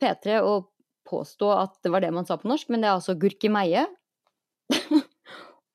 P3 0.00 0.38
og 0.46 0.68
påstå 1.08 1.50
at 1.56 1.74
det 1.84 1.92
var 1.92 2.04
det 2.04 2.12
man 2.14 2.26
sa 2.28 2.38
på 2.40 2.48
norsk, 2.48 2.70
men 2.72 2.80
det 2.84 2.88
er 2.88 2.96
altså 2.96 3.16
gurkemeie. 3.20 3.84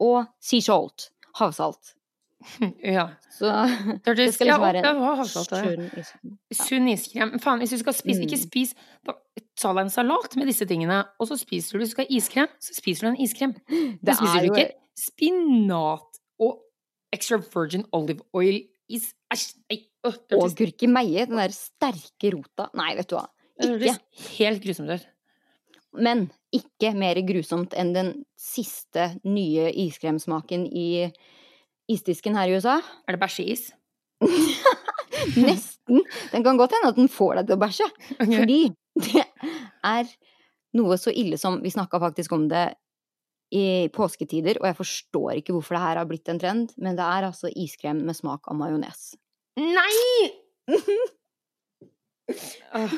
Og 0.03 0.25
sea 0.43 0.61
salt, 0.61 1.09
havsalt. 1.39 1.93
Ja. 2.85 3.07
Så 3.33 3.49
Det 4.05 4.27
skal 4.35 4.47
liksom 4.47 4.61
være 4.61 4.83
en 4.85 5.25
sunn 5.25 5.87
iskrem. 5.97 6.35
Sunn 6.53 6.89
iskrem. 6.91 7.31
Faen, 7.41 7.59
hvis 7.63 7.73
du 7.73 7.79
skal 7.81 7.95
spise, 7.97 8.21
ikke 8.27 8.37
Mm. 8.37 8.43
spis 8.45 8.75
Ta 9.57 9.71
deg 9.73 9.87
en 9.87 9.89
salat 9.89 10.35
med 10.37 10.45
disse 10.49 10.65
tingene, 10.69 10.99
og 11.17 11.27
så 11.29 11.35
spiser 11.37 11.77
du 11.79 11.83
du 11.85 11.89
skal 11.89 12.05
ha 12.05 12.13
iskrem, 12.13 12.47
så 12.61 12.75
spiser 12.77 13.07
du 13.07 13.09
en 13.15 13.21
iskrem. 13.25 13.55
Det 13.69 14.05
Da 14.05 14.13
spiser 14.19 14.37
er 14.37 14.45
du 14.45 14.53
ikke 14.53 14.67
spinat 14.97 16.19
og 16.39 16.59
extra 17.13 17.39
virgin 17.41 17.85
olive 17.91 18.21
oil 18.37 18.61
is 18.89 19.13
Æsj! 19.33 19.55
Nei. 19.69 19.79
Og 20.07 20.53
gurkemeie, 20.55 21.25
den 21.27 21.35
der 21.41 21.51
sterke 21.51 22.29
rota. 22.31 22.69
Nei, 22.77 22.93
vet 22.95 23.09
du 23.09 23.17
hva. 23.17 23.25
Ikke. 23.57 23.65
det 23.65 23.71
høres 23.73 23.97
helt 24.37 24.61
grusomt 24.63 24.93
ut. 24.93 25.07
Men 25.97 26.27
ikke 26.55 26.93
mer 26.97 27.19
grusomt 27.27 27.73
enn 27.77 27.93
den 27.95 28.13
siste 28.39 29.09
nye 29.27 29.69
iskremsmaken 29.85 30.65
i 30.69 31.07
isdisken 31.91 32.37
her 32.37 32.49
i 32.49 32.57
USA. 32.57 32.77
Er 33.07 33.15
det 33.15 33.21
bæsjeis? 33.21 33.69
Nesten. 35.47 36.03
Den 36.31 36.43
kan 36.45 36.57
godt 36.59 36.75
hende 36.77 36.91
at 36.91 36.99
den 36.99 37.11
får 37.11 37.39
deg 37.39 37.49
til 37.49 37.57
å 37.57 37.61
bæsje. 37.61 37.87
Fordi 38.19 38.59
det 39.07 39.23
er 39.85 40.11
noe 40.77 40.97
så 40.99 41.13
ille 41.13 41.39
som 41.39 41.61
Vi 41.63 41.71
snakka 41.73 41.99
faktisk 42.01 42.33
om 42.35 42.47
det 42.51 42.69
i 43.55 43.87
påsketider, 43.95 44.57
og 44.59 44.67
jeg 44.67 44.75
forstår 44.75 45.37
ikke 45.39 45.53
hvorfor 45.55 45.77
det 45.77 45.83
her 45.85 45.99
har 46.01 46.07
blitt 46.09 46.27
en 46.27 46.39
trend, 46.41 46.73
men 46.83 46.97
det 46.97 47.05
er 47.05 47.29
altså 47.29 47.47
iskrem 47.47 48.01
med 48.03 48.17
smak 48.17 48.49
av 48.51 48.57
majones. 48.59 49.13
Nei! 49.55 50.27
Åh, 52.75 52.97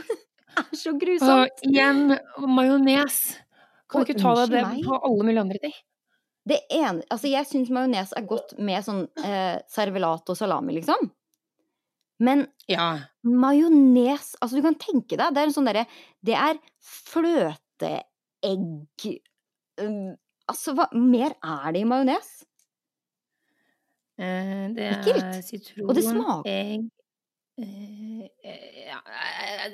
Det 0.71 0.77
er 0.77 0.81
så 0.81 0.91
grusomt! 0.97 1.61
grusomt! 1.61 1.63
igjen 1.69 2.17
majones. 2.55 3.19
Kan 3.89 4.03
du 4.03 4.09
ikke 4.09 4.21
ta 4.21 4.33
deg 4.41 4.51
det 4.53 4.63
på 4.85 4.97
alle 4.97 5.25
mulige 5.25 5.43
andre 5.45 5.61
ting? 5.63 5.77
Det 6.49 6.59
ene 6.73 7.03
Altså, 7.11 7.27
jeg 7.29 7.45
syns 7.49 7.71
majones 7.73 8.13
er 8.17 8.27
godt 8.29 8.55
med 8.57 8.85
sånn 8.85 9.03
eh, 9.25 9.57
servelat 9.69 10.29
og 10.29 10.37
salami, 10.37 10.77
liksom. 10.79 11.09
Men 12.19 12.47
Ja. 12.67 12.99
majones 13.23 14.35
Altså, 14.41 14.55
du 14.59 14.63
kan 14.65 14.75
tenke 14.79 15.17
deg, 15.17 15.33
det 15.33 15.41
er 15.41 15.47
en 15.49 15.55
sånn 15.55 15.69
derre 15.69 15.85
Det 16.25 16.35
er 16.35 16.59
fløteegg 16.83 18.05
um, 19.81 20.15
Altså, 20.49 20.73
hva 20.77 20.89
mer 20.97 21.35
er 21.45 21.73
det 21.75 21.83
i 21.83 21.89
majones? 21.89 22.29
Eh, 24.19 24.65
det 24.75 24.87
er 24.89 25.41
sitron, 25.45 25.89
Og 25.89 25.95
egg 26.43 26.89
ja, 27.63 28.99
eh, 29.09 29.65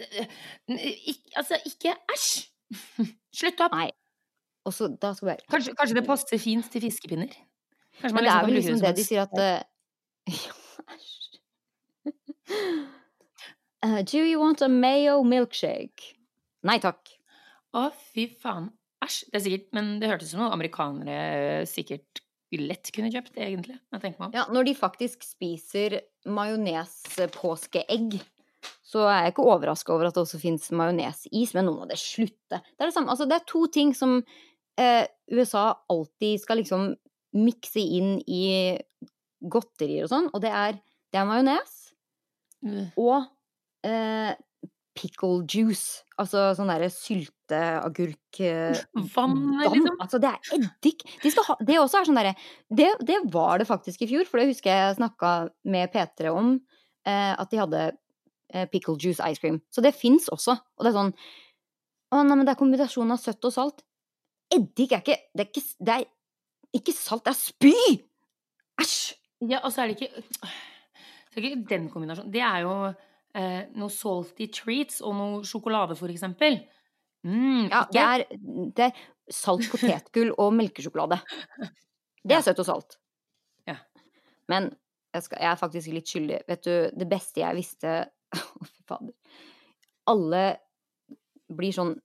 eh, 0.70 0.98
ikk- 1.12 1.36
Altså, 1.40 1.60
ikke 1.70 1.94
æsj! 2.16 2.48
Slutt 3.40 3.62
opp! 3.66 3.76
Nei. 3.76 3.92
Også, 4.66 4.88
da 5.02 5.12
skal 5.14 5.30
vi 5.30 5.36
Kanskje, 5.52 5.76
kanskje 5.78 5.98
det 6.00 6.06
passer 6.08 6.40
fint 6.42 6.66
til 6.74 6.82
fiskepinner? 6.82 7.30
Kanskje 8.02 8.16
man 8.16 8.24
Men 8.24 8.24
det 8.26 8.32
er 8.32 8.40
kan 8.40 8.46
vel 8.48 8.56
bruke 8.56 8.62
liksom 8.62 8.80
som 8.80 8.86
det 8.88 8.96
de 8.98 9.06
sier 9.06 9.22
at 9.26 9.36
eh, 9.46 9.62
Æsj. 10.96 11.40
Uh, 13.86 14.02
do 14.02 14.18
you 14.18 14.40
want 14.42 14.62
a 14.66 14.70
mayo 14.70 15.20
milkshake? 15.24 16.16
Nei 16.66 16.80
takk. 16.82 17.12
Å, 17.78 17.90
fy 18.14 18.26
faen. 18.42 18.72
Æsj. 19.06 19.20
Det 19.30 19.38
er 19.38 19.44
sikkert 19.46 19.68
Men 19.78 19.92
det 20.02 20.10
hørtes 20.10 20.32
ut 20.32 20.34
som 20.34 20.42
noe 20.42 20.56
amerikanere 20.56 21.18
eh, 21.62 21.66
lett 22.62 22.92
kunne 22.96 23.12
kjøpt, 23.14 23.36
egentlig. 23.38 23.78
Jeg 23.94 24.02
tenker 24.02 24.20
meg 24.22 24.28
om. 24.30 24.34
Ja, 24.38 24.46
når 24.54 24.68
de 24.70 24.74
faktisk 24.78 25.24
spiser 25.26 26.00
majones-påskeegg, 26.28 28.18
så 28.86 29.06
er 29.10 29.26
jeg 29.26 29.34
ikke 29.36 29.46
overraska 29.46 29.94
over 29.94 30.10
at 30.10 30.16
det 30.18 30.24
også 30.24 30.40
fins 30.42 30.70
majonesis, 30.74 31.54
men 31.54 31.68
nå 31.68 31.76
må 31.76 31.88
det 31.90 32.00
slutte. 32.02 32.60
Det 32.62 32.82
er 32.82 32.90
det 32.90 32.96
samme. 32.96 33.12
Altså, 33.14 33.28
det 33.30 33.38
er 33.38 33.48
to 33.50 33.66
ting 33.74 33.94
som 33.98 34.18
eh, 34.82 35.06
USA 35.34 35.68
alltid 35.92 36.42
skal 36.42 36.62
liksom 36.62 36.94
mikse 37.36 37.82
inn 37.84 38.16
i 38.32 38.78
godterier 39.52 40.06
og 40.08 40.12
sånn, 40.14 40.30
og 40.34 40.42
det 40.46 40.54
er, 40.56 40.80
det 41.12 41.22
er 41.22 41.28
majones 41.30 41.82
Mm. 42.66 42.88
og 42.98 43.28
eh, 43.86 44.32
pickle 44.96 45.44
juice. 45.44 46.04
Altså 46.22 46.48
sånn 46.56 46.70
derre 46.72 46.88
sylteagurk 46.94 48.40
eh, 48.44 48.80
Vann, 49.14 49.36
liksom. 49.60 49.90
altså 50.00 50.20
det 50.24 50.32
er 50.32 50.54
eddik. 50.58 51.04
De 51.24 51.32
ha, 51.36 51.58
det 51.68 51.80
også 51.82 52.00
er 52.00 52.10
sånn 52.10 52.20
derre 52.20 52.36
det, 52.72 52.90
det 53.04 53.20
var 53.34 53.60
det 53.60 53.68
faktisk 53.70 54.06
i 54.06 54.10
fjor, 54.10 54.28
for 54.30 54.40
det 54.40 54.54
husker 54.54 54.72
jeg 54.72 54.98
snakka 55.00 55.34
med 55.68 55.92
P3 55.94 56.32
om. 56.32 56.56
Eh, 57.06 57.34
at 57.36 57.52
de 57.52 57.60
hadde 57.62 57.82
eh, 57.92 58.68
pickle 58.72 58.96
juice 58.98 59.24
ice 59.24 59.42
cream. 59.44 59.60
Så 59.70 59.84
det 59.84 59.96
fins 59.98 60.30
også. 60.32 60.58
Og 60.78 60.88
det 60.88 60.94
er 60.94 61.00
sånn 61.00 61.14
Å 62.16 62.22
nei, 62.24 62.38
men 62.38 62.46
det 62.48 62.56
er 62.56 62.62
kombinasjonen 62.62 63.18
av 63.18 63.22
søtt 63.22 63.46
og 63.50 63.54
salt. 63.54 63.84
Eddik 64.54 64.94
er 64.94 65.04
ikke 65.04 65.20
Det 65.36 65.44
er 65.44 65.50
ikke, 65.52 65.66
det 65.82 65.96
er 65.96 66.08
ikke 66.80 66.96
salt, 66.96 67.26
det 67.26 67.34
er 67.34 67.40
spy! 67.40 67.76
Æsj! 68.82 69.16
Ja, 69.52 69.60
og 69.66 69.74
så 69.74 69.84
er 69.84 69.92
det 69.92 69.98
ikke 70.00 70.24
Det 70.24 71.42
er 71.42 71.50
ikke 71.50 71.68
den 71.74 71.90
kombinasjonen. 71.92 72.32
Det 72.32 72.44
er 72.46 72.64
jo 72.64 72.76
eh, 73.36 73.66
noe 73.76 73.92
salty 73.94 74.48
treats 74.54 75.02
og 75.06 75.16
noe 75.18 75.44
sjokolade, 75.48 75.98
for 76.00 76.12
eksempel. 76.14 76.62
Mm, 77.26 77.68
Ja, 77.72 77.84
det 77.92 78.02
er, 78.04 78.24
det 78.78 78.88
er 78.90 79.04
salt 79.34 79.66
potetgull 79.72 80.32
og 80.38 80.54
melkesjokolade. 80.54 81.20
Det 82.26 82.38
er 82.38 82.44
søtt 82.46 82.62
og 82.62 82.68
salt. 82.68 82.98
Ja. 83.70 83.80
Men 84.52 84.70
jeg, 85.16 85.26
skal, 85.26 85.40
jeg 85.42 85.52
er 85.52 85.62
faktisk 85.62 85.94
litt 85.96 86.12
skyldig. 86.12 86.42
Vet 86.50 86.68
du, 86.68 86.74
det 86.94 87.08
beste 87.10 87.42
jeg 87.42 87.58
visste 87.58 87.96
Å, 88.36 88.68
fy 88.68 88.84
fader. 88.90 89.14
Alle 90.12 90.44
blir 91.56 91.74
sånn 91.74 91.96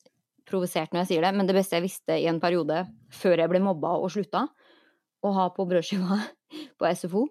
provosert 0.49 0.93
når 0.93 1.05
jeg 1.05 1.09
sier 1.13 1.25
det, 1.25 1.35
men 1.37 1.49
det 1.49 1.55
beste 1.57 1.77
jeg 1.79 1.85
visste 1.85 2.17
i 2.19 2.27
en 2.31 2.41
periode 2.43 2.83
før 3.15 3.43
jeg 3.43 3.51
ble 3.53 3.61
mobba 3.63 3.93
og 4.01 4.11
slutta 4.13 4.47
å 5.21 5.33
ha 5.37 5.47
på 5.55 5.67
brødskiva 5.69 6.17
på 6.81 6.91
SFO, 6.97 7.27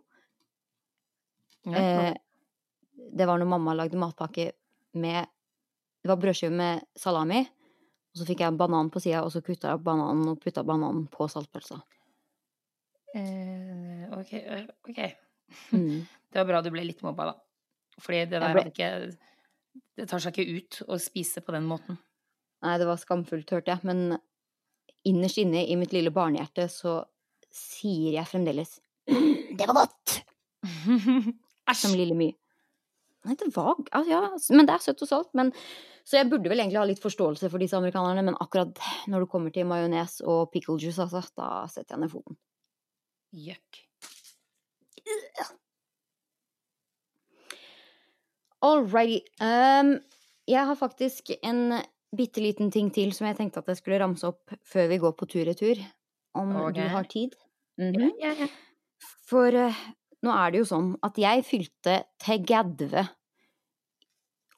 ja, 1.67 1.79
eh, 1.79 2.13
det 3.11 3.25
var 3.27 3.39
når 3.41 3.49
mamma 3.49 3.73
lagde 3.77 3.97
matpakke 3.99 4.51
med 4.99 5.25
Det 6.01 6.07
var 6.07 6.15
brødskive 6.21 6.51
med 6.55 6.81
salami, 6.95 7.41
og 7.43 8.17
så 8.21 8.25
fikk 8.25 8.39
jeg 8.45 8.55
banan 8.57 8.87
på 8.89 9.01
sida, 9.03 9.19
og 9.25 9.31
så 9.33 9.41
kutta 9.43 9.73
jeg 9.73 9.81
bananen 9.83 10.29
og 10.31 10.37
putta 10.39 10.63
bananen 10.63 11.07
på 11.11 11.27
saltpølsa. 11.27 11.81
eh, 13.15 14.05
ok, 14.19 14.33
eh, 14.33 14.65
ok. 14.89 14.99
Mm. 15.73 16.05
Det 16.31 16.37
var 16.39 16.45
bra 16.45 16.61
du 16.61 16.69
ble 16.71 16.83
litt 16.85 17.01
mobba, 17.01 17.25
da. 17.31 17.35
Fordi 17.99 18.19
det 18.29 18.39
der 18.39 18.53
ble- 18.55 18.67
ikke 18.69 18.89
Det 19.97 20.07
tar 20.07 20.21
seg 20.23 20.37
ikke 20.37 20.55
ut 20.57 20.77
å 20.87 20.97
spise 21.01 21.41
på 21.43 21.51
den 21.51 21.65
måten. 21.67 21.97
Nei, 22.63 22.77
det 22.79 22.87
var 22.87 22.99
skamfullt, 23.01 23.49
hørte 23.51 23.71
jeg, 23.73 23.83
men 23.87 24.17
innerst 25.07 25.37
inne 25.41 25.65
i 25.67 25.75
mitt 25.79 25.91
lille 25.95 26.11
barnehjerte 26.15 26.67
så 26.71 27.01
sier 27.51 28.13
jeg 28.19 28.27
fremdeles 28.29 28.77
«Mm, 29.09 29.55
Det 29.59 29.67
var 29.67 29.75
godt! 29.81 30.19
Som 31.79 31.95
lille 31.97 32.15
My. 32.17 32.29
Nei, 33.27 33.35
det 33.35 33.49
var 33.55 33.75
altså, 33.75 34.09
Ja, 34.09 34.21
men 34.55 34.67
det 34.67 34.75
er 34.75 34.83
søtt 34.83 35.03
og 35.03 35.09
salt. 35.09 35.31
Men, 35.37 35.51
så 36.07 36.19
jeg 36.19 36.29
burde 36.31 36.51
vel 36.51 36.61
egentlig 36.61 36.79
ha 36.79 36.85
litt 36.87 37.03
forståelse 37.03 37.49
for 37.51 37.61
disse 37.61 37.77
amerikanerne, 37.77 38.23
men 38.29 38.39
akkurat 38.39 38.79
når 39.11 39.25
det 39.25 39.31
kommer 39.33 39.53
til 39.55 39.67
majones 39.69 40.19
og 40.23 40.49
pickle 40.53 40.79
juice, 40.79 41.01
altså, 41.03 41.23
da 41.37 41.67
setter 41.71 41.97
jeg 41.97 42.05
ned 42.05 42.13
foten. 42.13 42.39
Jøkk. 43.35 43.83
Alrighty. 48.65 49.21
Um, 49.39 49.93
jeg 50.49 50.65
har 50.65 50.75
faktisk 50.75 51.31
en 51.43 51.79
bitte 52.15 52.41
liten 52.41 52.71
ting 52.73 52.89
til 52.93 53.13
som 53.15 53.27
jeg 53.29 53.37
tenkte 53.37 53.61
at 53.61 53.69
jeg 53.69 53.79
skulle 53.79 53.99
ramse 54.01 54.27
opp 54.27 54.55
før 54.67 54.89
vi 54.91 54.97
går 55.01 55.13
på 55.15 55.27
tur-retur. 55.29 55.83
Om 56.39 56.55
okay. 56.63 56.81
du 56.81 56.89
har 56.89 57.03
tid? 57.03 57.35
Mm 57.77 57.95
-hmm. 57.95 58.11
ja, 58.19 58.33
ja. 58.39 58.47
For 59.29 59.55
eh, 59.55 59.75
nå 60.25 60.33
er 60.35 60.51
det 60.51 60.59
jo 60.63 60.67
sånn 60.69 60.89
at 61.05 61.17
jeg 61.21 61.45
fylte 61.47 62.03
til 62.19 62.43
30 62.45 63.07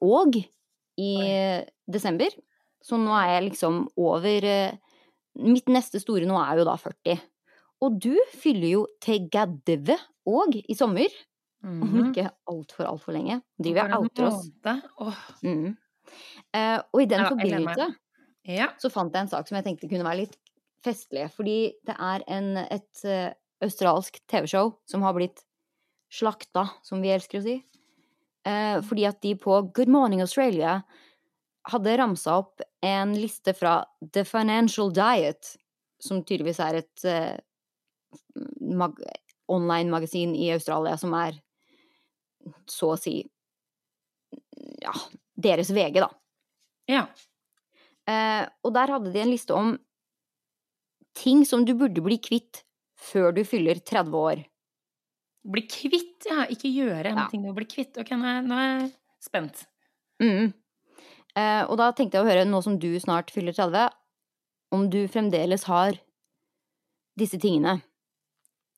og 0.02 0.38
i 1.00 1.12
Oi. 1.22 1.66
desember. 1.92 2.30
Så 2.82 2.98
nå 2.98 3.14
er 3.14 3.36
jeg 3.36 3.50
liksom 3.52 3.84
over 4.02 4.48
eh, 4.48 4.78
Mitt 5.40 5.70
neste 5.72 5.96
store 6.02 6.26
nå 6.28 6.36
er 6.42 6.58
jo 6.60 6.66
da 6.68 6.74
40. 6.76 7.14
Og 7.86 7.94
du 8.04 8.18
fyller 8.36 8.68
jo 8.74 8.82
til 9.02 9.30
30 9.32 9.94
og 10.28 10.58
i 10.60 10.76
sommer. 10.76 11.08
Om 11.64 11.88
Mhm. 11.88 12.10
ikke 12.10 12.26
altfor, 12.52 12.84
altfor 12.90 13.14
lenge. 13.16 13.38
Driver 13.62 13.88
jeg 13.88 13.98
outer 13.98 14.26
oss. 14.28 14.50
Oh. 15.00 15.16
Mm. 15.44 15.78
Eh, 16.54 16.82
og 16.94 17.02
i 17.02 17.06
den 17.06 17.20
Ja, 17.22 17.30
forbindelse 17.30 17.96
Ja. 18.46 18.68
så 18.78 18.90
fant 18.92 19.14
jeg 19.14 19.22
en 19.22 19.28
sak 19.30 19.48
som 19.48 19.56
jeg 19.56 19.64
tenkte 19.66 19.88
kunne 19.90 20.04
være 20.04 20.18
litt 20.26 20.36
festlig. 20.84 21.32
Fordi 21.32 21.72
det 21.86 21.96
er 21.98 22.24
en, 22.28 22.58
et, 22.58 23.06
uh, 23.06 23.32
australsk 23.62 24.20
TV-show 24.28 24.76
som 24.86 25.02
har 25.04 25.14
blitt 25.14 25.44
slakta, 26.12 26.68
som 26.84 27.02
vi 27.04 27.14
elsker 27.14 27.40
å 27.40 27.46
si. 27.46 27.58
Eh, 28.48 28.78
fordi 28.86 29.06
at 29.08 29.22
de 29.24 29.36
på 29.40 29.60
Good 29.76 29.92
Morning 29.92 30.24
Australia 30.24 30.82
hadde 31.70 31.98
ramsa 32.00 32.40
opp 32.42 32.64
en 32.82 33.14
liste 33.14 33.54
fra 33.54 33.82
The 34.02 34.24
Financial 34.26 34.90
Diet, 34.94 35.56
som 36.02 36.24
tydeligvis 36.26 36.62
er 36.64 36.80
et 36.82 37.06
eh, 37.06 37.38
mag 38.74 38.98
online-magasin 39.52 40.34
i 40.36 40.50
Australia 40.56 40.98
som 40.98 41.14
er 41.18 41.38
så 42.72 42.94
å 42.96 43.00
si 43.00 43.20
ja, 44.82 44.94
deres 45.38 45.70
VG, 45.74 46.02
da. 46.02 46.10
Ja. 46.90 47.06
Eh, 48.10 48.44
og 48.66 48.74
der 48.76 48.96
hadde 48.96 49.14
de 49.14 49.22
en 49.22 49.34
liste 49.34 49.56
om 49.56 49.76
ting 51.18 51.44
som 51.46 51.66
du 51.68 51.76
burde 51.78 52.02
bli 52.04 52.18
kvitt 52.24 52.64
før 53.02 53.36
du 53.36 53.44
fyller 53.46 53.82
30 53.84 54.18
år. 54.18 54.44
Bli 55.44 55.64
kvitt, 55.68 56.26
ja. 56.30 56.46
Ikke 56.54 56.70
gjøre 56.70 57.16
Ja. 57.16 57.28
ting 57.32 57.42
du 57.44 57.54
bli 57.54 57.66
kvitt. 57.66 57.98
Ok, 57.98 58.12
nå 58.14 58.26
er, 58.26 58.42
nå 58.46 58.56
er 58.62 58.80
jeg 58.82 58.92
spent. 59.20 59.66
Mm. 60.22 60.54
Eh, 61.36 61.64
og 61.66 61.78
da 61.78 61.92
tenkte 61.92 62.18
jeg 62.20 62.26
å 62.26 62.30
høre, 62.30 62.46
nå 62.46 62.62
som 62.64 62.78
du 62.78 62.92
snart 63.00 63.32
fyller 63.32 63.54
30, 63.54 63.90
om 64.72 64.90
du 64.90 65.08
fremdeles 65.08 65.64
har 65.66 65.94
disse 67.18 67.40
tingene. 67.42 67.82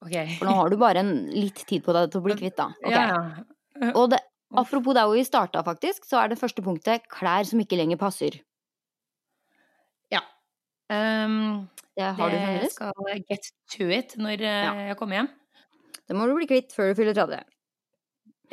Ok. 0.03 0.13
For 0.39 0.45
nå 0.47 0.53
har 0.55 0.69
du 0.69 0.77
bare 0.77 0.99
en 1.03 1.13
litt 1.31 1.65
tid 1.67 1.83
på 1.83 1.93
deg 1.93 2.11
til 2.11 2.21
å 2.21 2.23
bli 2.23 2.35
kvitt, 2.35 2.55
da. 2.57 2.69
Okay. 2.83 2.91
Ja, 2.91 3.43
ja. 3.81 3.91
Og 3.95 4.09
det, 4.11 4.19
apropos 4.53 4.93
der 4.95 5.05
hvor 5.09 5.15
vi 5.17 5.23
starta, 5.27 5.63
faktisk, 5.65 6.05
så 6.05 6.21
er 6.23 6.29
det 6.29 6.39
første 6.39 6.63
punktet 6.63 7.07
klær 7.09 7.43
som 7.45 7.59
ikke 7.59 7.77
lenger 7.79 7.97
passer. 7.97 8.39
ja. 10.11 10.21
Um, 10.89 11.69
Det 11.95 12.03
har 12.03 12.29
du 12.29 12.35
det 12.35 12.41
fremdeles. 12.43 12.73
skal 12.73 12.93
get 13.29 13.51
to 13.71 13.87
it 13.89 14.15
når 14.17 14.41
eh, 14.41 14.63
Ja. 14.63 14.73
jeg 14.89 14.97
kommer 14.97 15.15
hjem. 15.15 15.29
Det 16.13 16.19
må 16.19 16.27
du 16.29 16.35
bli 16.37 16.45
kvitt 16.45 16.73
før 16.75 16.91
du 16.91 16.99
fyller 17.01 17.15
30. 17.17 17.39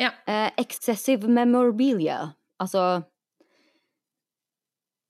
Ja. 0.01 0.11
Eh, 0.27 0.51
excessive 0.63 1.29
memorabilia. 1.29 2.31
Altså 2.61 3.05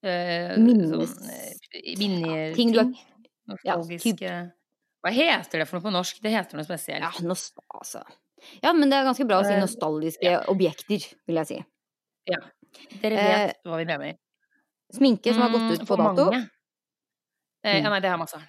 Eh, 0.03 0.55
Minnes- 0.57 1.11
Sånn 1.13 1.29
eh. 1.29 2.55
Ting 2.57 2.73
du 2.73 2.79
har- 2.79 3.59
Ja, 3.67 3.75
typ... 3.77 4.21
Hva 5.05 5.11
heter 5.13 5.59
det 5.61 5.67
for 5.69 5.77
noe 5.77 5.85
på 5.85 5.93
norsk? 5.93 6.23
Det 6.25 6.31
heter 6.33 6.57
noe 6.57 6.65
spesielt. 6.65 7.05
Ja, 7.05 7.11
nost 7.21 7.53
altså. 7.69 8.01
ja, 8.63 8.73
men 8.73 8.89
det 8.89 8.97
er 8.97 9.05
ganske 9.05 9.27
bra 9.29 9.43
å 9.43 9.45
si 9.45 9.53
Eh, 9.53 9.61
nostalgiske 9.61 10.33
objekter, 10.49 11.05
vil 11.29 11.37
jeg 11.43 11.47
si. 11.51 11.59
Ja. 12.33 12.39
Dere 13.03 13.13
Eh, 13.19 13.47
vet 13.47 13.57
hva 13.67 13.77
vi 13.77 13.85
mener. 13.85 14.17
Sminke 14.93 15.35
som 15.35 15.43
har 15.43 15.51
gått 15.51 15.73
ut 15.75 15.81
Mm, 15.85 15.87
på 15.87 15.97
dato. 16.01 16.33
Eh, 16.33 17.77
ja, 17.77 17.81
Mm. 17.85 17.91
nei, 17.91 18.01
det 18.01 18.09
har 18.11 18.17
masse. 18.19 18.41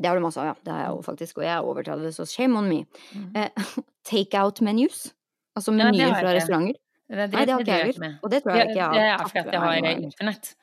Det 0.00 0.08
har 0.10 0.16
du 0.18 0.22
masse 0.24 0.40
av, 0.40 0.46
ja. 0.46 0.54
Det 0.64 0.72
har 0.72 0.80
jeg 0.84 0.90
jo 0.96 1.02
faktisk, 1.06 1.38
og 1.38 1.44
jeg 1.46 1.52
er 1.54 1.62
over 1.68 1.82
30, 1.86 2.12
så 2.16 2.24
shame 2.26 2.58
on 2.58 2.68
me. 2.68 2.80
Mm. 3.14 3.28
Eh, 3.36 3.48
take 4.10 4.34
out 4.40 4.60
menus. 4.60 5.12
Altså 5.56 5.70
menyer 5.72 6.10
fra 6.18 6.32
jeg 6.32 6.40
restauranter. 6.42 6.80
Det, 7.08 7.16
Nei, 7.34 7.44
det 7.46 7.52
har 7.52 7.60
ikke 7.60 7.70
jeg 7.70 7.86
jeg 7.86 7.94
heller. 7.94 8.14
Og 8.24 8.30
det 8.32 8.42
tror 8.42 8.56
jeg 8.56 8.68
ikke 8.70 8.80
jeg 8.80 8.84
har. 8.84 8.94
det 8.94 9.04
er 9.04 9.18
fordi 9.28 9.52
jeg 9.52 9.60
har 9.60 10.04
internett. 10.08 10.54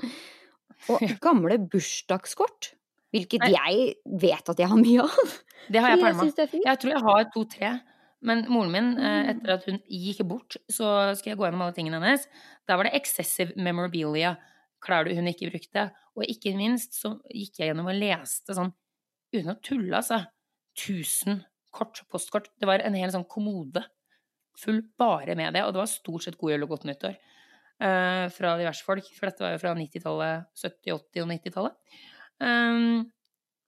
Og 0.90 1.02
gamle 1.20 1.58
bursdagskort. 1.70 2.70
Hvilket 3.10 3.42
Nei. 3.42 3.50
jeg 3.56 4.20
vet 4.22 4.50
at 4.52 4.60
jeg 4.62 4.70
har 4.70 4.78
mye 4.78 5.02
av. 5.02 5.32
Det 5.66 5.80
har 5.82 5.92
jeg 5.96 5.98
jeg 5.98 6.04
pælma. 6.06 6.26
fint. 6.46 6.64
Jeg 6.64 6.78
tror 6.82 6.92
jeg 6.94 7.02
har 7.08 7.24
to-tre. 7.34 7.72
Men 8.22 8.44
moren 8.52 8.70
min, 8.70 8.88
eh, 8.98 9.02
Mm. 9.24 9.28
etter 9.32 9.52
at 9.54 9.64
hun 9.64 9.78
gikk 9.88 10.20
bort, 10.28 10.56
så 10.70 11.16
skal 11.16 11.30
jeg 11.32 11.38
gå 11.38 11.44
gjennom 11.48 11.62
alle 11.64 11.72
tingene 11.72 11.96
hennes. 12.00 12.26
Da 12.68 12.76
var 12.76 12.84
det 12.84 12.94
excessive 12.94 13.52
memorabilia, 13.56 14.36
klær 14.82 15.06
du 15.06 15.14
hun 15.16 15.30
ikke 15.30 15.50
brukte. 15.52 15.88
Og 16.16 16.26
ikke 16.26 16.54
minst 16.56 16.96
så 16.98 17.14
gikk 17.28 17.60
jeg 17.60 17.70
gjennom 17.70 17.90
og 17.90 17.98
leste 17.98 18.56
sånn, 18.56 18.72
uten 19.34 19.54
å 19.54 19.58
tulle, 19.64 19.94
altså, 20.00 20.22
1000 20.78 21.42
kort, 21.74 22.02
postkort. 22.10 22.50
Det 22.58 22.68
var 22.68 22.82
en 22.84 22.96
hel 22.98 23.12
sånn 23.14 23.28
kommode 23.30 23.84
full 24.60 24.82
bare 24.98 25.36
med 25.38 25.54
det, 25.56 25.62
og 25.64 25.74
det 25.74 25.82
var 25.82 25.90
stort 25.90 26.26
sett 26.26 26.38
god 26.40 26.54
jul 26.54 26.66
og 26.66 26.74
godt 26.74 26.88
nyttår. 26.88 27.18
uh, 27.80 28.26
fra 28.34 28.56
diverse 28.60 28.84
folk, 28.84 29.06
for 29.16 29.30
dette 29.30 29.44
var 29.44 29.54
jo 29.54 29.60
fra 29.62 29.70
90-tallet, 29.78 30.50
70-, 30.60 30.98
80- 30.98 31.22
og 31.22 31.30
90-tallet. 31.30 31.78
Um, 32.40 33.06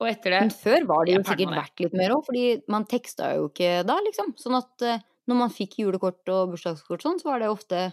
og 0.03 0.09
etter 0.11 0.35
det 0.35 0.41
Men 0.43 0.53
før 0.57 0.87
var 0.91 1.07
det 1.07 1.15
jo 1.15 1.23
sikkert 1.29 1.55
verdt 1.55 1.83
litt 1.85 1.97
mer 1.97 2.15
òg, 2.17 2.25
fordi 2.27 2.45
man 2.73 2.89
teksta 2.91 3.31
jo 3.39 3.47
ikke 3.49 3.71
da, 3.89 3.97
liksom. 4.05 4.35
Sånn 4.41 4.59
at 4.59 4.85
uh, 4.85 5.05
når 5.31 5.39
man 5.39 5.55
fikk 5.55 5.79
julekort 5.81 6.33
og 6.35 6.53
bursdagskort 6.53 7.05
sånn, 7.07 7.21
så 7.23 7.31
var 7.31 7.41
det 7.41 7.53
ofte 7.53 7.87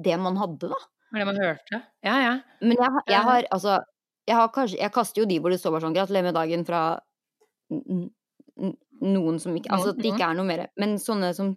det 0.00 0.16
man 0.18 0.40
hadde, 0.40 0.72
da. 0.72 0.80
Var 1.10 1.22
det 1.22 1.26
man 1.30 1.40
hørte. 1.42 1.82
Ja, 2.06 2.16
ja. 2.22 2.34
Men 2.60 2.76
jeg, 2.78 3.02
jeg 3.10 3.22
har 3.26 3.46
altså 3.50 3.78
jeg, 4.28 4.36
har 4.36 4.50
kanskje, 4.54 4.78
jeg 4.78 4.92
kaster 4.94 5.22
jo 5.22 5.26
de 5.26 5.38
hvor 5.42 5.50
det 5.50 5.58
står 5.60 5.74
bare 5.74 5.84
sånn 5.86 5.94
'gratulerer 5.96 6.28
med 6.28 6.36
dagen' 6.36 6.66
fra 6.66 6.82
noen 9.00 9.40
som 9.40 9.56
ikke 9.56 9.72
Altså 9.72 9.94
at 9.94 10.00
det 10.02 10.12
ikke 10.12 10.28
er 10.28 10.36
noe 10.38 10.48
mer. 10.48 10.66
Men 10.80 10.98
sånne 11.00 11.32
som 11.36 11.54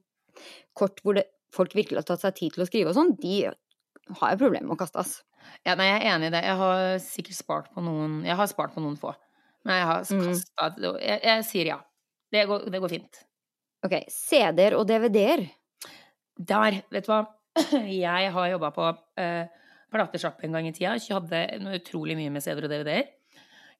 kort 0.77 1.01
hvor 1.03 1.17
det, 1.19 1.25
folk 1.53 1.75
virkelig 1.77 2.01
har 2.01 2.07
tatt 2.07 2.23
seg 2.23 2.37
tid 2.39 2.55
til 2.55 2.63
å 2.65 2.69
skrive 2.69 2.93
og 2.93 2.97
sånn, 2.97 3.13
de 3.21 3.35
har 4.19 4.33
jeg 4.33 4.41
problemer 4.41 4.67
med 4.69 4.75
å 4.77 4.79
kaste, 4.79 4.99
ass. 4.99 5.19
Ja, 5.67 5.75
nei, 5.75 5.89
jeg 5.89 5.99
er 6.01 6.15
enig 6.15 6.29
i 6.29 6.33
det. 6.33 6.41
Jeg 6.47 6.55
har 6.59 6.81
sikkert 7.03 7.37
spart 7.37 7.69
på 7.75 7.83
noen 7.83 8.21
Jeg 8.23 8.35
har 8.39 8.47
spart 8.47 8.73
på 8.75 8.83
noen 8.83 8.95
få. 8.99 9.13
Men 9.67 9.79
jeg 9.79 9.87
har 9.87 10.01
Mm. 10.03 10.99
jeg, 10.99 11.19
jeg 11.23 11.45
sier 11.45 11.65
ja. 11.65 11.79
Det 12.31 12.47
går, 12.47 12.69
det 12.71 12.79
går 12.81 12.89
fint. 12.89 13.23
Ok, 13.85 13.93
CD-er 14.09 14.75
og 14.75 14.87
DVD-er. 14.87 15.45
Der, 16.39 16.81
vet 16.91 17.05
du 17.05 17.11
hva. 17.11 17.27
Jeg 17.55 18.31
har 18.33 18.47
jobba 18.49 18.69
på 18.73 18.85
eh, 19.21 19.45
platesjappe 19.93 20.47
en 20.47 20.55
gang 20.57 20.67
i 20.69 20.73
tida. 20.73 20.95
Jeg 20.97 21.13
hadde 21.19 21.43
noe 21.61 21.77
utrolig 21.77 22.15
mye 22.17 22.31
med 22.33 22.41
CD-er 22.45 22.65
og 22.65 22.71
DVD-er. 22.73 23.11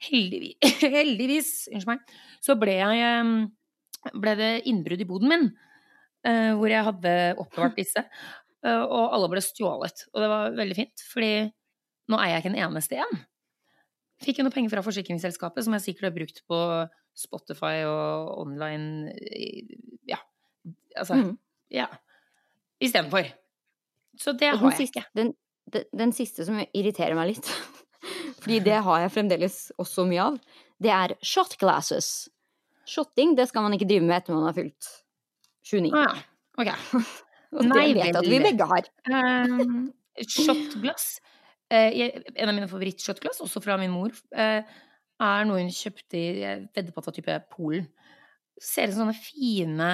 Heldigvis, 0.04 0.80
heldigvis 0.98 1.52
unnskyld 1.72 1.90
meg, 1.94 2.16
så 2.44 2.56
ble, 2.60 2.76
jeg, 2.76 4.14
ble 4.20 4.34
det 4.40 4.52
innbrudd 4.70 5.02
i 5.06 5.08
boden 5.10 5.32
min. 5.32 5.46
eh, 6.28 6.52
hvor 6.60 6.70
jeg 6.72 6.86
hadde 6.90 7.14
oppbevart 7.42 7.78
disse. 7.80 8.04
eh, 8.66 8.84
og 8.84 9.14
alle 9.16 9.30
ble 9.34 9.42
stjålet. 9.44 10.06
Og 10.14 10.22
det 10.24 10.30
var 10.32 10.58
veldig 10.60 10.78
fint, 10.78 11.06
fordi 11.12 11.34
nå 12.12 12.20
er 12.20 12.34
jeg 12.34 12.44
ikke 12.44 12.52
en 12.54 12.62
eneste 12.68 13.00
en. 13.00 13.22
Fikk 14.24 14.40
jo 14.40 14.46
noe 14.46 14.54
penger 14.56 14.72
fra 14.76 14.84
forsikringsselskapet 14.86 15.66
som 15.66 15.74
jeg 15.76 15.84
sikkert 15.88 16.10
har 16.12 16.16
brukt 16.16 16.44
på 16.48 16.60
Spotify 17.18 17.82
og 17.88 18.30
online 18.46 19.14
eh, 19.18 19.74
Ja. 20.14 20.20
Altså, 21.00 21.18
Mm. 21.18 21.34
ja. 21.74 21.88
Istedenfor. 22.84 23.26
Så 24.20 24.36
det 24.38 24.52
har 24.54 24.76
jeg 24.78 24.90
ikke. 24.90 25.06
den, 25.18 25.34
den, 25.74 25.88
den 25.96 26.14
siste 26.16 26.46
som 26.46 26.60
irriterer 26.66 27.18
meg 27.18 27.34
litt, 27.34 27.50
fordi 28.42 28.60
det 28.66 28.82
har 28.86 29.04
jeg 29.06 29.14
fremdeles 29.16 29.58
også 29.82 30.06
mye 30.10 30.30
av, 30.32 30.38
det 30.84 30.94
er 30.94 31.16
shot 31.26 31.58
glasses. 31.62 32.30
Shotting 32.90 33.38
det 33.38 33.48
skal 33.50 33.66
man 33.66 33.76
ikke 33.78 33.88
drive 33.90 34.06
med 34.06 34.18
etter 34.18 34.36
man 34.36 34.50
har 34.50 34.58
fylt 34.58 34.90
29. 35.70 35.94
Ah, 35.96 36.20
ok. 36.60 36.74
Og 37.54 37.70
det 37.70 37.78
vet 37.78 38.00
jeg 38.02 38.16
at 38.18 38.28
vi 38.28 38.40
begge 38.42 38.66
har. 38.68 38.88
Um, 39.08 39.92
shotglass. 40.18 41.20
Eh, 41.74 42.10
en 42.36 42.50
av 42.50 42.56
mine 42.56 42.70
favorittshotglass, 42.70 43.42
også 43.46 43.62
fra 43.64 43.78
min 43.82 43.94
mor, 43.94 44.14
eh, 44.36 44.66
er 45.24 45.46
noe 45.48 45.62
hun 45.62 45.72
kjøpte 45.74 46.20
i 46.20 46.26
vedder 46.74 46.92
på 46.94 47.04
at 47.04 47.16
type 47.16 47.38
Polen. 47.54 47.88
Ser 48.62 48.90
ut 48.90 48.96
som 48.96 49.08
sånne 49.08 49.18
fine 49.18 49.88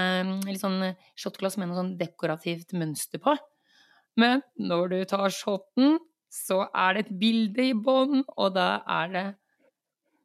litt 0.47 0.61
sånn 0.61 0.81
shotglass 1.19 1.57
med 1.59 1.69
noe 1.69 1.79
sånn 1.79 1.93
dekorativt 1.99 2.73
mønster 2.75 3.21
på. 3.23 3.35
Men 4.19 4.43
når 4.59 4.91
du 4.93 4.97
tar 5.09 5.31
shoten, 5.33 5.97
så 6.29 6.63
er 6.77 6.97
det 6.97 7.05
et 7.07 7.13
bilde 7.21 7.69
i 7.71 7.73
bånn, 7.73 8.23
og 8.37 8.51
da 8.57 8.67
er 8.99 9.13
det 9.15 9.25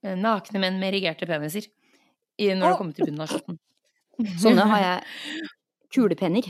eh, 0.04 0.16
nakne 0.20 0.60
menn 0.60 0.80
med 0.82 0.90
erigerte 0.92 1.28
peniser 1.30 1.70
når 2.34 2.50
det 2.50 2.72
du 2.74 2.78
kommer 2.80 2.96
til 2.96 3.06
bunnen 3.08 3.22
av 3.24 3.30
shoten. 3.30 3.60
Sånne 4.42 4.66
har 4.70 4.82
jeg 4.82 5.48
kulepenner. 5.94 6.48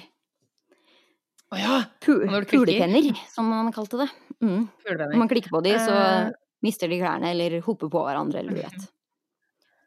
Å 1.53 1.61
ja! 1.61 1.77
Kulepenner, 2.03 3.11
som 3.31 3.47
man 3.53 3.71
kalte 3.75 4.01
det. 4.01 4.09
Mm. 4.43 4.65
Når 4.89 5.21
man 5.21 5.31
klikker 5.31 5.53
på 5.55 5.61
de, 5.65 5.77
så 5.79 5.93
Eh. 5.95 6.33
mister 6.65 6.89
de 6.89 6.97
klærne 6.99 7.31
eller 7.31 7.61
hopper 7.63 7.91
på 7.93 8.03
hverandre, 8.07 8.41
eller 8.41 8.57
du 8.57 8.63
vet. 8.65 8.87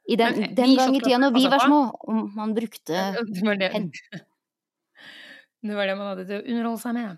I 0.08 0.16
den, 0.16 0.44
eh, 0.44 0.54
den 0.56 0.76
gang 0.78 0.96
i 0.96 1.02
tida 1.02 1.18
når 1.20 1.34
vi 1.36 1.48
var 1.52 1.60
små, 1.66 1.82
om 2.08 2.22
man 2.38 2.54
brukte 2.56 2.94
penn. 3.74 3.90
det 5.68 5.76
var 5.76 5.90
det 5.90 5.98
man 5.98 6.14
hadde 6.14 6.28
til 6.30 6.40
å 6.40 6.46
underholde 6.46 6.82
seg 6.86 6.96
med. 6.96 7.18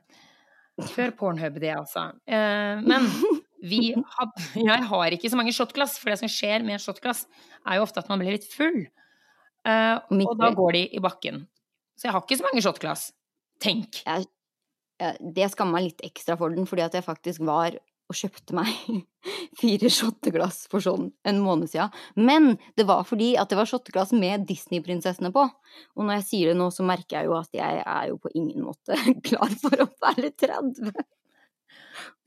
Før 0.88 1.14
Pornhub, 1.20 1.60
det 1.62 1.74
altså. 1.76 2.10
Eh, 2.30 2.82
men 2.86 3.08
vi 3.66 3.92
had, 4.16 4.34
jeg 4.56 4.88
har 4.92 5.16
ikke 5.16 5.32
så 5.32 5.40
mange 5.40 5.54
shotglass, 5.56 5.98
for 6.00 6.14
det 6.14 6.20
som 6.22 6.32
skjer 6.32 6.66
med 6.68 6.82
shotglass, 6.84 7.26
er 7.66 7.80
jo 7.80 7.86
ofte 7.86 8.04
at 8.04 8.10
man 8.12 8.22
blir 8.22 8.38
litt 8.38 8.48
full. 8.52 8.86
Eh, 9.68 9.96
og 9.98 10.36
da 10.40 10.52
går 10.56 10.78
de 10.78 10.84
i 10.96 11.04
bakken. 11.04 11.44
Så 12.00 12.08
jeg 12.08 12.16
har 12.16 12.24
ikke 12.24 12.40
så 12.40 12.48
mange 12.48 12.64
shotglass. 12.64 13.10
Tenk. 13.60 14.02
jeg, 14.06 14.30
jeg, 15.02 15.32
Det 15.36 15.50
skammer 15.52 15.80
meg 15.80 15.90
litt 15.90 16.06
ekstra 16.08 16.38
for 16.40 16.56
den, 16.56 16.68
fordi 16.70 16.86
at 16.86 16.96
jeg 16.96 17.08
faktisk 17.08 17.44
var 17.48 17.76
og 18.10 18.18
kjøpte 18.18 18.56
meg 18.58 18.72
fire 19.60 19.92
shotteglass 19.94 20.64
for 20.72 20.84
sånn 20.84 21.12
en 21.30 21.42
måned 21.44 21.70
siden. 21.72 21.94
Men 22.18 22.56
det 22.80 22.88
var 22.90 23.06
fordi 23.08 23.36
at 23.40 23.52
det 23.52 23.60
var 23.60 23.70
shotteglass 23.70 24.14
med 24.18 24.48
Disney-prinsessene 24.50 25.32
på. 25.36 25.46
Og 25.46 26.04
når 26.04 26.20
jeg 26.20 26.28
sier 26.32 26.52
det 26.52 26.60
nå, 26.60 26.72
så 26.74 26.86
merker 26.88 27.20
jeg 27.20 27.30
jo 27.30 27.38
at 27.38 27.54
jeg 27.56 27.84
er 27.86 28.10
jo 28.12 28.20
på 28.22 28.34
ingen 28.34 28.66
måte 28.66 28.98
klar 29.30 29.54
for 29.62 29.86
å 29.86 29.90
være 30.02 30.34
30. 30.34 30.94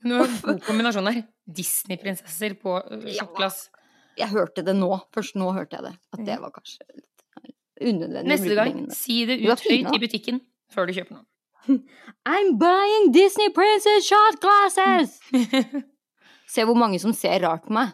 Nå 0.07 0.19
er 0.19 0.27
det 0.27 0.35
en 0.35 0.43
god 0.47 0.65
kombinasjon 0.67 1.09
her. 1.11 1.23
Disney-prinsesser 1.59 2.55
på 2.59 2.77
shotteglass. 2.87 3.65
Ja. 3.67 3.79
Jeg 4.23 4.29
hørte 4.35 4.63
det 4.65 4.75
nå. 4.77 4.91
Først 5.15 5.35
nå 5.39 5.49
hørte 5.55 5.79
jeg 5.79 5.89
det. 5.89 5.93
At 6.13 6.25
det 6.27 6.39
var 6.41 6.53
kanskje 6.53 6.85
litt 6.93 7.53
unødvendig. 7.81 8.23
å 8.23 8.29
Neste 8.29 8.57
gang, 8.59 8.81
si 8.93 9.23
det 9.27 9.39
ut 9.41 9.63
høyt 9.67 9.95
i 9.95 10.01
butikken 10.05 10.43
før 10.73 10.89
du 10.89 10.95
kjøper 10.95 11.17
noe. 11.17 11.25
I'm 11.67 12.57
buying 12.59 13.11
Disney 13.15 13.49
Princess 13.55 14.05
shot 14.07 14.39
glasses! 14.43 15.19
Se 16.53 16.65
hvor 16.67 16.77
mange 16.77 16.99
som 17.01 17.13
ser 17.17 17.39
rart 17.43 17.65
på 17.65 17.73
meg. 17.73 17.93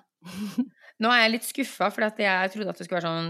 Nå 1.00 1.12
er 1.14 1.22
jeg 1.24 1.32
litt 1.38 1.48
skuffa, 1.48 1.88
for 1.94 2.04
jeg 2.10 2.52
trodde 2.54 2.74
at 2.74 2.80
det 2.82 2.88
skulle 2.88 3.00
være 3.00 3.08
sånn 3.08 3.30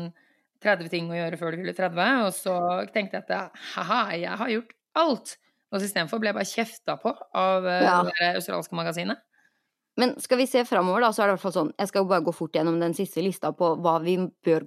30 0.65 0.89
ting 0.91 1.11
å 1.11 1.15
gjøre 1.19 1.37
før 1.39 1.53
du 1.55 1.59
fyller 1.61 1.75
30, 1.77 2.23
og 2.25 2.33
så 2.35 2.55
tenkte 2.95 3.19
jeg 3.19 3.27
at 3.29 3.59
haha, 3.75 3.99
jeg 4.17 4.39
har 4.41 4.49
gjort 4.55 4.73
alt. 4.99 5.35
Og 5.69 5.83
istedenfor 5.85 6.19
ble 6.23 6.31
jeg 6.31 6.37
bare 6.39 6.49
kjefta 6.49 6.95
på 6.99 7.11
av 7.37 7.67
eh, 7.69 7.83
Ja. 7.85 7.99
det 8.07 8.31
australske 8.39 8.73
magasinet. 8.79 9.21
Men 9.99 10.15
skal 10.23 10.39
vi 10.41 10.47
se 10.49 10.63
framover, 10.65 11.03
da, 11.05 11.11
så 11.13 11.21
er 11.21 11.27
det 11.29 11.33
i 11.33 11.35
hvert 11.35 11.43
fall 11.43 11.53
sånn 11.57 11.71
Jeg 11.77 11.89
skal 11.91 12.05
bare 12.07 12.23
gå 12.23 12.31
fort 12.33 12.55
gjennom 12.55 12.77
den 12.79 12.93
siste 12.97 13.21
lista 13.21 13.51
på 13.53 13.73
hva 13.83 13.97
vi 14.01 14.15
bør 14.47 14.65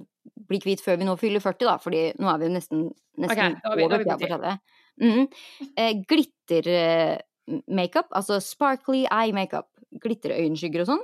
bli 0.51 0.59
kvitt 0.63 0.83
før 0.85 0.99
vi 1.01 1.07
nå 1.09 1.17
fyller 1.19 1.43
40, 1.43 1.67
da. 1.67 1.75
Fordi 1.83 2.03
nå 2.21 2.29
er 2.31 2.39
vi 2.43 2.51
nesten, 2.53 2.87
nesten 3.19 3.57
okay, 3.59 3.77
vi- 3.81 3.87
over 3.89 4.05
tida 4.05 4.19
for 4.21 4.35
30. 4.37 4.59
Mhm. 5.01 5.29
eh, 5.77 5.93
Glitter-makeup, 6.09 8.09
altså 8.13 8.41
sparkly 8.43 9.07
eye 9.11 9.33
makeup. 9.33 9.69
Glitterøyenskygger 10.03 10.81
og 10.85 10.89
sånn. 10.93 11.03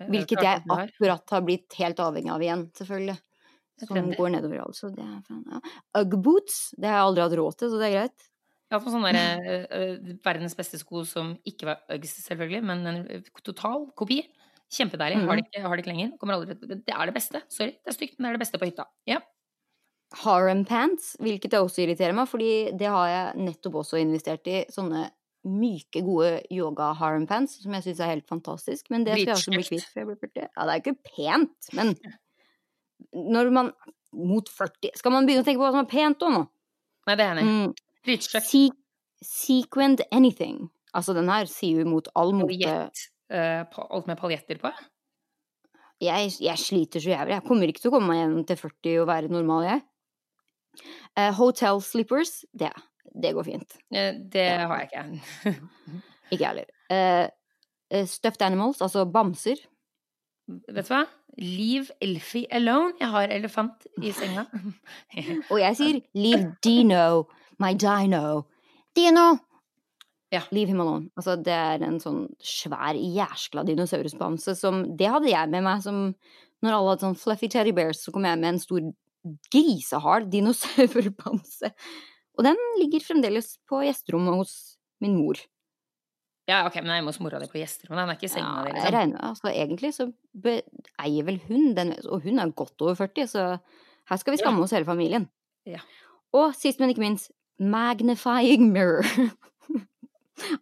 Eh, 0.00 0.08
Hvilket 0.10 0.42
jeg 0.42 0.62
akkurat 0.68 1.30
har 1.34 1.42
blitt 1.44 1.72
helt 1.80 2.00
avhengig 2.00 2.32
av 2.32 2.40
igjen, 2.44 2.66
selvfølgelig. 2.76 3.18
Som 3.80 4.10
går 4.12 4.30
nedover, 4.34 4.58
altså. 4.66 4.90
Det 4.94 5.02
er 5.04 5.20
fan, 5.24 5.44
ja. 5.48 5.60
Ugg-boots, 6.02 6.74
det 6.76 6.88
har 6.90 6.98
jeg 6.98 7.06
aldri 7.08 7.22
hatt 7.24 7.38
råd 7.40 7.54
til, 7.60 7.68
så 7.72 7.76
det 7.80 7.86
er 7.88 7.96
greit. 7.98 8.26
Ja, 8.70 8.78
for 8.78 8.90
sånne 8.92 9.12
der, 9.16 9.40
eh, 9.50 9.64
eh, 9.72 9.96
verdens 10.24 10.54
beste 10.58 10.78
sko 10.80 10.96
som 11.08 11.26
ikke 11.48 11.66
var 11.70 11.80
Uggs, 11.96 12.12
selvfølgelig, 12.26 12.60
men 12.64 12.78
en 12.86 13.00
eh, 13.08 13.22
total 13.44 13.88
kopi. 13.96 14.18
Kjempedeilig. 14.70 15.24
Har 15.26 15.34
det 15.36 15.44
ikke, 15.48 15.60
har 15.64 15.72
det 15.76 15.82
ikke 15.82 15.90
lenger. 15.90 16.10
Kommer 16.20 16.34
aldri, 16.36 16.54
det 16.60 16.94
er 16.94 17.04
det 17.10 17.14
beste. 17.16 17.40
Sorry, 17.50 17.72
det 17.82 17.90
er 17.90 17.96
stygt, 17.96 18.14
men 18.18 18.28
det 18.28 18.30
er 18.30 18.36
det 18.38 18.44
beste 18.44 18.58
på 18.62 18.68
hytta. 18.68 18.84
Ja. 19.10 19.18
Harem 20.24 20.64
pants, 20.66 21.12
hvilket 21.22 21.52
jeg 21.54 21.62
også 21.62 21.84
irriterer 21.84 22.12
meg, 22.18 22.26
fordi 22.28 22.72
det 22.76 22.88
har 22.90 23.06
jeg 23.08 23.44
nettopp 23.46 23.76
også 23.84 24.00
investert 24.02 24.46
i. 24.50 24.64
Sånne 24.74 25.04
myke, 25.46 26.02
gode 26.04 26.42
yoga-harem 26.52 27.26
pants, 27.30 27.60
som 27.62 27.72
jeg 27.78 27.86
syns 27.86 28.00
er 28.04 28.10
helt 28.16 28.26
fantastisk. 28.28 28.90
Men 28.90 29.04
det 29.06 29.14
skal 29.14 29.30
jeg 29.30 29.36
også 29.38 29.54
bli 29.54 29.62
kvitt 29.68 29.86
før 29.92 30.02
jeg 30.02 30.08
blir 30.10 30.18
40. 30.26 30.48
Ja, 30.56 30.66
det 30.66 30.74
er 30.74 30.82
ikke 30.82 30.96
pent, 31.14 31.70
men 31.78 31.94
når 33.14 33.50
man 33.54 33.72
Mot 34.12 34.48
40 34.50 34.90
Skal 34.98 35.12
man 35.14 35.22
begynne 35.24 35.44
å 35.44 35.46
tenke 35.46 35.60
på 35.60 35.68
hva 35.68 35.70
som 35.70 35.84
er 35.84 35.88
pent 35.92 36.22
òg 36.26 36.32
nå? 36.34 36.40
Nei, 37.06 37.14
det 37.14 37.24
er 37.24 37.36
enig. 37.36 37.44
Mm, 37.46 37.74
Dritstygt. 38.08 38.48
se 38.50 38.62
sequined 39.22 40.02
anything. 40.10 40.64
Altså, 40.92 41.14
den 41.14 41.28
her 41.30 41.46
sier 41.46 41.78
jo 41.78 41.84
imot 41.86 42.08
all 42.18 42.32
mote 42.34 42.72
pa- 43.70 43.86
alt 43.86 44.08
med 44.10 44.18
paljetter 44.18 44.58
på. 44.58 44.72
jeg, 46.02 46.32
jeg 46.42 46.58
sliter 46.58 46.98
så 47.04 47.12
jævlig. 47.14 47.36
Jeg 47.38 47.44
kommer 47.46 47.70
ikke 47.70 47.80
til 47.84 47.92
å 47.92 47.94
komme 47.94 48.10
meg 48.10 48.18
gjennom 48.24 48.44
til 48.50 48.58
40 48.58 48.98
og 49.04 49.08
være 49.12 49.30
normal, 49.30 49.62
jeg. 49.68 49.82
Eh, 51.18 51.32
hotel 51.34 51.80
slippers, 51.82 52.44
det, 52.52 52.70
det 53.22 53.34
går 53.34 53.46
fint. 53.48 53.76
Eh, 53.94 54.14
det 54.32 54.48
har 54.60 54.84
jeg 54.84 54.90
ikke. 54.90 55.60
Ikke 56.30 56.44
jeg 56.44 56.48
heller. 56.48 56.68
Eh, 57.90 58.06
stuffed 58.06 58.42
animals, 58.46 58.80
altså 58.80 59.04
bamser. 59.04 59.58
Vet 60.70 60.86
du 60.86 60.92
hva? 60.92 61.04
Leave 61.38 61.90
Elfie 62.02 62.46
alone. 62.54 62.94
Jeg 63.00 63.10
har 63.10 63.34
elefant 63.34 63.86
i 64.02 64.12
senga. 64.14 64.44
Og 65.50 65.60
jeg 65.60 65.78
sier 65.78 66.00
leave 66.22 66.54
Dino, 66.64 67.24
my 67.62 67.74
dino. 67.74 68.42
Dino! 68.96 69.28
Ja. 70.30 70.44
Leave 70.54 70.70
him 70.70 70.80
alone. 70.80 71.10
Altså, 71.18 71.34
det 71.42 71.54
er 71.54 71.82
en 71.82 71.98
sånn 72.02 72.28
svær 72.38 72.94
jæskla 72.94 73.64
dinosaurusbamse 73.66 74.54
som 74.58 74.84
Det 74.98 75.08
hadde 75.10 75.30
jeg 75.32 75.50
med 75.50 75.66
meg 75.66 75.82
som 75.82 76.12
Når 76.62 76.76
alle 76.76 76.92
hadde 76.92 77.06
sånn 77.08 77.18
fluffy 77.18 77.48
teddy 77.50 77.72
bears, 77.74 78.04
så 78.04 78.12
kom 78.14 78.26
jeg 78.28 78.38
med 78.38 78.52
en 78.52 78.62
stor 78.62 78.84
grisehard 79.52 80.30
dinosaurbamse. 80.32 81.72
Og 82.38 82.46
den 82.46 82.60
ligger 82.80 83.04
fremdeles 83.04 83.54
på 83.68 83.82
gjesterommet 83.84 84.38
hos 84.40 84.54
min 85.02 85.16
mor. 85.18 85.40
Ja, 86.48 86.64
ok, 86.66 86.80
men 86.80 86.90
jeg 86.90 86.96
er 86.96 87.00
hjemme 87.00 87.12
hos 87.12 87.20
mora 87.22 87.38
di 87.38 87.48
på 87.50 87.60
gjesterommet. 87.60 88.00
Den 88.00 88.12
er 88.12 88.18
ikke 88.18 88.26
i 88.26 88.32
senga 88.32 88.48
Ja, 88.48 88.62
di, 88.62 88.70
jeg 88.70 88.78
liksom. 88.78 88.96
regner 88.96 89.26
altså 89.28 89.50
Egentlig 89.52 89.90
så 89.94 90.06
eier 91.04 91.26
vel 91.28 91.38
hun 91.46 91.74
den, 91.76 91.92
og 92.08 92.24
hun 92.24 92.40
er 92.42 92.54
godt 92.56 92.86
over 92.86 92.96
40, 92.98 93.28
så 93.30 93.44
her 94.10 94.20
skal 94.22 94.34
vi 94.34 94.40
skamme 94.40 94.64
oss 94.64 94.74
hele 94.74 94.88
familien. 94.88 95.28
Ja. 95.68 95.82
Og 96.34 96.54
sist, 96.58 96.80
men 96.80 96.90
ikke 96.90 97.04
minst, 97.04 97.30
magnifying 97.60 98.70
mirror. 98.72 99.06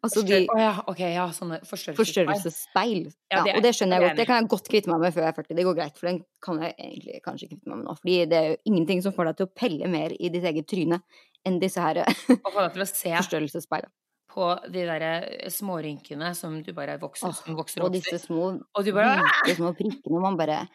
altså 0.05 0.22
de 0.26 0.41
Å 0.49 0.59
ja, 0.61 0.72
ok, 0.91 1.01
ja, 1.14 1.26
sånne 1.37 1.61
forstørrelsesspeil. 1.68 3.12
Ja, 3.33 3.43
det 3.45 3.53
er- 3.53 3.57
og 3.59 3.62
det 3.62 3.72
skjønner 3.76 3.99
jeg 4.01 4.09
godt. 4.09 4.16
Det 4.16 4.26
kan 4.26 4.41
jeg 4.43 4.49
godt 4.53 4.68
kvitte 4.72 4.89
meg 4.93 5.01
med 5.01 5.14
før 5.14 5.22
jeg 5.26 5.29
er 5.33 5.37
40. 5.43 5.57
Det 5.57 5.64
går 5.68 5.76
greit, 5.79 5.97
for 5.99 6.07
den 6.11 6.20
kan 6.43 6.61
jeg 6.62 6.74
egentlig 6.79 7.22
kanskje 7.24 7.49
kvitte 7.53 7.66
meg 7.70 7.76
med 7.79 7.87
nå. 7.87 7.97
Fordi 8.01 8.16
det 8.29 8.39
er 8.43 8.49
jo 8.51 8.57
ingenting 8.72 9.03
som 9.03 9.12
får 9.16 9.24
deg 9.31 9.37
til 9.37 9.47
å 9.47 9.55
pelle 9.55 9.89
mer 9.89 10.11
i 10.18 10.29
ditt 10.29 10.45
eget 10.45 10.66
tryne 10.68 11.01
enn 11.47 11.59
disse 11.62 11.81
her 11.81 12.03
forstørrelsesspeilene. 12.76 13.91
på 14.29 14.45
de 14.70 14.83
der 14.87 15.05
smårynkene 15.51 16.35
som 16.37 16.61
du 16.62 16.72
bare 16.76 16.99
vokser, 17.01 17.33
som 17.35 17.57
vokser 17.57 17.81
og 17.81 17.89
Og 17.89 17.93
disse 17.97 18.18
små 18.26 18.61
Og 18.76 18.85
du 18.85 18.93
bare 18.93 19.22
hvite 19.24 19.57
små 19.57 19.72
prikkene, 19.74 20.16
og 20.16 20.22
man 20.22 20.37
bare 20.37 20.68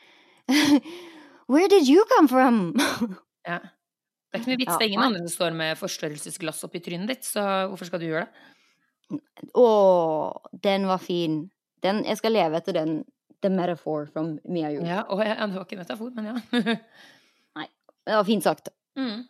Where 1.48 1.68
did 1.68 1.88
you 1.88 2.04
come 2.10 2.28
from? 2.28 2.74
Ja. 3.48 3.60
Det 4.34 4.40
er 4.40 4.42
ikke 4.42 4.50
noe 4.54 4.58
vits. 4.64 4.78
Det 4.80 4.82
er 4.82 4.90
ingen 4.90 5.04
andre 5.06 5.20
som 5.28 5.34
står 5.36 5.54
med 5.54 5.78
forstørrelsesglass 5.78 6.64
oppi 6.66 6.80
trynet 6.82 7.08
ditt, 7.12 7.24
så 7.28 7.44
hvorfor 7.70 7.86
skal 7.86 8.00
du 8.02 8.08
gjøre 8.08 8.26
det? 8.26 8.32
Å, 9.60 9.68
den 10.64 10.88
var 10.90 11.02
fin. 11.04 11.44
Den, 11.84 12.04
jeg 12.08 12.20
skal 12.20 12.36
leve 12.36 12.60
etter 12.62 12.78
den 12.78 13.02
The 13.44 13.52
Metaphor 13.52 14.06
from 14.14 14.38
Mia 14.48 14.70
Jul. 14.72 14.86
Ja, 14.88 15.02
og 15.12 15.20
jeg, 15.26 15.36
det 15.36 15.58
var 15.58 15.66
ikke 15.68 15.80
metafor, 15.82 16.12
men 16.16 16.30
ja. 16.32 16.36
Nei. 17.60 17.68
Det 18.08 18.18
var 18.20 18.28
fint 18.28 18.46
sagt. 18.46 18.72
mm. 19.00 19.22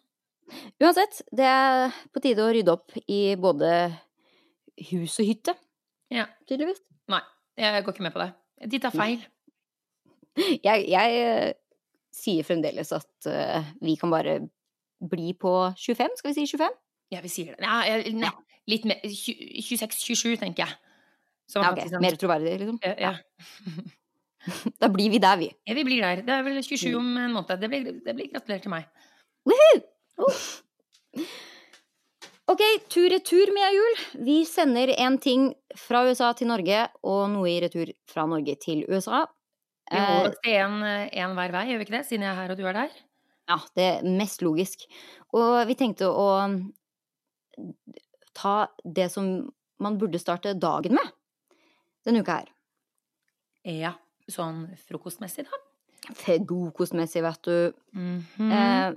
Uansett, 0.83 1.21
det 1.33 1.45
er 1.47 1.93
på 2.13 2.21
tide 2.21 2.43
å 2.43 2.51
rydde 2.53 2.73
opp 2.75 2.91
i 3.09 3.21
både 3.39 3.69
hus 4.91 5.15
og 5.23 5.25
hytte, 5.25 5.53
ja. 6.13 6.25
tydeligvis. 6.49 6.81
Nei, 7.09 7.21
jeg 7.57 7.85
går 7.85 7.95
ikke 7.95 8.05
med 8.05 8.13
på 8.13 8.21
det. 8.21 8.27
De 8.69 8.79
tar 8.83 8.93
feil. 8.93 9.23
Jeg, 10.33 10.87
jeg 10.89 11.17
eh, 11.21 11.51
sier 12.09 12.45
fremdeles 12.47 12.89
at 12.95 13.27
uh, 13.29 13.67
vi 13.85 13.93
kan 14.01 14.09
bare 14.09 14.39
bli 14.97 15.35
på 15.37 15.51
25, 15.77 16.15
skal 16.17 16.31
vi 16.31 16.33
si 16.39 16.45
25? 16.49 16.73
Ja, 17.13 17.19
vi 17.21 17.29
sier 17.29 17.51
det. 17.53 17.59
Nei, 17.61 17.81
jeg- 17.91 18.15
nei, 18.17 18.31
litt 18.67 18.85
mer 18.85 18.99
26-27, 19.03 20.37
tenker 20.39 20.65
jeg. 20.65 20.75
Som 21.51 21.63
Ja, 21.65 21.71
ok, 21.73 21.79
sånn- 21.91 22.01
Mer 22.01 22.15
troverdig, 22.17 22.59
liksom. 22.61 22.79
Ja, 22.83 22.95
ja. 22.97 23.13
Da 24.79 24.89
blir 24.91 25.09
vi 25.09 25.19
der, 25.23 25.37
vi. 25.39 25.47
ja, 25.67 25.73
vi 25.73 25.83
blir 25.87 26.01
der. 26.03 26.21
Det 26.27 26.29
er 26.35 26.43
vel 26.43 26.57
Mm. 26.57 26.63
27 26.67 26.95
om 26.99 27.17
en 27.17 27.31
måned. 27.31 27.59
Det 27.61 27.69
blir, 27.71 27.83
det 28.03 28.15
blir 28.15 28.27
gratulerer 28.31 28.61
til 28.61 28.71
meg. 28.73 28.85
Ok, 32.51 32.59
tur-retur, 32.91 33.51
Mia 33.55 33.69
Juel. 33.71 33.95
Vi 34.27 34.41
sender 34.45 34.91
en 34.99 35.15
ting 35.23 35.45
fra 35.79 36.01
USA 36.09 36.33
til 36.35 36.49
Norge, 36.51 36.81
og 37.07 37.29
noe 37.31 37.47
i 37.49 37.55
retur 37.63 37.87
fra 38.11 38.25
Norge 38.27 38.57
til 38.59 38.83
USA. 38.89 39.23
Vi 39.91 39.95
må 39.99 40.09
holder 40.17 40.35
se 40.43 40.57
én 41.23 41.35
hver 41.37 41.51
vei, 41.55 41.63
gjør 41.71 41.79
vi 41.79 41.85
ikke 41.87 41.95
det? 41.97 42.05
Siden 42.09 42.25
jeg 42.27 42.31
er 42.33 42.39
her 42.41 42.51
og 42.51 42.59
du 42.59 42.65
er 42.67 42.73
der. 42.81 42.91
Ja, 43.51 43.57
det 43.79 43.87
er 43.87 44.03
mest 44.19 44.43
logisk. 44.43 44.83
Og 45.33 45.63
vi 45.71 45.75
tenkte 45.79 46.07
å 46.11 46.27
ta 48.37 48.67
det 48.83 49.09
som 49.13 49.29
man 49.83 49.97
burde 50.01 50.19
starte 50.21 50.53
dagen 50.53 50.97
med 50.97 51.13
denne 52.07 52.23
uka 52.23 52.41
her. 52.41 52.49
Ja, 53.63 53.93
sånn 54.31 54.65
frokostmessig, 54.87 55.45
da. 55.47 55.59
Frokostmessig, 56.19 57.23
vet 57.23 57.47
du. 57.47 57.73
Mhm. 57.95 58.51
Eh, 58.51 58.93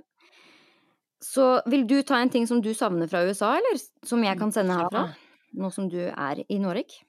så 1.23 1.47
vil 1.67 1.87
du 1.87 2.03
ta 2.03 2.19
en 2.21 2.31
ting 2.31 2.47
som 2.47 2.61
du 2.63 2.73
savner 2.75 3.09
fra 3.09 3.25
USA, 3.27 3.57
eller 3.57 3.79
som 4.05 4.23
jeg 4.25 4.39
kan 4.39 4.53
sende 4.53 4.77
herfra? 4.77 5.09
Nå 5.57 5.71
som 5.73 5.89
du 5.89 6.01
er 6.09 6.43
i 6.49 6.59
Norge? 6.59 7.01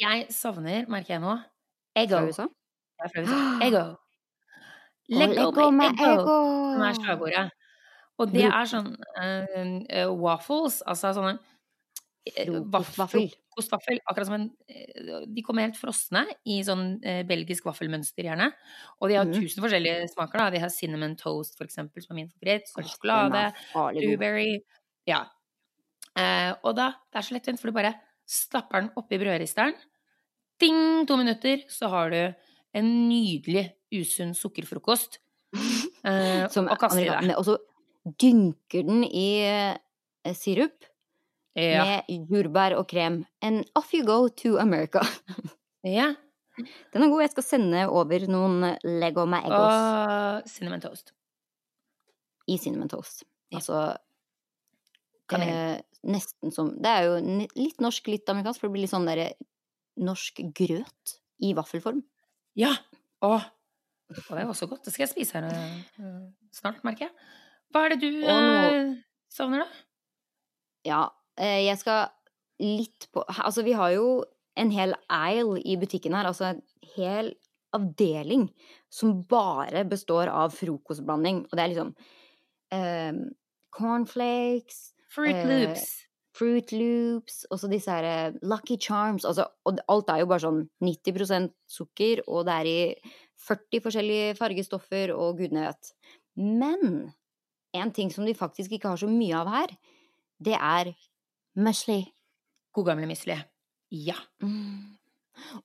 Jeg 0.00 0.26
savner, 0.32 0.86
merker 0.88 1.18
jeg 1.18 1.22
nå, 1.22 1.36
Fra 2.08 2.22
USA? 2.24 2.46
Er 3.02 3.08
fra 3.12 3.22
USA. 3.22 3.40
Lego, 3.60 3.84
Lego 5.10 5.70
med 5.70 5.98
eggo! 5.98 6.36
som 6.74 6.82
er 6.86 6.94
slagordet. 6.94 7.50
Og 8.20 8.32
det 8.32 8.46
er 8.46 8.68
sånn 8.68 8.90
uh, 8.94 9.60
uh, 9.90 10.10
waffles, 10.20 10.80
altså 10.86 11.12
sånne 11.16 11.38
Frokostvaffel. 12.28 13.30
Frokostvaffel. 13.32 14.00
Akkurat 14.04 14.28
som 14.28 14.36
en 14.36 14.46
eh, 14.68 15.24
De 15.26 15.44
kommer 15.44 15.64
helt 15.64 15.78
frosne 15.80 16.26
i 16.44 16.60
sånn 16.66 16.98
eh, 17.06 17.22
belgisk 17.28 17.66
vaffelmønster, 17.68 18.26
gjerne. 18.28 18.50
Og 19.00 19.10
de 19.10 19.16
har 19.18 19.28
mm. 19.28 19.34
tusen 19.38 19.64
forskjellige 19.64 20.10
smaker. 20.12 20.42
da. 20.42 20.50
De 20.54 20.62
har 20.62 20.72
cinnamon 20.74 21.16
toast, 21.20 21.56
for 21.58 21.68
eksempel, 21.68 22.04
som 22.04 22.14
er 22.14 22.20
min 22.20 22.30
favoritt. 22.32 22.68
Sjokolade. 22.76 23.46
er. 23.48 23.96
Blueberry. 23.96 24.58
Ja. 25.08 25.24
Eh, 26.18 26.52
og 26.60 26.76
da, 26.78 26.92
det 27.08 27.22
er 27.22 27.26
så 27.26 27.36
lettvint, 27.38 27.62
for 27.62 27.72
du 27.72 27.78
bare 27.80 27.96
stapper 28.30 28.84
den 28.84 28.92
oppi 29.00 29.18
brødristeren. 29.20 29.74
Ding! 30.60 31.06
To 31.08 31.16
minutter, 31.16 31.64
så 31.72 31.88
har 31.88 32.12
du 32.12 32.20
en 32.76 32.90
nydelig 33.08 33.70
usunn 33.96 34.36
sukkerfrokost. 34.36 35.22
Eh, 36.00 36.46
Som 36.48 36.64
og 36.72 36.78
kaster 36.80 37.02
i 37.02 37.08
deg. 37.10 37.34
Og 37.36 37.44
så 37.44 37.58
dynker 38.22 38.86
den 38.88 39.02
i 39.04 39.42
eh, 39.44 40.30
sirup 40.32 40.86
Ja. 41.58 41.84
med 42.06 42.28
jordbær 42.30 42.76
og 42.78 42.86
krem. 42.88 43.24
And 43.42 43.64
off 43.74 43.92
you 43.94 44.04
go 44.06 44.28
to 44.28 44.56
America. 44.62 45.00
ja. 45.84 46.12
Den 46.92 47.02
er 47.02 47.08
god. 47.10 47.22
Jeg 47.24 47.30
skal 47.32 47.46
sende 47.46 47.86
over 47.88 48.26
noen 48.30 48.76
Lego 48.84 49.24
Magos 49.26 49.54
Og 49.56 50.48
cinnamon 50.50 50.80
toast. 50.84 51.12
i 52.50 52.58
cinnamon 52.58 52.88
toast. 52.92 53.24
Ja. 53.50 53.58
Altså 53.58 53.96
eh, 55.38 55.80
nesten 56.06 56.52
som 56.54 56.72
Det 56.82 56.90
er 56.90 57.06
jo 57.08 57.46
litt 57.58 57.80
norsk, 57.82 58.08
litt 58.12 58.28
amerikansk, 58.30 58.60
for 58.60 58.68
det 58.68 58.74
blir 58.76 58.84
litt 58.86 58.92
sånn 58.94 59.08
derre 59.08 59.30
norsk 60.00 60.40
grøt 60.56 61.16
i 61.44 61.52
vaffelform. 61.56 62.02
Ja! 62.58 62.72
Åh. 63.24 63.44
Og 64.10 64.30
det 64.34 64.42
er 64.42 64.48
også 64.50 64.66
godt. 64.70 64.84
Det 64.86 64.92
skal 64.94 65.06
jeg 65.06 65.12
spise 65.14 65.38
her 65.38 65.50
eh, 65.50 66.26
snart, 66.56 66.82
merker 66.86 67.08
jeg. 67.08 67.14
Hva 67.70 67.84
er 67.86 67.94
det 67.94 68.00
du 68.02 68.10
nå- 68.24 68.34
eh, 68.34 68.94
savner, 69.30 69.62
da? 69.62 69.84
Ja, 70.88 71.00
eh, 71.06 71.19
jeg 71.40 71.78
skal 71.80 72.10
litt 72.60 73.06
på 73.14 73.24
Altså, 73.24 73.64
vi 73.64 73.72
har 73.72 73.94
jo 73.94 74.20
en 74.60 74.72
hel 74.74 74.92
aisle 75.08 75.60
i 75.64 75.76
butikken 75.80 76.12
her, 76.16 76.28
altså 76.28 76.50
en 76.50 76.62
hel 76.96 77.32
avdeling 77.76 78.48
som 78.92 79.20
bare 79.30 79.84
består 79.88 80.28
av 80.28 80.52
frokostblanding, 80.56 81.44
og 81.46 81.54
det 81.54 81.62
er 81.62 81.72
liksom 81.72 81.92
eh, 82.74 83.20
cornflakes, 83.76 84.90
Fruit 85.10 85.34
Eh, 85.34 85.48
Loops. 85.48 85.86
Fruit 86.38 86.72
Loops, 86.72 87.44
og 87.50 87.58
så 87.58 87.68
disse 87.70 87.90
her 87.90 88.06
eh, 88.06 88.36
Lucky 88.46 88.76
Charms, 88.78 89.24
altså, 89.26 89.48
og 89.66 89.80
alt 89.90 90.12
er 90.12 90.22
jo 90.22 90.28
bare 90.30 90.44
sånn 90.44 90.60
90% 90.84 91.50
sukker, 91.68 92.22
og 92.30 92.46
det 92.46 92.58
er 92.60 92.70
i 92.70 92.80
40 93.46 93.82
forskjellige 93.86 94.36
fargestoffer, 94.38 95.14
og 95.16 95.40
gudene 95.40 95.66
vet. 95.66 95.92
Men 96.38 97.10
en 97.74 97.92
ting 97.94 98.12
som 98.14 98.26
de 98.26 98.36
faktisk 98.38 98.76
ikke 98.76 98.92
har 98.94 99.00
så 99.02 99.10
mye 99.10 99.42
av 99.42 99.50
her, 99.50 99.74
det 100.40 100.56
er 100.56 100.92
musli. 101.56 102.00
God 102.74 102.86
gamle 102.86 103.06
musli. 103.10 103.36
Ja. 103.90 104.16
Mm. 104.42 104.96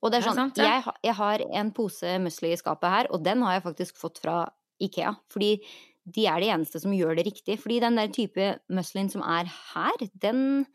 Og 0.01 0.11
det 0.11 0.17
er 0.17 0.21
Det 0.21 0.21
er 0.21 0.27
sånn, 0.29 0.35
sant, 0.39 0.57
ja. 0.57 0.63
jeg, 0.63 0.83
ha- 0.85 0.97
jeg 1.03 1.13
har 1.17 1.43
en 1.61 1.71
pose 1.75 2.13
musli 2.23 2.53
i 2.53 2.57
skapet 2.57 2.89
her, 2.89 3.07
og 3.11 3.23
den 3.25 3.41
har 3.43 3.57
jeg 3.57 3.63
faktisk 3.67 3.97
fått 3.99 4.21
fra 4.23 4.37
Ikea, 4.81 5.15
fordi 5.31 5.59
de 6.05 6.25
er 6.29 6.39
de 6.39 6.49
eneste 6.53 6.79
som 6.79 6.93
gjør 6.93 7.15
det 7.17 7.25
riktig. 7.27 7.57
Fordi 7.59 7.79
den 7.81 7.95
der 7.97 8.07
type 8.13 8.59
muslin 8.69 9.09
som 9.09 9.21
er 9.25 9.45
her, 9.73 9.97
den 10.21 10.65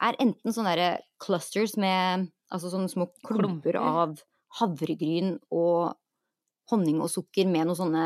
er 0.00 0.14
enten 0.20 0.52
sånne 0.54 0.74
der 0.76 0.98
clusters 1.20 1.76
med 1.80 2.28
altså 2.52 2.70
sånne 2.70 2.88
små 2.92 3.08
Klumper. 3.26 3.76
av 3.80 4.18
havregryn 4.60 5.38
og 5.52 5.96
honning 6.70 7.00
og 7.00 7.10
sukker 7.10 7.48
med 7.48 7.66
noen 7.66 7.76
sånne 7.80 8.04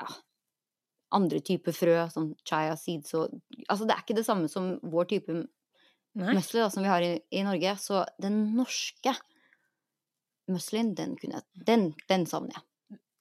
ja, 0.00 0.08
andre 1.14 1.40
typer 1.44 1.74
frø, 1.76 1.96
som 2.10 2.32
chaya 2.46 2.74
seeds 2.78 3.14
og 3.14 3.34
Altså 3.68 3.86
det 3.86 3.94
er 3.94 4.02
ikke 4.02 4.18
det 4.18 4.26
samme 4.26 4.50
som 4.50 4.76
vår 4.82 5.08
type 5.12 5.36
musli 6.16 6.64
som 6.72 6.82
vi 6.82 6.90
har 6.90 7.04
i, 7.04 7.12
i 7.30 7.42
Norge. 7.46 7.76
Så 7.80 8.04
den 8.22 8.40
norske 8.56 9.14
muslin, 10.50 10.94
den 10.94 11.16
kunne 11.20 11.40
jeg 11.40 11.66
Den, 11.66 11.90
den 12.08 12.26
savner 12.26 12.58
jeg. 12.58 12.64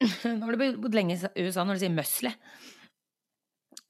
Nå 0.38 0.46
har 0.46 0.56
du 0.56 0.82
bodd 0.82 0.96
lenge 0.96 1.16
i 1.18 1.46
USA 1.46 1.64
når 1.66 1.78
du 1.78 1.86
sier 1.86 1.94
musli. 1.94 2.32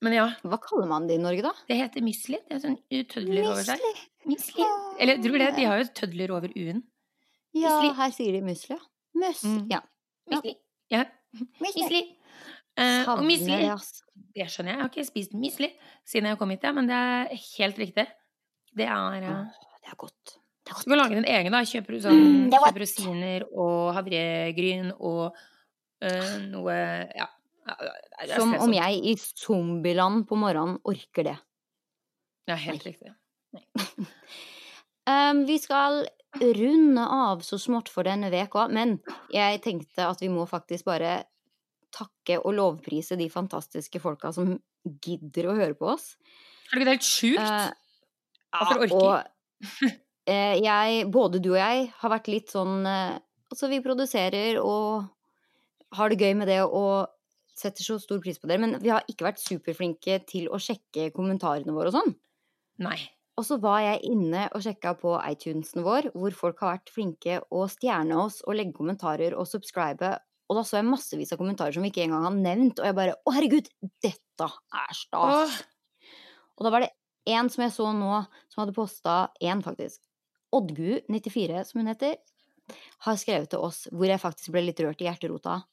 Men 0.05 0.13
ja, 0.13 0.25
Hva 0.45 0.59
kaller 0.61 0.89
man 0.89 1.07
det 1.09 1.17
i 1.17 1.21
Norge, 1.21 1.45
da? 1.45 1.53
det 1.69 1.79
heter 1.79 2.03
musli. 2.05 2.37
Det 2.45 2.57
er 2.57 2.61
sånn 2.65 2.77
tødler 3.11 3.47
over 3.49 3.63
seg. 3.65 3.81
Musli. 4.27 4.67
Eller 5.01 5.21
tror 5.23 5.37
du 5.37 5.41
det? 5.41 5.53
De 5.57 5.65
har 5.69 5.81
jo 5.81 5.87
tødler 5.97 6.33
over 6.35 6.53
u-en. 6.55 6.83
Ja, 7.55 7.77
her 7.95 8.11
sier 8.13 8.35
de 8.35 8.43
musli, 8.43 8.75
ja. 8.75 8.81
Musli. 9.15 9.53
Mm. 9.55 9.67
Ja. 9.71 9.79
Musli. 10.33 10.55
Ja. 10.91 11.05
Musli. 11.63 12.01
Eh, 12.75 13.01
og 13.01 13.07
Savner 13.07 13.29
musli 13.29 13.59
det, 14.35 14.47
skjønner 14.51 14.73
jeg. 14.73 14.77
Jeg 14.77 14.81
har 14.81 14.91
ikke 14.91 15.07
spist 15.07 15.35
misli 15.39 15.69
siden 16.07 16.27
jeg 16.31 16.39
kom 16.39 16.51
hit, 16.51 16.65
ja, 16.67 16.73
men 16.75 16.89
det 16.89 16.95
er 16.95 17.29
helt 17.55 17.79
riktig. 17.79 18.07
Det 18.75 18.87
er 18.91 19.27
uh, 19.29 19.61
det 19.79 19.93
er 19.93 19.99
godt. 20.01 20.35
Det 20.65 20.73
er 20.73 20.81
Du 20.81 20.89
kan 20.89 20.99
lage 20.99 21.15
din 21.15 21.29
egen, 21.29 21.53
da. 21.55 21.61
Kjøper 21.63 21.95
du 21.95 22.01
sånn 22.03 22.19
Mm, 22.19 22.49
er 22.49 22.65
Kjøper 22.65 22.83
rosiner 22.83 23.45
og 23.53 23.93
havregryn 23.95 24.91
og 24.97 25.25
uh, 25.31 26.35
noe 26.51 26.77
Ja. 27.15 27.29
Som 28.35 28.51
om 28.61 28.73
jeg 28.75 28.99
i 29.09 29.15
zombieland 29.17 30.27
på 30.29 30.37
morgenen 30.37 30.77
orker 30.85 31.25
det. 31.25 31.37
Ja, 32.45 32.59
helt 32.61 32.83
riktig. 32.85 33.09
Um, 35.09 35.45
vi 35.49 35.55
skal 35.57 36.03
runde 36.35 37.07
av 37.09 37.41
så 37.41 37.57
smått 37.57 37.89
for 37.89 38.05
denne 38.05 38.29
veka, 38.29 38.67
men 38.69 38.99
jeg 39.33 39.63
tenkte 39.65 40.05
at 40.05 40.21
vi 40.21 40.29
må 40.29 40.45
faktisk 40.45 40.85
bare 40.85 41.23
takke 41.95 42.39
og 42.41 42.55
lovprise 42.57 43.17
de 43.19 43.29
fantastiske 43.31 44.01
folka 44.03 44.31
som 44.35 44.55
gidder 45.05 45.49
å 45.49 45.55
høre 45.57 45.77
på 45.77 45.93
oss. 45.95 46.13
Er 46.69 46.77
det 46.77 46.85
ikke 46.85 46.95
helt 46.95 47.07
sjukt? 47.07 47.41
Eh, 47.41 47.71
Hvorfor 48.55 48.85
orker? 48.85 48.95
Og 48.99 49.91
uh, 50.29 50.55
jeg, 50.59 51.05
både 51.13 51.41
du 51.43 51.53
og 51.53 51.59
jeg, 51.59 51.89
har 52.01 52.13
vært 52.13 52.31
litt 52.31 52.53
sånn 52.53 52.81
uh, 52.87 53.21
Altså, 53.45 53.67
vi 53.69 53.77
produserer 53.79 54.57
og 54.57 55.05
har 55.95 56.09
det 56.11 56.17
gøy 56.17 56.33
med 56.35 56.49
det 56.49 56.63
og 56.65 57.11
setter 57.55 57.85
så 57.85 57.99
stor 58.01 58.17
pris 58.23 58.39
på 58.41 58.49
dere, 58.49 58.59
men 58.63 58.79
vi 58.81 58.89
har 58.91 59.05
ikke 59.07 59.27
vært 59.27 59.39
superflinke 59.39 60.17
til 60.27 60.49
å 60.51 60.59
sjekke 60.59 61.11
kommentarene 61.15 61.75
våre 61.75 61.91
og 61.93 61.95
sånn. 61.95 62.15
Nei. 62.83 62.97
Og 63.35 63.43
så 63.47 63.57
var 63.59 63.81
jeg 63.83 64.01
inne 64.07 64.45
og 64.55 64.63
sjekka 64.63 64.95
på 64.99 65.13
iTunesen 65.29 65.83
vår, 65.85 66.09
hvor 66.15 66.35
folk 66.35 66.61
har 66.63 66.77
vært 66.77 66.91
flinke 66.95 67.39
å 67.51 67.65
stjerne 67.71 68.17
oss 68.25 68.41
og 68.45 68.57
legge 68.57 68.75
kommentarer 68.77 69.35
og 69.35 69.47
subscribe. 69.49 70.13
Og 70.45 70.59
da 70.59 70.63
så 70.67 70.77
jeg 70.77 70.87
massevis 70.87 71.33
av 71.33 71.39
kommentarer 71.41 71.73
som 71.73 71.85
vi 71.85 71.89
ikke 71.89 72.03
engang 72.05 72.27
har 72.27 72.35
nevnt, 72.37 72.79
og 72.81 72.85
jeg 72.85 72.97
bare 72.97 73.15
å 73.25 73.33
herregud, 73.33 73.69
dette 74.05 74.45
er 74.45 74.97
stas. 74.97 75.55
Åh, 75.55 76.11
Og 76.55 76.67
da 76.67 76.71
var 76.73 76.85
det 76.85 76.91
en 77.33 77.49
som 77.49 77.63
jeg 77.65 77.73
så 77.73 77.89
nå, 77.97 78.11
som 78.53 78.61
hadde 78.61 78.75
posta 78.75 79.15
én, 79.41 79.63
faktisk. 79.65 80.03
Oddgu94, 80.55 81.63
som 81.65 81.81
hun 81.81 81.89
heter, 81.89 82.19
har 83.05 83.17
skrevet 83.21 83.49
til 83.51 83.63
oss 83.65 83.85
hvor 83.91 84.09
jeg 84.09 84.21
faktisk 84.21 84.53
ble 84.53 84.67
litt 84.67 84.79
rørt 84.85 85.01
i 85.01 85.09
hjerterota. 85.09 85.63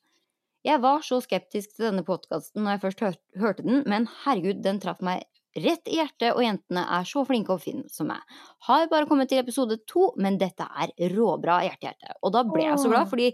Jeg 0.66 0.78
var 0.82 1.02
så 1.04 1.18
skeptisk 1.24 1.74
til 1.74 1.88
denne 1.88 2.04
podkasten 2.06 2.62
når 2.62 2.76
jeg 2.76 2.82
først 2.84 3.04
hør, 3.04 3.16
hørte 3.42 3.64
den, 3.66 3.82
men 3.90 4.08
herregud, 4.24 4.60
den 4.64 4.80
traff 4.82 5.00
meg 5.04 5.24
rett 5.56 5.88
i 5.90 5.98
hjertet, 5.98 6.30
og 6.32 6.42
jentene 6.44 6.82
er 6.96 7.04
så 7.08 7.24
flinke 7.28 7.52
og 7.54 7.60
fine 7.62 7.84
som 7.92 8.08
meg. 8.08 8.20
Har 8.68 8.86
bare 8.90 9.08
kommet 9.10 9.28
til 9.28 9.38
episode 9.42 9.76
to, 9.90 10.10
men 10.16 10.38
dette 10.40 10.64
er 10.64 10.92
råbra 11.12 11.58
hjerte-hjerte. 11.66 12.14
Og 12.22 12.32
da 12.32 12.42
ble 12.48 12.64
jeg 12.64 12.78
så 12.80 12.92
glad, 12.92 13.10
fordi 13.10 13.30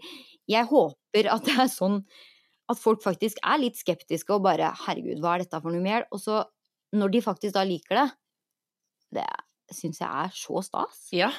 jeg 0.51 0.67
håper 0.71 1.31
at 1.35 1.45
det 1.47 1.57
er 1.59 1.71
sånn 1.73 2.01
at 2.69 2.81
folk 2.81 3.01
faktisk 3.05 3.39
er 3.47 3.61
litt 3.63 3.79
skeptiske 3.81 4.35
og 4.35 4.43
bare 4.45 4.73
herregud, 4.87 5.23
hva 5.23 5.37
er 5.37 5.45
dette 5.47 5.61
for 5.63 5.73
noe 5.73 5.85
mer? 5.85 6.05
Og 6.13 6.21
så 6.21 6.43
når 6.97 7.15
de 7.15 7.23
faktisk 7.25 7.55
da 7.55 7.65
liker 7.69 8.01
det, 8.03 8.09
det 9.21 9.29
syns 9.77 10.01
jeg 10.03 10.09
er 10.27 10.35
så 10.37 10.63
stas. 10.65 11.07
ja. 11.13 11.31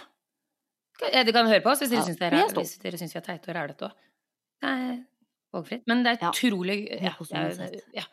Eh, 1.12 1.24
kan 1.32 1.48
høre 1.48 1.62
på 1.64 1.72
oss 1.72 1.80
hvis 1.80 1.92
dere 2.20 2.42
Ja, 2.42 2.48
syns 2.52 2.76
vi 2.82 2.90
er 2.90 2.98
dere 2.98 3.22
teite 3.24 3.52
og 3.52 3.56
rælete 3.56 3.88
òg. 3.88 5.06
Valgfritt. 5.54 5.84
Men 5.88 6.04
det 6.04 6.12
er 6.12 6.26
Ja. 6.26 6.32
utrolig 6.32 6.90
ja, 6.90 7.00
ja, 7.10 7.14
uansett. 7.20 7.82
ja. 7.94 8.04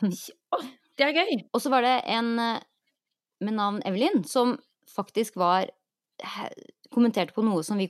Det 0.96 1.06
er 1.06 1.16
gøy! 1.16 1.42
Og 1.52 1.60
så 1.62 1.72
var 1.72 1.84
det 1.84 1.96
en 2.08 2.38
eh, 2.40 2.62
med 3.44 3.56
navn 3.58 3.82
Evelyn 3.84 4.22
som 4.28 4.56
faktisk 4.88 5.36
var 5.36 5.68
kommenterte 6.94 7.34
på 7.36 7.44
noe 7.44 7.60
som 7.66 7.76
vi 7.76 7.88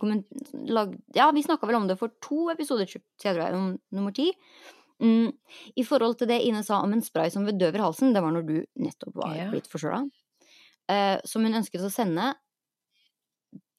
lagde 0.66 0.98
Ja, 1.14 1.28
vi 1.30 1.44
snakka 1.44 1.68
vel 1.68 1.78
om 1.78 1.86
det 1.86 1.98
for 2.00 2.10
to 2.24 2.48
episoder 2.50 2.88
siden, 2.90 3.54
om 3.54 3.68
nummer 3.94 4.14
ti. 4.14 4.32
Mm, 5.02 5.30
I 5.76 5.84
forhold 5.84 6.16
til 6.18 6.30
det 6.30 6.40
Ine 6.46 6.64
sa 6.64 6.80
om 6.82 6.94
en 6.96 7.04
spray 7.04 7.30
som 7.30 7.44
bedøver 7.46 7.84
halsen, 7.84 8.14
det 8.16 8.22
var 8.24 8.32
når 8.32 8.46
du 8.48 8.56
nettopp 8.80 9.14
var 9.20 9.36
Ja. 9.36 9.50
blitt 9.52 9.68
forkjøla, 9.68 10.06
uh, 10.90 11.18
som 11.28 11.44
hun 11.44 11.54
ønsket 11.54 11.84
å 11.84 11.92
sende 11.92 12.32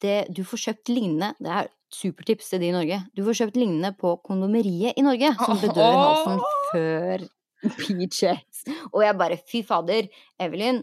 det 0.00 0.28
Du 0.30 0.44
får 0.46 0.60
kjøpt 0.62 0.88
lignende 0.94 1.32
Det 1.42 1.50
er 1.50 1.68
supertips 1.90 2.50
til 2.52 2.60
de 2.60 2.68
i 2.68 2.74
Norge. 2.74 2.98
Du 3.16 3.24
får 3.26 3.34
kjøpt 3.40 3.56
lignende 3.58 3.90
på 3.98 4.12
kondomeriet 4.22 4.94
i 4.96 5.02
Norge, 5.02 5.32
som 5.40 5.58
bedøver 5.58 5.98
halsen 5.98 6.42
før 6.70 7.24
PJs. 7.78 8.62
Og 8.92 9.02
jeg 9.04 9.18
bare 9.18 9.38
fy 9.50 9.62
fader, 9.66 10.08
Evelyn, 10.40 10.82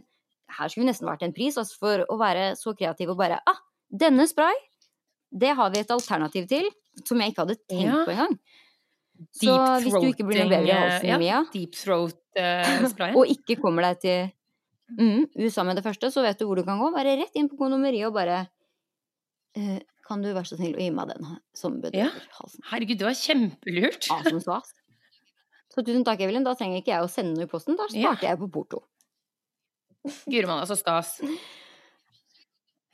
her 0.58 0.70
skulle 0.70 0.86
vi 0.86 0.92
nesten 0.92 1.08
vært 1.10 1.24
en 1.26 1.34
pris 1.36 1.56
altså, 1.58 1.78
for 1.82 2.04
å 2.12 2.18
være 2.20 2.52
så 2.60 2.76
kreativ 2.78 3.14
og 3.16 3.20
bare 3.22 3.40
ah, 3.50 3.62
denne 3.90 4.28
spray, 4.30 4.54
det 5.36 5.56
har 5.58 5.72
vi 5.74 5.82
et 5.82 5.92
alternativ 5.92 6.46
til, 6.52 6.68
som 7.08 7.20
jeg 7.20 7.34
ikke 7.34 7.44
hadde 7.46 7.58
tenkt 7.68 7.90
Ja. 7.90 8.04
på 8.08 8.14
engang. 8.14 8.38
Så 9.36 9.56
hvis 9.84 9.96
du 9.96 10.08
ikke 10.10 10.26
blir 10.28 10.42
noe 10.44 10.52
bedre 10.52 10.68
i 10.68 10.76
halsen, 10.76 11.08
ja, 11.08 11.18
Mia, 11.20 11.42
Deep 11.54 11.76
throat, 11.80 12.18
uh, 12.40 13.12
og 13.16 13.30
ikke 13.32 13.56
kommer 13.62 13.88
deg 13.88 14.00
til 14.04 14.26
mm, 15.00 15.22
USA 15.40 15.64
med 15.68 15.80
det 15.80 15.86
første, 15.86 16.12
så 16.12 16.24
vet 16.26 16.40
du 16.40 16.46
hvor 16.50 16.60
du 16.60 16.66
kan 16.68 16.80
gå. 16.82 16.90
Være 16.96 17.16
rett 17.22 17.36
inn 17.40 17.48
på 17.52 17.56
kondomeriet 17.60 18.10
og 18.10 18.16
bare 18.18 18.42
uh, 19.58 19.78
Kan 20.06 20.22
du 20.22 20.30
være 20.36 20.46
så 20.52 20.60
snill 20.60 20.76
å 20.78 20.84
gi 20.84 20.92
meg 20.94 21.14
den 21.16 21.30
som 21.58 21.80
bedøver 21.82 22.04
Ja. 22.06 22.10
halsen? 22.38 22.62
Herregud, 22.70 23.00
det 23.02 23.08
var 23.08 23.16
kjempelurt! 23.18 24.10
Awesome 24.14 24.44
stas. 24.44 24.76
Så 25.76 25.84
tusen 25.84 26.06
takk, 26.08 26.22
Evelyn. 26.24 26.46
Da 26.48 26.54
trenger 26.56 26.80
ikke 26.82 26.94
jeg 26.94 27.04
å 27.04 27.12
sende 27.12 27.36
noe 27.36 27.48
i 27.48 27.52
posten. 27.52 27.76
Da 27.76 27.88
Ja. 27.92 28.14
starter 28.14 28.30
jeg 28.30 28.40
på 28.40 28.52
porto. 28.52 28.84
Guri 30.30 30.46
malla, 30.48 30.66
så 30.70 30.78
stas. 30.78 31.20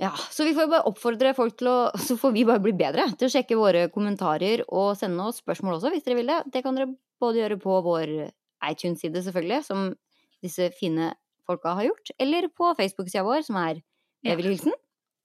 Ja, 0.02 0.10
så 0.34 0.44
vi 0.48 0.54
får 0.58 0.70
bare 0.72 0.88
oppfordre 0.90 1.36
folk 1.38 1.58
til 1.60 1.68
å 1.70 1.92
Så 2.00 2.18
får 2.18 2.34
vi 2.34 2.44
bare 2.48 2.60
bli 2.64 2.72
bedre 2.74 3.06
til 3.18 3.28
å 3.28 3.32
sjekke 3.34 3.58
våre 3.60 3.84
kommentarer 3.94 4.64
og 4.68 4.96
sende 4.98 5.22
oss 5.28 5.42
spørsmål 5.44 5.78
også, 5.78 5.92
hvis 5.94 6.04
dere 6.08 6.16
vil 6.22 6.32
det. 6.32 6.40
Det 6.52 6.64
kan 6.66 6.76
dere 6.76 6.96
både 7.22 7.38
gjøre 7.44 7.60
på 7.62 7.76
vår 7.86 8.14
iTunes-side, 8.66 9.22
selvfølgelig, 9.26 9.64
som 9.66 9.96
disse 10.42 10.72
fine 10.74 11.12
folka 11.46 11.76
har 11.78 11.84
gjort, 11.90 12.12
eller 12.20 12.48
på 12.50 12.72
Facebook-sida 12.78 13.24
vår, 13.26 13.44
som 13.46 13.58
er 13.62 13.82
Evel 14.26 14.50
Hilsen. 14.52 14.74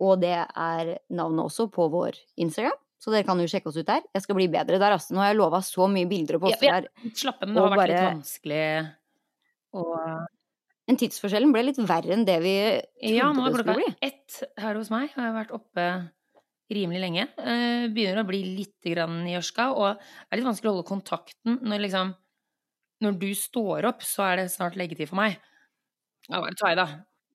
Og 0.00 0.20
det 0.20 0.34
er 0.36 0.98
navnet 1.08 1.44
også 1.48 1.70
på 1.72 1.88
vår 1.92 2.16
Instagram. 2.36 2.76
Så 3.02 3.12
dere 3.12 3.26
kan 3.28 3.40
jo 3.40 3.48
sjekke 3.50 3.68
oss 3.70 3.76
ut 3.76 3.88
der. 3.88 4.04
Jeg 4.16 4.24
skal 4.24 4.38
bli 4.38 4.46
bedre 4.52 4.80
der, 4.80 4.94
altså. 4.96 5.14
Nå 5.14 5.20
har 5.22 5.30
jeg 5.30 5.38
lova 5.38 5.60
så 5.64 5.88
mye 5.92 6.08
bilder 6.10 6.38
og 6.38 6.46
poste 6.46 6.58
poster 6.62 6.70
ja. 6.70 6.80
der. 6.80 7.12
Slapp 7.12 7.44
av, 7.44 7.52
det 7.52 7.62
har 7.62 7.76
vært 7.76 7.92
litt 7.92 8.06
vanskelig 8.06 8.64
å 9.76 9.86
Men 10.86 11.00
tidsforskjellen 11.02 11.52
ble 11.52 11.64
litt 11.66 11.80
verre 11.82 12.14
enn 12.16 12.24
det 12.26 12.36
vi 12.44 12.56
Ja, 13.12 13.32
nå 13.34 13.48
trodde 13.50 13.50
er 13.50 13.56
det 13.56 13.64
skulle 13.64 13.80
bli. 13.82 13.96
ett 14.08 14.62
her 14.62 14.78
hos 14.80 14.92
meg. 14.94 15.10
Har 15.16 15.28
jeg 15.28 15.36
vært 15.36 15.56
oppe 15.56 15.86
rimelig 16.72 17.02
lenge. 17.02 17.26
Eh, 17.38 17.86
begynner 17.94 18.22
å 18.22 18.28
bli 18.28 18.40
litt 18.56 18.88
grann 18.90 19.20
i 19.28 19.36
ørska, 19.38 19.68
og 19.74 19.98
det 19.98 20.30
er 20.30 20.40
litt 20.40 20.48
vanskelig 20.48 20.70
å 20.70 20.76
holde 20.76 20.88
kontakten 20.88 21.60
når 21.62 21.84
liksom 21.86 22.14
Når 23.04 23.18
du 23.20 23.28
står 23.36 23.84
opp, 23.84 24.00
så 24.00 24.22
er 24.24 24.38
det 24.40 24.44
snart 24.48 24.76
leggetid 24.80 25.10
for 25.10 25.18
meg. 25.18 25.34
Ja, 26.30 26.38
bare 26.40 26.54
ta 26.56 26.70
i, 26.72 26.78
da. 26.78 26.86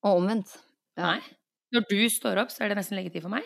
Og 0.01 0.17
omvendt. 0.17 0.55
Ja. 0.97 1.11
Nei. 1.11 1.19
Når 1.75 1.85
du 1.85 1.99
står 2.09 2.41
opp, 2.41 2.49
så 2.49 2.63
er 2.63 2.71
det 2.71 2.79
nesten 2.79 2.97
leggetid 2.97 3.21
for 3.21 3.29
meg. 3.29 3.45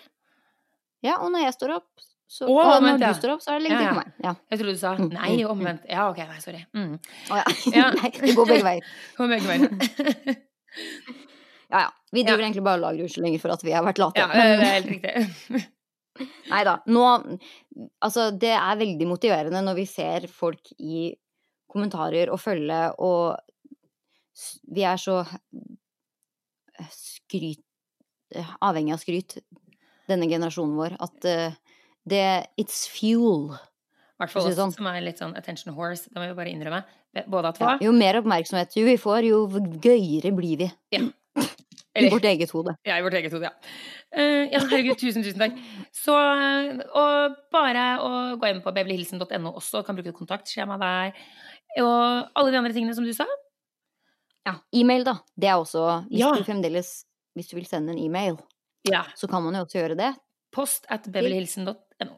Ja, 1.05 1.19
og 1.21 1.31
når 1.33 1.45
jeg 1.45 1.55
står 1.57 1.75
opp, 1.77 2.05
så, 2.25 2.47
oh, 2.49 2.57
og 2.57 2.81
når 2.81 2.97
du 2.97 3.05
står 3.19 3.35
opp, 3.35 3.41
så 3.43 3.53
er 3.53 3.59
det 3.59 3.67
lenge 3.67 3.77
til 3.77 3.85
ja. 3.85 3.91
for 3.93 3.99
meg. 4.01 4.13
Ja. 4.25 4.31
Jeg 4.49 4.59
trodde 4.59 4.73
du 4.73 4.79
sa 4.81 4.93
Mm, 4.97 5.09
nei, 5.13 5.29
mm, 5.37 5.49
omvendt. 5.53 5.83
Ja, 5.91 6.07
ok, 6.09 6.21
nei, 6.25 6.39
sorry. 6.41 6.61
Mm. 6.73 6.95
oh, 7.29 7.37
ja. 7.37 7.43
Ja. 7.75 7.91
Nei, 7.99 8.11
det 8.15 8.33
går 8.37 8.49
begge 8.49 8.65
veier. 8.65 8.89
går 9.19 9.31
begge 9.35 9.51
veier. 9.51 10.41
Ja, 11.69 11.83
ja. 11.85 11.91
Vi 12.15 12.23
driver 12.23 12.41
Ja. 12.41 12.47
egentlig 12.47 12.63
bare 12.65 12.79
og 12.79 12.85
lager 12.87 13.05
unnskyldninger 13.05 13.41
for 13.43 13.53
at 13.53 13.63
vi 13.65 13.75
har 13.75 13.85
vært 13.85 14.01
late. 14.01 14.21
Ja, 14.21 14.27
det 14.31 14.65
er 14.65 14.73
helt 14.73 14.91
riktig. 14.93 15.61
Nei 16.49 16.63
da. 16.63 16.77
Nå 16.87 17.05
Altså, 18.05 18.29
det 18.31 18.53
er 18.55 18.77
veldig 18.79 19.07
motiverende 19.09 19.61
når 19.65 19.75
vi 19.81 19.85
ser 19.89 20.27
folk 20.31 20.71
i 20.79 21.09
kommentarer 21.71 22.31
og 22.31 22.39
følge, 22.39 22.77
og 23.03 23.35
vi 24.71 24.85
er 24.87 25.01
så 25.01 25.21
skryt 26.91 27.61
Avhengig 28.63 28.91
av 28.95 28.99
skryt, 28.99 29.35
denne 30.09 30.27
generasjonen 30.29 30.75
vår, 30.77 30.97
at 31.01 31.25
uh, 31.29 31.55
det 32.05 32.23
It's 32.61 32.85
fuel. 32.91 33.53
I 34.15 34.23
hvert 34.23 34.31
fall 34.31 34.47
oss 34.47 34.55
sånn. 34.55 34.71
som 34.75 34.87
er 34.87 35.01
litt 35.03 35.19
sånn 35.19 35.35
attention 35.35 35.73
horse, 35.75 36.07
det 36.11 36.15
må 36.21 36.27
vi 36.29 36.37
bare 36.37 36.51
innrømme. 36.53 36.83
Både 37.31 37.49
at 37.53 37.59
Ja, 37.59 37.77
jo 37.81 37.91
mer 37.95 38.19
oppmerksomhet 38.21 38.73
vi 38.75 38.97
får, 38.99 39.25
jo 39.27 39.45
gøyere 39.83 40.31
blir 40.35 40.57
vi. 40.65 40.69
I 41.95 41.99
Eller- 42.01 42.11
vårt 42.11 42.25
eget 42.27 42.51
hode. 42.51 42.73
Ja, 42.83 42.97
i 42.99 43.03
vårt 43.05 43.13
eget 43.15 43.31
hode, 43.31 43.47
ja. 43.47 43.53
Uh, 44.15 44.45
ja, 44.51 44.59
herregud, 44.59 44.97
tusen, 44.99 45.23
tusen 45.23 45.39
takk. 45.39 45.55
Så 45.95 46.11
eh, 46.15 46.81
og 46.95 47.35
bare 47.55 47.85
å 48.03 48.09
gå 48.39 48.49
inn 48.51 48.59
på 48.63 48.71
beverlyhilsen.no 48.75 49.53
også, 49.55 49.81
kan 49.87 49.95
bruke 49.95 50.11
kontaktskjema 50.15 50.75
der. 50.79 51.15
Og 51.79 52.29
alle 52.35 52.51
de 52.51 52.59
andre 52.59 52.73
tingene 52.75 52.95
som 52.95 53.03
du 53.07 53.11
sa. 53.15 53.25
Ja. 54.47 54.57
E-mail, 54.75 55.03
da. 55.07 55.17
Det 55.35 55.47
er 55.49 55.55
også 55.57 56.05
Hvis 56.09 56.19
Ja. 56.21 56.33
du 56.35 56.43
fremdeles 56.45 56.91
Hvis 57.35 57.47
du 57.49 57.55
vil 57.57 57.65
sende 57.65 57.91
en 57.95 57.99
e-mail, 57.99 58.35
Ja. 58.91 59.03
så 59.15 59.27
kan 59.27 59.43
man 59.43 59.55
jo 59.57 59.63
også 59.65 59.79
gjøre 59.79 59.97
det. 59.99 60.11
Post 60.55 60.85
at 60.89 61.07
beverlyhilsen.no. 61.11 62.15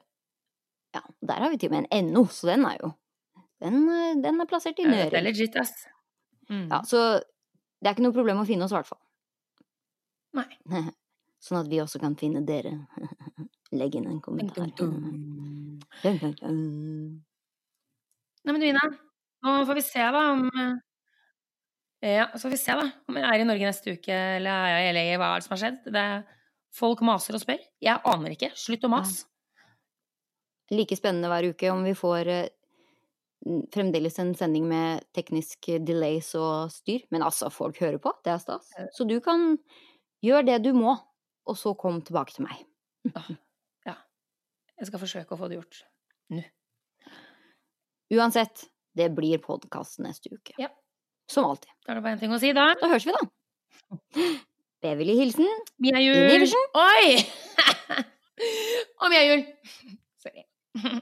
Ja, 0.96 1.02
der 1.30 1.44
har 1.44 1.50
vi 1.52 1.58
til 1.58 1.70
og 1.72 1.76
med 1.78 1.88
en 1.92 2.12
NO, 2.14 2.26
så 2.32 2.48
den 2.52 2.66
er 2.66 2.78
jo 2.82 2.92
Den, 3.62 3.90
eh, 3.90 4.16
den 4.22 4.42
er 4.42 4.46
plassert 4.46 4.80
i 4.80 4.86
Ja, 4.86 5.10
Det 5.10 5.18
er 5.18 5.26
legit, 5.26 5.56
ass. 5.58 5.74
Mm. 6.50 6.68
Ja, 6.70 6.82
så 6.86 7.20
det 7.82 7.90
er 7.90 7.96
ikke 7.96 8.06
noe 8.06 8.16
problem 8.16 8.40
å 8.42 8.46
finne 8.48 8.66
oss, 8.66 8.72
i 8.74 8.78
hvert 8.78 8.90
fall. 8.90 9.02
Nei. 10.38 10.48
Sånn 11.44 11.60
at 11.62 11.70
vi 11.70 11.80
også 11.82 12.00
kan 12.02 12.16
finne 12.20 12.42
dere. 12.46 12.74
Legg 13.78 13.98
inn 14.00 14.08
en 14.10 14.22
kommentar. 14.24 14.70
Nei, 18.48 18.54
men 18.54 18.62
du, 18.62 18.68
Ina. 18.70 18.86
Nå 19.44 19.58
får 19.68 19.78
vi 19.78 19.84
se, 19.86 20.06
da, 20.16 20.22
om 20.34 20.48
eh, 20.56 20.76
Ja, 22.16 22.30
så 22.34 22.48
får 22.48 22.54
vi 22.56 22.60
se, 22.62 22.78
da. 22.80 22.88
Om 23.10 23.20
jeg 23.20 23.28
er 23.28 23.44
i 23.44 23.48
Norge 23.50 23.70
neste 23.70 23.94
uke, 23.98 24.18
eller 24.38 24.52
er 24.54 24.72
jeg 24.72 24.90
i 24.90 24.96
LA, 24.96 25.06
hva 25.20 25.34
er 25.34 25.42
det 25.42 25.48
som 25.48 25.56
har 25.56 25.62
skjedd? 25.66 25.80
Det 25.94 26.04
er, 26.04 26.26
folk 26.78 27.02
maser 27.06 27.38
og 27.38 27.44
spør. 27.44 27.64
Jeg 27.84 28.02
aner 28.08 28.36
ikke. 28.36 28.52
Slutt 28.58 28.86
å 28.86 28.92
mase. 28.92 29.26
Like 30.74 30.98
spennende 31.00 31.30
hver 31.32 31.48
uke 31.54 31.72
om 31.72 31.84
vi 31.88 31.94
får 31.96 32.30
eh, 32.32 32.50
fremdeles 33.74 34.18
en 34.20 34.34
sending 34.36 34.66
med 34.68 35.06
teknisk 35.16 35.70
delays 35.88 36.34
og 36.40 36.72
styr. 36.74 37.06
Men 37.14 37.26
altså, 37.28 37.52
folk 37.54 37.80
hører 37.82 38.00
på. 38.04 38.14
Det 38.26 38.34
er 38.34 38.42
stas. 38.44 38.72
Så 38.96 39.08
du 39.08 39.18
kan 39.24 39.54
gjøre 40.26 40.48
det 40.50 40.58
du 40.66 40.74
må, 40.76 40.98
og 41.48 41.60
så 41.60 41.74
kom 41.80 42.02
tilbake 42.06 42.36
til 42.36 42.48
meg. 42.48 42.66
ja. 43.88 43.96
Jeg 44.78 44.90
skal 44.90 45.02
forsøke 45.02 45.34
å 45.34 45.40
få 45.40 45.48
det 45.50 45.62
gjort 45.62 45.80
nå. 46.34 46.44
Uansett, 48.18 48.68
det 48.96 49.10
blir 49.16 49.40
podkast 49.44 50.00
neste 50.04 50.32
uke. 50.32 50.54
Ja. 50.62 50.70
Som 51.32 51.48
alltid. 51.48 51.72
Da 51.84 51.92
er 51.92 52.00
det 52.00 52.04
bare 52.06 52.16
én 52.16 52.22
ting 52.22 52.36
å 52.36 52.40
si, 52.40 52.54
da. 52.56 52.70
Da 52.80 52.88
høres 52.92 53.08
vi, 53.08 53.16
da. 53.16 54.28
Beverly 54.82 55.16
Hilsen. 55.18 55.48
Mia 55.80 56.00
Jul. 56.02 56.18
Iversen. 56.36 56.68
Oi! 56.78 57.18
Og 59.02 59.10
Mia 59.10 59.24
Jul. 59.26 59.46
Sorry. 60.24 60.46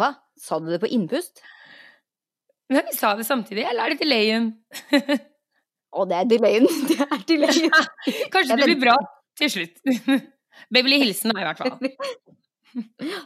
Hva? 0.00 0.12
Sa 0.40 0.60
du 0.60 0.68
det 0.72 0.80
på 0.82 0.90
innpust? 0.92 1.42
Nei, 2.70 2.84
vi 2.86 2.94
sa 2.96 3.14
det 3.18 3.26
samtidig. 3.26 3.64
Eller 3.66 3.90
er 3.90 3.98
det 3.98 4.08
leien. 4.08 4.50
Å, 5.90 6.04
det 6.06 6.20
er 6.20 6.28
delayen. 6.30 6.68
Det 6.86 7.00
er 7.02 7.24
delayen. 7.26 7.74
Kanskje 8.30 8.60
det 8.60 8.68
blir 8.68 8.78
bra 8.84 8.94
til 9.40 9.50
slutt. 9.56 9.82
Beverly 10.70 11.00
Hilsen, 11.02 11.34
da, 11.34 11.42
i 11.42 11.48
hvert 11.48 11.58
fall. 11.58 11.74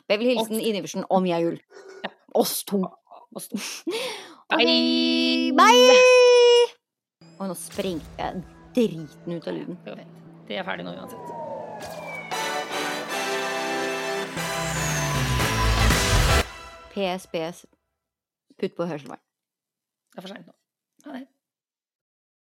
Beverly 0.09 0.33
Hilsen, 0.33 0.63
Inn 0.63 0.81
Iversen 0.81 1.05
og 1.11 1.23
Mia 1.27 1.43
Juel. 1.45 1.61
Oss 2.41 2.63
to. 2.65 2.81
Oss 3.37 3.53
to. 3.53 3.61
Bye! 4.49 5.53
Bye! 5.61 6.01
Og 7.37 7.49
nå 7.51 7.57
sprengte 7.59 8.17
jeg 8.23 8.54
driten 8.75 9.33
ut 9.33 9.47
av 9.49 9.55
lyden. 9.55 9.79
Det. 9.85 10.07
Det 10.49 10.59
er 10.59 10.67
ferdig 10.67 10.85
nå 10.87 10.93
uansett. 10.95 11.31
PS, 16.95 17.27
PS. 17.27 17.65
Putt 18.61 18.77
på 18.77 18.87
hørselvern. 18.87 19.23
Det 20.13 20.21
er 20.21 20.27
for 20.27 20.31
seint 20.31 20.47
nå. 20.47 20.55
Ha 21.07 21.17
det. 21.19 21.27